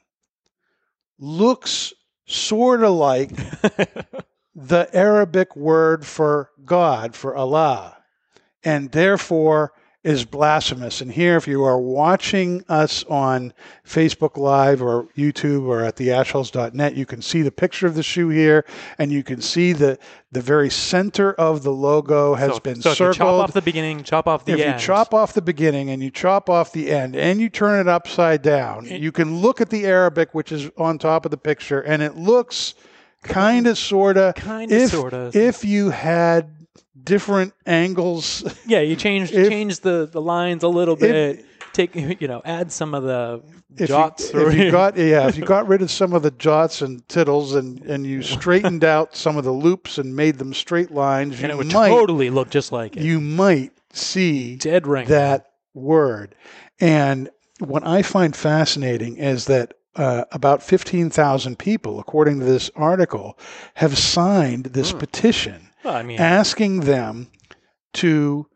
looks 1.19 1.93
sort 2.25 2.83
of 2.83 2.93
like 2.93 3.29
the 4.55 4.89
Arabic 4.93 5.55
word 5.55 6.05
for 6.05 6.49
God, 6.65 7.15
for 7.15 7.35
Allah, 7.35 7.97
and 8.69 8.91
therefore 8.91 9.73
is 10.03 10.23
blasphemous. 10.23 11.01
And 11.01 11.11
here, 11.11 11.35
if 11.35 11.47
you 11.47 11.63
are 11.63 11.79
watching 11.79 12.63
us 12.69 13.03
on 13.05 13.51
Facebook 13.85 14.37
Live 14.37 14.81
or 14.81 15.09
YouTube 15.17 15.65
or 15.65 15.83
at 15.83 15.97
theashholes.net, 15.97 16.95
you 16.95 17.05
can 17.05 17.21
see 17.21 17.41
the 17.41 17.51
picture 17.51 17.87
of 17.87 17.95
the 17.95 18.03
shoe 18.03 18.29
here, 18.29 18.63
and 18.97 19.11
you 19.11 19.23
can 19.23 19.41
see 19.41 19.73
the 19.73 19.97
the 20.31 20.39
very 20.39 20.69
center 20.69 21.33
of 21.33 21.63
the 21.63 21.71
logo 21.71 22.35
has 22.35 22.53
so, 22.53 22.59
been 22.59 22.81
so 22.81 22.91
if 22.91 22.99
you 22.99 23.13
chop 23.13 23.27
off 23.27 23.53
the 23.53 23.61
beginning, 23.61 24.03
chop 24.03 24.27
off 24.27 24.45
the 24.45 24.53
if 24.53 24.59
end. 24.59 24.79
you 24.79 24.85
chop 24.85 25.13
off 25.13 25.33
the 25.33 25.41
beginning 25.41 25.89
and 25.89 26.03
you 26.03 26.11
chop 26.11 26.47
off 26.49 26.71
the 26.71 26.91
end 26.91 27.15
and 27.15 27.41
you 27.41 27.49
turn 27.49 27.79
it 27.79 27.87
upside 27.87 28.43
down, 28.43 28.85
you 28.85 29.11
can 29.11 29.37
look 29.41 29.59
at 29.59 29.71
the 29.71 29.85
Arabic, 29.85 30.33
which 30.33 30.51
is 30.51 30.69
on 30.77 30.99
top 30.99 31.25
of 31.25 31.31
the 31.31 31.37
picture, 31.37 31.81
and 31.81 32.03
it 32.03 32.15
looks 32.15 32.75
kind 33.23 33.65
of, 33.67 33.77
sort 33.77 34.17
of, 34.17 34.35
if 34.71 34.91
sorta. 34.91 35.31
if 35.33 35.65
you 35.65 35.89
had 35.89 36.58
different 37.03 37.53
angles. 37.65 38.43
yeah, 38.65 38.79
you 38.81 38.95
change 38.95 39.31
if- 39.31 39.49
change 39.49 39.79
the, 39.81 40.07
the 40.11 40.21
lines 40.21 40.63
a 40.63 40.67
little 40.67 40.95
bit. 40.95 41.45
Take 41.71 41.95
you 41.95 42.27
know, 42.27 42.41
add 42.43 42.71
some 42.71 42.93
of 42.95 43.03
the 43.03 43.43
If 43.77 43.89
jots. 43.89 44.33
you, 44.33 44.47
if 44.49 44.53
you 44.57 44.71
got 44.71 44.97
yeah, 44.97 45.27
if 45.27 45.37
you 45.37 45.45
got 45.45 45.67
rid 45.67 45.81
of 45.83 45.91
some 45.91 46.13
of 46.13 46.23
the 46.23 46.31
jots 46.31 46.81
and 46.81 47.07
tittles 47.07 47.53
and, 47.53 47.79
and 47.83 48.05
you 48.07 48.23
straightened 48.23 48.83
out 48.83 49.15
some 49.15 49.37
of 49.37 49.43
the 49.43 49.51
loops 49.51 49.97
and 49.99 50.15
made 50.15 50.39
them 50.39 50.53
straight 50.53 50.91
lines, 50.91 51.35
and 51.35 51.43
you 51.43 51.49
it 51.49 51.57
would 51.57 51.71
might 51.71 51.89
totally 51.89 52.31
look 52.31 52.49
just 52.49 52.71
like 52.71 52.97
it. 52.97 53.03
you 53.03 53.21
might 53.21 53.71
see 53.93 54.55
Dead 54.55 54.87
ring. 54.87 55.07
that 55.09 55.51
word. 55.75 56.33
And 56.79 57.29
what 57.59 57.85
I 57.85 58.01
find 58.01 58.35
fascinating 58.35 59.17
is 59.17 59.45
that 59.45 59.75
uh, 59.95 60.25
about 60.31 60.63
15,000 60.63 61.59
people, 61.59 61.99
according 61.99 62.39
to 62.39 62.45
this 62.45 62.71
article, 62.75 63.37
have 63.75 63.97
signed 63.97 64.65
this 64.65 64.91
petition 64.91 65.68
Well, 65.83 65.95
I 65.95 66.03
mean, 66.03 66.19
asking 66.19 66.81
them 66.81 67.27
to 67.95 68.47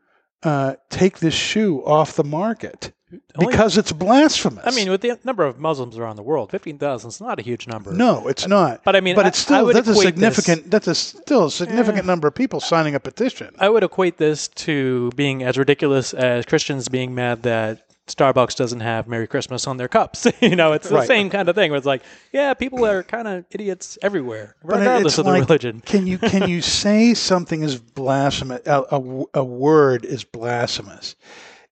uh, 0.44 0.76
take 0.90 1.20
this 1.20 1.34
shoe 1.34 1.84
off 1.86 2.16
the 2.16 2.24
market 2.24 2.92
Only- 3.38 3.52
because 3.52 3.78
it's 3.78 3.92
blasphemous. 3.92 4.64
I 4.66 4.72
mean, 4.72 4.90
with 4.92 5.02
the 5.02 5.18
number 5.24 5.44
of 5.46 5.58
Muslims 5.60 5.98
around 5.98 6.18
the 6.18 6.24
world, 6.24 6.52
fifteen 6.52 6.78
thousand 6.78 7.10
is 7.10 7.22
not 7.22 7.40
a 7.40 7.42
huge 7.42 7.68
number. 7.68 7.94
no, 7.94 8.28
it's 8.28 8.48
not. 8.48 8.84
But 8.84 8.96
I 8.96 9.02
mean, 9.02 9.16
but 9.16 9.26
it's 9.26 9.40
still 9.40 9.68
that's 9.68 9.88
a 9.88 9.92
equate 9.92 10.16
this- 10.16 10.36
significant. 10.36 10.72
That's 10.72 10.88
a 10.88 10.96
still 10.96 11.46
a 11.46 11.52
significant 11.52 12.06
number 12.06 12.28
of 12.28 12.36
people 12.36 12.60
signing 12.60 12.96
a 12.96 13.00
petition. 13.00 13.56
I 13.58 13.70
would 13.70 13.84
equate 13.84 14.18
this 14.18 14.48
to 14.50 15.12
being 15.16 15.44
as 15.44 15.58
ridiculous 15.58 16.14
as 16.14 16.46
Christians 16.46 16.90
being 16.90 17.16
mad 17.16 17.44
that 17.44 17.86
Starbucks 18.08 18.56
doesn't 18.56 18.82
have 18.82 19.08
Merry 19.08 19.28
Christmas 19.28 19.66
on 19.66 19.78
their 19.78 19.88
cups. 19.88 20.28
you 20.42 20.56
know, 20.56 20.74
it's 20.74 20.90
the 20.90 20.96
Right. 20.96 21.08
same 21.08 21.30
kind 21.30 21.48
of 21.48 21.56
thing. 21.56 21.72
Where 21.72 21.78
it's 21.78 21.86
like, 21.88 22.04
yeah, 22.34 22.54
people 22.54 22.86
are 22.86 23.02
kind 23.04 23.28
of 23.28 23.46
idiots 23.52 23.98
everywhere, 24.02 24.56
regardless 24.64 25.18
of 25.18 25.26
the 25.26 25.32
like, 25.32 25.48
religion. 25.48 25.82
Can 25.82 26.06
you 26.06 26.18
can 26.18 26.50
you 26.50 26.62
say 26.84 27.14
something 27.14 27.64
is 27.64 27.80
blasphemous? 27.80 28.62
A, 28.66 28.84
a, 28.92 29.24
a 29.36 29.44
word 29.44 30.04
is 30.06 30.24
blasphemous 30.24 31.16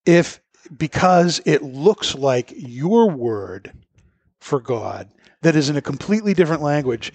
if 0.06 0.40
because 0.78 1.42
it 1.46 1.64
looks 1.64 2.16
like 2.16 2.54
your 2.56 3.10
word 3.10 3.74
for 4.40 4.60
God 4.62 5.10
that 5.42 5.56
is 5.56 5.70
in 5.70 5.76
a 5.76 5.82
completely 5.82 6.34
different 6.34 6.62
language. 6.62 7.12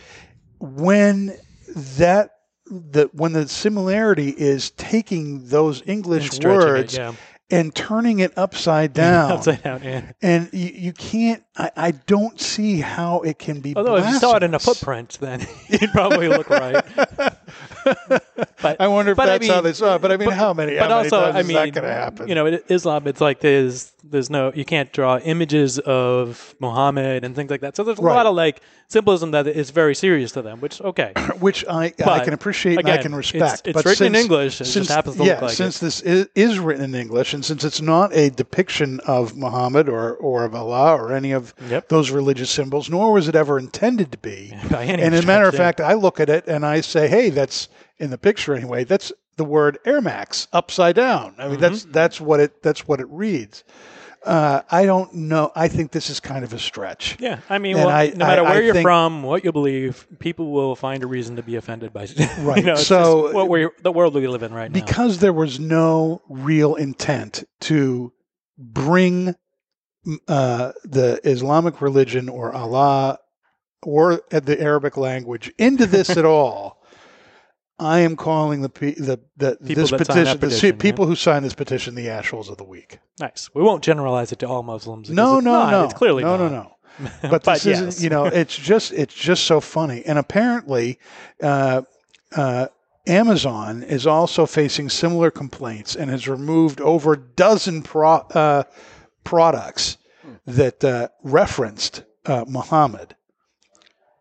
When 0.58 1.36
that 1.76 2.32
the 2.66 3.08
when 3.12 3.32
the 3.32 3.48
similarity 3.48 4.30
is 4.30 4.72
taking 4.72 5.46
those 5.48 5.82
English 5.86 6.30
stretching 6.32 6.50
it, 6.50 6.64
words 6.64 6.96
yeah. 6.96 7.14
And 7.50 7.74
turning 7.74 8.18
it 8.18 8.36
upside 8.36 8.92
down. 9.04 9.32
Upside 9.32 9.62
down, 9.62 9.82
yeah. 9.82 10.12
And 10.22 10.48
you, 10.52 10.70
you 10.74 10.92
can't. 10.92 11.42
I, 11.56 11.70
I 11.76 11.90
don't 11.92 12.38
see 12.40 12.80
how 12.80 13.20
it 13.20 13.38
can 13.38 13.60
be. 13.60 13.74
Although 13.76 13.96
if 13.96 14.06
you 14.08 14.18
saw 14.18 14.36
it 14.36 14.42
in 14.42 14.54
a 14.54 14.58
footprint, 14.58 15.16
then 15.20 15.46
you'd 15.68 15.90
probably 15.92 16.28
look 16.28 16.50
right. 16.50 16.84
but 18.62 18.80
I 18.80 18.88
wonder 18.88 19.12
if 19.12 19.16
but 19.16 19.28
I 19.28 19.38
that's 19.38 19.48
how 19.48 19.60
they 19.60 19.72
saw 19.72 19.96
it. 19.96 20.02
But 20.02 20.12
I 20.12 20.16
mean, 20.16 20.30
how 20.30 20.52
many? 20.52 20.76
But 20.78 20.90
how 20.90 20.98
also, 20.98 21.22
I 21.24 21.42
mean, 21.42 21.54
that 21.54 21.72
going 21.72 21.86
to 21.86 21.92
happen? 21.92 22.28
you 22.28 22.34
know, 22.34 22.46
in 22.46 22.60
Islam, 22.68 23.06
it's 23.06 23.20
like 23.20 23.40
there's 23.40 23.92
there's 24.04 24.30
no 24.30 24.52
you 24.54 24.64
can't 24.64 24.92
draw 24.92 25.18
images 25.18 25.78
of 25.78 26.54
Muhammad 26.60 27.24
and 27.24 27.34
things 27.34 27.50
like 27.50 27.60
that. 27.62 27.76
So 27.76 27.84
there's 27.84 27.98
a 27.98 28.02
Right. 28.02 28.14
lot 28.14 28.26
of 28.26 28.34
like 28.34 28.60
symbolism 28.88 29.32
that 29.32 29.46
is 29.46 29.70
very 29.70 29.94
serious 29.94 30.32
to 30.32 30.42
them, 30.42 30.60
which 30.60 30.80
okay. 30.80 31.12
which 31.40 31.64
I 31.68 31.92
I 32.04 32.20
can 32.24 32.32
appreciate 32.34 32.78
and 32.78 32.88
I 32.88 32.98
can 32.98 33.14
respect. 33.14 33.66
it's 33.66 33.74
but 33.74 33.84
written 33.84 34.06
in 34.08 34.14
English, 34.14 34.56
it 34.60 34.64
just 34.64 34.72
since, 34.74 34.88
happens 34.88 35.16
to 35.16 35.24
yeah, 35.24 35.32
look 35.34 35.42
like 35.42 35.50
since 35.52 35.78
this 35.78 36.00
is, 36.00 36.28
is 36.34 36.58
written 36.58 36.84
in 36.84 36.94
English, 36.94 37.34
and 37.34 37.44
since 37.44 37.64
it's 37.64 37.80
not 37.80 38.14
a 38.14 38.30
depiction 38.30 39.00
of 39.06 39.36
Muhammad 39.36 39.88
or 39.88 40.14
or 40.16 40.44
of 40.44 40.54
Allah 40.54 40.96
or 40.96 41.12
any 41.12 41.32
of 41.32 41.54
Yep. 41.68 41.88
those 41.88 42.10
religious 42.10 42.50
symbols, 42.50 42.88
nor 42.90 43.12
was 43.12 43.28
it 43.28 43.34
ever 43.34 43.58
intended 43.58 44.12
to 44.12 44.18
be. 44.18 44.52
By 44.70 44.84
any 44.84 45.02
and 45.02 45.14
as 45.14 45.24
a 45.24 45.26
matter 45.26 45.48
of 45.48 45.54
fact, 45.54 45.80
I 45.80 45.94
look 45.94 46.20
at 46.20 46.28
it 46.28 46.46
and 46.46 46.64
I 46.64 46.80
say, 46.80 47.08
"Hey, 47.08 47.30
that's 47.30 47.68
in 47.98 48.10
the 48.10 48.18
picture 48.18 48.54
anyway. 48.54 48.84
That's 48.84 49.12
the 49.36 49.44
word 49.44 49.78
Air 49.84 50.00
Max 50.00 50.48
upside 50.52 50.96
down. 50.96 51.34
I 51.38 51.48
mean, 51.48 51.60
that's 51.60 51.82
Mm-hmm. 51.82 51.92
that's 51.92 52.20
what 52.20 52.40
it 52.40 52.62
that's 52.62 52.86
what 52.86 53.00
it 53.00 53.06
reads." 53.10 53.64
Uh, 54.26 54.62
I 54.70 54.86
don't 54.86 55.14
know. 55.14 55.52
I 55.54 55.68
think 55.68 55.92
this 55.92 56.10
is 56.10 56.18
kind 56.20 56.44
of 56.44 56.52
a 56.52 56.58
stretch. 56.58 57.16
Yeah, 57.20 57.38
I 57.48 57.58
mean, 57.58 57.76
well, 57.76 57.88
I- 57.88 58.08
no 58.08 58.26
matter 58.26 58.42
I- 58.42 58.46
I 58.46 58.50
where 58.50 58.62
you're 58.62 58.74
think- 58.74 58.84
from, 58.84 59.22
what 59.22 59.44
you 59.44 59.52
believe, 59.52 60.06
people 60.18 60.50
will 60.50 60.74
find 60.74 61.04
a 61.04 61.06
reason 61.06 61.36
to 61.36 61.42
be 61.42 61.54
offended 61.56 61.92
by. 61.92 62.08
Right, 62.40 62.56
You 62.58 62.62
know, 62.64 62.74
so- 62.74 63.32
what 63.32 63.48
we 63.48 63.68
the 63.82 63.92
world 63.92 64.14
we 64.14 64.26
live 64.26 64.42
in 64.42 64.52
right 64.52 64.70
now. 64.70 64.74
because 64.84 65.18
there 65.18 65.32
was 65.32 65.60
no 65.60 66.22
real 66.28 66.74
intent 66.74 67.44
to 67.62 68.12
bring 68.58 69.34
uh, 70.28 70.72
the 70.84 71.20
Islamic 71.24 71.80
religion 71.80 72.28
or 72.28 72.52
Allah 72.52 73.18
or 73.82 74.22
the 74.30 74.56
Arabic 74.60 74.96
language 74.96 75.52
into 75.58 75.86
this 75.86 76.10
at 76.10 76.24
all. 76.24 76.82
I 77.78 78.00
am 78.00 78.16
calling 78.16 78.62
the 78.62 78.68
the, 78.68 79.20
the 79.36 79.56
People 79.66 79.82
this 79.82 79.90
petition, 79.90 80.24
the 80.24 80.36
petition, 80.38 80.58
se- 80.58 80.72
people 80.72 81.06
who 81.06 81.14
sign 81.14 81.42
this 81.42 81.54
petition 81.54 81.94
the 81.94 82.08
assholes 82.08 82.48
of 82.48 82.56
the 82.56 82.64
week. 82.64 82.98
Nice. 83.20 83.50
We 83.54 83.62
won't 83.62 83.84
generalize 83.84 84.32
it 84.32 84.38
to 84.40 84.48
all 84.48 84.62
Muslims. 84.62 85.10
No, 85.10 85.40
no, 85.40 85.52
not. 85.52 85.70
no, 85.70 85.84
It's 85.84 85.94
clearly 85.94 86.24
no, 86.24 86.36
not. 86.36 86.52
no, 86.52 86.62
no. 86.62 86.72
But 87.30 87.44
this 87.44 87.66
isn't. 87.66 88.02
You 88.02 88.08
know, 88.08 88.24
it's 88.24 88.56
just 88.56 88.92
it's 88.92 89.14
just 89.14 89.44
so 89.44 89.60
funny. 89.60 90.02
And 90.06 90.18
apparently, 90.18 90.98
uh, 91.42 91.82
uh, 92.34 92.68
Amazon 93.06 93.82
is 93.82 94.06
also 94.06 94.46
facing 94.46 94.88
similar 94.88 95.30
complaints 95.30 95.94
and 95.94 96.10
has 96.10 96.26
removed 96.26 96.80
over 96.80 97.12
a 97.12 97.18
dozen 97.18 97.82
pro, 97.82 98.14
uh, 98.14 98.62
products 99.24 99.98
that 100.46 100.82
uh, 100.82 101.08
referenced 101.22 102.04
uh, 102.24 102.44
Muhammad 102.48 103.14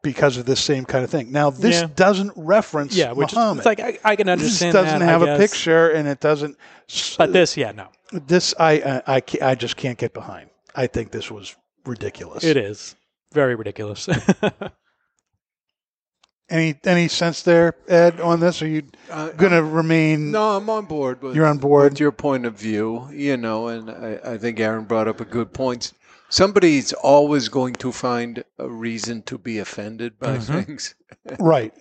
because 0.05 0.37
of 0.37 0.45
this 0.45 0.59
same 0.61 0.85
kind 0.85 1.03
of 1.03 1.09
thing. 1.09 1.31
Now, 1.31 1.49
this 1.49 1.81
Yeah. 1.81 1.87
doesn't 1.95 2.31
reference 2.35 2.95
yeah, 2.95 3.11
which 3.11 3.31
is, 3.33 3.35
Muhammad. 3.35 3.57
it's 3.57 3.65
like 3.65 3.79
I, 3.81 3.97
I 4.11 4.15
can 4.15 4.29
understand. 4.29 4.73
this 4.73 4.81
doesn't 4.83 4.99
that, 4.99 5.05
have 5.05 5.23
a 5.23 5.25
guess. 5.25 5.39
picture, 5.39 5.89
and 5.89 6.07
it 6.07 6.19
doesn't. 6.19 6.57
But 7.17 7.33
this, 7.33 7.57
yeah, 7.57 7.71
no, 7.71 7.87
This 8.11 8.53
I 8.59 9.01
I 9.07 9.15
I, 9.17 9.23
I 9.41 9.55
just 9.55 9.75
can't 9.77 9.97
get 9.97 10.13
behind. 10.13 10.49
I 10.75 10.85
think 10.87 11.09
this 11.11 11.31
was 11.31 11.55
ridiculous. 11.85 12.43
it 12.43 12.55
is 12.55 12.95
very 13.33 13.55
ridiculous. 13.55 14.07
Any 16.47 16.75
any 16.83 17.07
sense 17.07 17.41
there, 17.41 17.73
Ed, 17.87 18.19
on 18.21 18.39
this? 18.39 18.61
Are 18.61 18.67
you 18.67 18.83
Uh, 19.09 19.29
going 19.29 19.51
to 19.51 19.63
remain? 19.63 20.29
No, 20.31 20.57
I'm 20.57 20.69
on 20.69 20.85
board 20.85 21.19
with 21.23 21.35
You're 21.35 21.47
on 21.47 21.57
board? 21.57 21.91
with 21.93 21.99
your 21.99 22.11
point 22.11 22.45
of 22.45 22.53
view, 22.53 23.09
you 23.11 23.35
know, 23.35 23.67
and 23.69 23.89
I, 23.89 24.19
I 24.33 24.37
think 24.37 24.59
Aaron 24.59 24.83
brought 24.85 25.07
up 25.07 25.19
a 25.19 25.25
good 25.25 25.53
point. 25.53 25.93
Somebody's 26.29 26.91
always 26.93 27.49
going 27.49 27.73
to 27.75 27.91
find 27.91 28.43
a 28.57 28.67
reason 28.69 29.21
to 29.23 29.37
be 29.37 29.59
offended 29.59 30.19
by 30.19 30.37
Mhm. 30.37 30.65
things. 30.65 30.95
Right. 31.39 31.73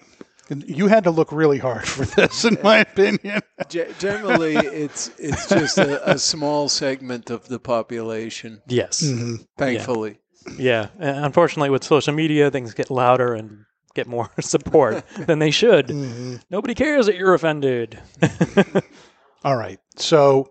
You 0.50 0.88
had 0.88 1.04
to 1.04 1.10
look 1.10 1.32
really 1.32 1.58
hard 1.58 1.86
for 1.88 2.04
this, 2.04 2.44
in 2.44 2.58
my 2.62 2.78
opinion. 2.78 3.40
Ge- 3.68 3.88
Generally, 3.98 4.56
it's 4.56 5.10
it's 5.18 5.48
just 5.48 5.78
a, 5.78 6.10
a 6.12 6.18
small 6.18 6.68
segment 6.68 7.30
of 7.30 7.48
the 7.48 7.58
population. 7.58 8.60
yes, 8.68 9.02
Mhm. 9.02 9.46
Thankfully, 9.56 10.18
yeah. 10.58 10.88
And 10.98 11.24
unfortunately, 11.24 11.70
with 11.70 11.82
social 11.82 12.12
media, 12.12 12.50
things 12.50 12.74
get 12.74 12.90
louder 12.90 13.32
and 13.34 13.64
get 13.94 14.06
more 14.06 14.30
support 14.40 15.02
than 15.26 15.38
they 15.38 15.50
should. 15.50 15.86
Mm-hmm. 15.88 16.36
Nobody 16.50 16.74
cares 16.74 17.06
that 17.06 17.16
you're 17.16 17.32
offended. 17.34 17.98
All 19.44 19.56
right. 19.56 19.78
So 19.96 20.50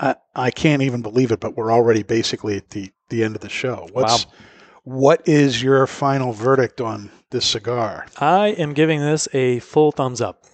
I 0.00 0.16
I 0.34 0.50
can't 0.50 0.82
even 0.82 1.02
believe 1.02 1.32
it, 1.32 1.40
but 1.40 1.56
we're 1.56 1.72
already 1.72 2.02
basically 2.02 2.56
at 2.56 2.70
the 2.70 2.90
the 3.08 3.24
end 3.24 3.34
of 3.36 3.40
the 3.42 3.48
show. 3.48 3.88
What's 3.92 4.26
what 4.84 5.26
is 5.28 5.62
your 5.62 5.86
final 5.86 6.32
verdict 6.32 6.80
on 6.80 7.10
this 7.30 7.44
cigar? 7.44 8.06
I 8.18 8.48
am 8.48 8.72
giving 8.72 9.00
this 9.00 9.28
a 9.32 9.58
full 9.60 9.92
thumbs 9.92 10.20
up. 10.20 10.44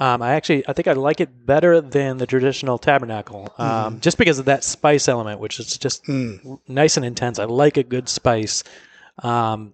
Um, 0.00 0.22
I 0.22 0.32
actually, 0.34 0.66
I 0.66 0.72
think 0.72 0.88
I 0.88 0.94
like 0.94 1.20
it 1.20 1.46
better 1.46 1.80
than 1.80 2.16
the 2.16 2.26
traditional 2.26 2.78
tabernacle, 2.78 3.54
um, 3.58 4.00
just 4.00 4.18
because 4.18 4.40
of 4.40 4.46
that 4.46 4.64
spice 4.64 5.06
element, 5.06 5.38
which 5.38 5.60
is 5.60 5.78
just 5.78 6.02
Mm. 6.06 6.58
nice 6.66 6.96
and 6.96 7.06
intense. 7.06 7.38
I 7.38 7.44
like 7.44 7.76
a 7.76 7.84
good 7.84 8.08
spice. 8.08 8.64
Um, 9.22 9.72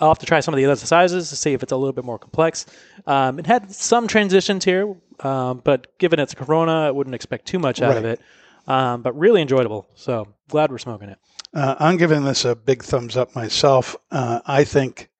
I'll 0.00 0.08
have 0.08 0.18
to 0.20 0.26
try 0.26 0.40
some 0.40 0.54
of 0.54 0.56
the 0.56 0.64
other 0.64 0.76
sizes 0.76 1.28
to 1.28 1.36
see 1.36 1.52
if 1.52 1.62
it's 1.62 1.72
a 1.72 1.76
little 1.76 1.92
bit 1.92 2.06
more 2.06 2.18
complex. 2.18 2.64
Um, 3.06 3.38
it 3.38 3.46
had 3.46 3.70
some 3.70 4.06
transitions 4.08 4.64
here, 4.64 4.96
um, 5.20 5.60
but 5.62 5.98
given 5.98 6.18
it's 6.20 6.32
Corona, 6.32 6.86
I 6.86 6.90
wouldn't 6.90 7.14
expect 7.14 7.44
too 7.44 7.58
much 7.58 7.82
out 7.82 7.98
of 7.98 8.06
it. 8.06 8.20
Um, 8.66 9.02
but 9.02 9.16
really 9.18 9.42
enjoyable. 9.42 9.86
So 9.94 10.28
glad 10.48 10.70
we're 10.70 10.78
smoking 10.78 11.10
it. 11.10 11.18
Uh, 11.52 11.76
I'm 11.78 11.96
giving 11.96 12.24
this 12.24 12.44
a 12.44 12.56
big 12.56 12.82
thumbs 12.82 13.16
up 13.16 13.34
myself. 13.34 13.94
Uh, 14.10 14.40
I 14.46 14.64
think 14.64 15.10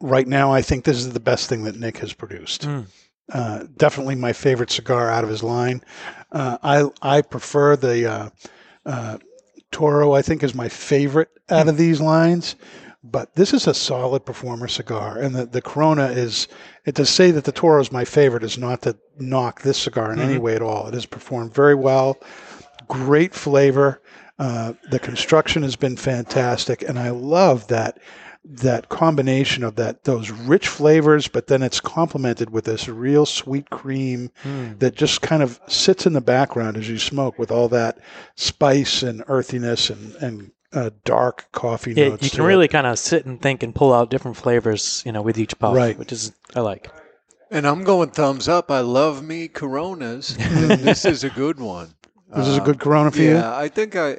right 0.00 0.26
now, 0.26 0.52
I 0.52 0.62
think 0.62 0.84
this 0.84 0.98
is 0.98 1.12
the 1.12 1.20
best 1.20 1.48
thing 1.48 1.64
that 1.64 1.76
Nick 1.76 1.98
has 1.98 2.12
produced. 2.12 2.62
Mm. 2.62 2.86
Uh, 3.32 3.64
definitely 3.76 4.14
my 4.14 4.32
favorite 4.32 4.70
cigar 4.70 5.10
out 5.10 5.24
of 5.24 5.30
his 5.30 5.42
line. 5.42 5.82
Uh, 6.32 6.58
I 6.62 6.88
I 7.00 7.22
prefer 7.22 7.76
the 7.76 8.10
uh, 8.10 8.30
uh, 8.84 9.18
Toro. 9.70 10.12
I 10.12 10.22
think 10.22 10.42
is 10.42 10.54
my 10.54 10.68
favorite 10.68 11.30
out 11.48 11.68
of 11.68 11.76
these 11.76 12.00
lines. 12.00 12.56
But 13.04 13.34
this 13.34 13.52
is 13.52 13.66
a 13.66 13.74
solid 13.74 14.24
performer 14.24 14.68
cigar, 14.68 15.18
and 15.18 15.34
the, 15.34 15.44
the 15.46 15.60
Corona 15.62 16.06
is. 16.06 16.46
It 16.84 16.94
to 16.96 17.04
say 17.06 17.30
that 17.32 17.44
the 17.44 17.52
Toro 17.52 17.80
is 17.80 17.90
my 17.90 18.04
favorite 18.04 18.44
is 18.44 18.58
not 18.58 18.82
to 18.82 18.96
knock 19.18 19.62
this 19.62 19.78
cigar 19.78 20.12
in 20.12 20.20
any 20.20 20.36
Mhm. 20.36 20.40
way 20.42 20.54
at 20.54 20.62
all. 20.62 20.86
It 20.86 20.94
has 20.94 21.06
performed 21.06 21.52
very 21.52 21.74
well, 21.74 22.16
great 22.88 23.34
flavor. 23.34 24.00
Uh, 24.38 24.74
the 24.90 24.98
construction 24.98 25.62
has 25.62 25.74
been 25.76 25.96
fantastic, 25.96 26.82
and 26.82 26.98
I 26.98 27.10
love 27.10 27.66
that 27.68 27.98
that 28.44 28.88
combination 28.88 29.62
of 29.62 29.76
that 29.76 30.02
those 30.02 30.30
rich 30.32 30.66
flavors, 30.66 31.28
but 31.28 31.46
then 31.46 31.62
it's 31.62 31.78
complemented 31.80 32.50
with 32.50 32.64
this 32.64 32.88
real 32.88 33.24
sweet 33.24 33.70
cream 33.70 34.30
Mm. 34.44 34.80
that 34.80 34.96
just 34.96 35.22
kind 35.22 35.44
of 35.44 35.60
sits 35.68 36.06
in 36.06 36.12
the 36.12 36.20
background 36.20 36.76
as 36.76 36.88
you 36.88 36.98
smoke 36.98 37.38
with 37.38 37.52
all 37.52 37.68
that 37.68 37.98
spice 38.34 39.04
and 39.04 39.22
earthiness 39.28 39.90
and 39.90 40.14
and 40.16 40.50
uh, 40.74 40.90
dark 41.04 41.46
coffee 41.52 41.92
Yeah, 41.94 42.08
notes. 42.10 42.22
you 42.24 42.30
to 42.30 42.36
can 42.36 42.44
it. 42.44 42.48
really 42.48 42.68
kind 42.68 42.86
of 42.86 42.98
sit 42.98 43.26
and 43.26 43.40
think 43.40 43.62
and 43.62 43.74
pull 43.74 43.92
out 43.92 44.10
different 44.10 44.36
flavors, 44.36 45.02
you 45.06 45.12
know, 45.12 45.22
with 45.22 45.38
each 45.38 45.58
puff, 45.58 45.74
Right. 45.74 45.98
which 45.98 46.12
is 46.12 46.32
I 46.54 46.60
like. 46.60 46.90
and 47.50 47.66
I'm 47.66 47.84
going 47.84 48.10
thumbs 48.10 48.48
up. 48.48 48.70
I 48.70 48.80
love 48.80 49.22
me 49.22 49.48
Coronas. 49.48 50.36
this 50.38 51.04
is 51.04 51.24
a 51.24 51.30
good 51.30 51.60
one. 51.60 51.94
This 52.34 52.46
is 52.48 52.56
a 52.56 52.62
Uh, 52.62 52.64
good 52.64 52.80
Corona 52.80 53.10
for 53.10 53.18
you? 53.20 53.34
Yeah, 53.34 53.54
I 53.56 53.68
think 53.68 53.94
I 53.96 54.18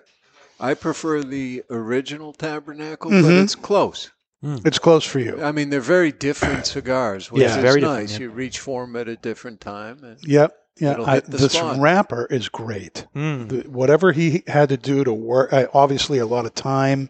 I 0.60 0.76
prefer 0.76 1.24
the 1.24 1.64
original 1.70 2.32
Tabernacle, 2.32 3.12
Mhm. 3.12 3.22
but 3.24 3.34
it's 3.34 3.56
close. 3.56 4.12
It's 4.46 4.78
close 4.78 5.06
for 5.06 5.20
you. 5.20 5.42
I 5.42 5.52
mean, 5.54 5.70
they're 5.70 5.80
very 5.80 6.12
different 6.12 6.66
cigars, 6.68 7.32
which 7.32 7.42
Yeah. 7.44 7.56
is 7.56 7.62
Very 7.62 7.80
nice. 7.82 8.14
yeah. 8.14 8.20
You 8.20 8.30
reach 8.30 8.60
for 8.60 8.86
them 8.86 8.96
at 8.98 9.08
a 9.08 9.16
different 9.16 9.62
time. 9.62 10.00
And 10.04 10.18
Yep. 10.26 10.54
Yeah, 10.80 11.02
I, 11.06 11.20
this 11.20 11.54
spot. 11.54 11.80
wrapper 11.80 12.26
is 12.30 12.50
great. 12.50 13.06
Mm. 13.16 13.50
The, 13.50 13.70
whatever 13.70 14.12
he 14.12 14.44
had 14.48 14.70
to 14.70 14.78
do 14.78 15.04
to 15.04 15.14
work, 15.14 15.54
I, 15.54 15.68
obviously 15.74 16.18
a 16.18 16.26
lot 16.26 16.46
of 16.46 16.56
time 16.56 17.10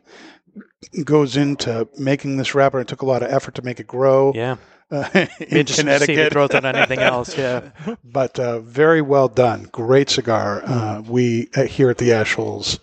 goes 1.05 1.37
into 1.37 1.87
making 1.97 2.37
this 2.37 2.53
wrapper. 2.53 2.79
It 2.81 2.87
took 2.87 3.01
a 3.01 3.05
lot 3.05 3.23
of 3.23 3.31
effort 3.31 3.55
to 3.55 3.61
make 3.61 3.79
it 3.79 3.87
grow. 3.87 4.33
Yeah. 4.35 4.57
uh, 4.91 5.09
in 5.13 5.27
interesting 5.57 5.87
see 5.87 5.91
if 5.93 6.01
it 6.03 6.05
Connecticut. 6.07 6.33
throws 6.33 6.51
out 6.51 6.65
anything 6.65 6.99
else. 7.13 7.37
Yeah. 7.37 7.69
but 8.03 8.37
uh, 8.37 8.59
very 8.59 9.01
well 9.01 9.27
done. 9.29 9.63
Great 9.71 10.09
cigar. 10.09 10.61
Uh, 10.65 11.01
we 11.07 11.49
uh, 11.55 11.63
here 11.63 11.89
at 11.89 11.97
the 11.97 12.09
Ashholes 12.09 12.79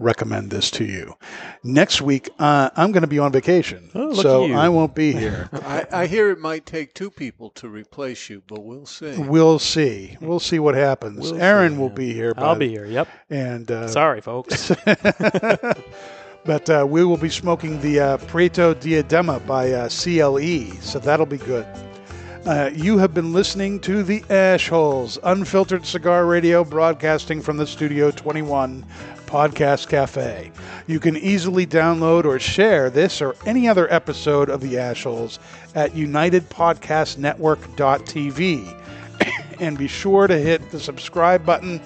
recommend 0.00 0.50
this 0.50 0.70
to 0.72 0.84
you. 0.84 1.14
Next 1.62 2.00
week, 2.02 2.28
uh, 2.38 2.70
I'm 2.74 2.90
going 2.90 3.02
to 3.02 3.06
be 3.08 3.18
on 3.18 3.30
vacation, 3.30 3.90
Oh, 3.94 4.06
look 4.06 4.22
so 4.22 4.46
you. 4.46 4.54
I 4.54 4.68
won't 4.68 4.94
be 4.94 5.12
here. 5.12 5.48
I, 5.52 5.86
I 5.92 6.06
hear 6.06 6.30
it 6.30 6.38
might 6.40 6.66
take 6.66 6.94
two 6.94 7.10
people 7.10 7.50
to 7.50 7.68
replace 7.68 8.28
you, 8.28 8.42
but 8.48 8.64
we'll 8.64 8.86
see. 8.86 9.16
We'll 9.16 9.58
see. 9.58 10.16
We'll 10.20 10.40
see 10.40 10.58
what 10.58 10.74
happens. 10.74 11.30
We'll 11.32 11.40
Aaron 11.40 11.72
see, 11.74 11.78
will 11.78 11.90
be 11.90 12.12
here. 12.12 12.32
I'll 12.36 12.54
by- 12.54 12.58
be 12.60 12.68
here. 12.68 12.86
Yep. 12.86 13.08
And 13.28 13.70
uh, 13.70 13.88
Sorry, 13.88 14.20
folks. 14.20 14.72
but 16.44 16.70
uh, 16.70 16.86
we 16.88 17.04
will 17.04 17.16
be 17.16 17.28
smoking 17.28 17.80
the 17.80 18.00
uh, 18.00 18.18
Prieto 18.18 18.74
Diadema 18.74 19.44
by 19.46 19.72
uh, 19.72 19.88
CLE, 19.88 20.80
so 20.80 20.98
that'll 20.98 21.26
be 21.26 21.38
good. 21.38 21.66
Uh, 22.46 22.70
you 22.72 22.96
have 22.96 23.12
been 23.12 23.34
listening 23.34 23.78
to 23.80 24.02
the 24.02 24.24
Ash 24.30 24.66
Holes, 24.68 25.18
unfiltered 25.24 25.84
cigar 25.84 26.24
radio 26.24 26.64
broadcasting 26.64 27.42
from 27.42 27.58
the 27.58 27.66
Studio 27.66 28.10
21 28.10 28.82
Podcast 29.30 29.88
Cafe. 29.88 30.50
You 30.88 30.98
can 30.98 31.16
easily 31.16 31.64
download 31.64 32.24
or 32.24 32.40
share 32.40 32.90
this 32.90 33.22
or 33.22 33.36
any 33.46 33.68
other 33.68 33.86
episode 33.92 34.50
of 34.50 34.60
the 34.60 34.76
Ash 34.76 35.04
Holes 35.04 35.38
at 35.76 35.92
unitedpodcastnetwork.tv. 35.92 38.82
and 39.60 39.78
be 39.78 39.86
sure 39.86 40.26
to 40.26 40.36
hit 40.36 40.72
the 40.72 40.80
subscribe 40.80 41.46
button 41.46 41.80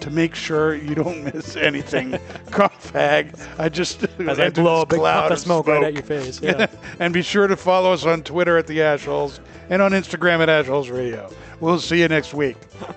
to 0.00 0.10
make 0.10 0.34
sure 0.34 0.74
you 0.74 0.96
don't 0.96 1.32
miss 1.32 1.54
anything. 1.54 2.18
Cough 2.50 2.90
hag. 2.90 3.38
I 3.56 3.68
just 3.68 4.02
As 4.18 4.40
I 4.40 4.50
blow 4.50 4.82
a 4.82 4.86
big 4.86 4.98
cloud 4.98 5.28
puff 5.28 5.32
of 5.32 5.38
smoke 5.38 5.68
right 5.68 5.84
at 5.84 5.94
your 5.94 6.02
face. 6.02 6.40
Yeah. 6.42 6.66
and 6.98 7.14
be 7.14 7.22
sure 7.22 7.46
to 7.46 7.56
follow 7.56 7.92
us 7.92 8.04
on 8.04 8.24
Twitter 8.24 8.58
at 8.58 8.66
the 8.66 8.78
Ashholes 8.78 9.38
and 9.70 9.80
on 9.80 9.92
Instagram 9.92 10.40
at 10.40 10.48
Ashholes 10.48 10.92
Radio. 10.92 11.32
We'll 11.60 11.78
see 11.78 12.00
you 12.00 12.08
next 12.08 12.34
week. 12.34 12.56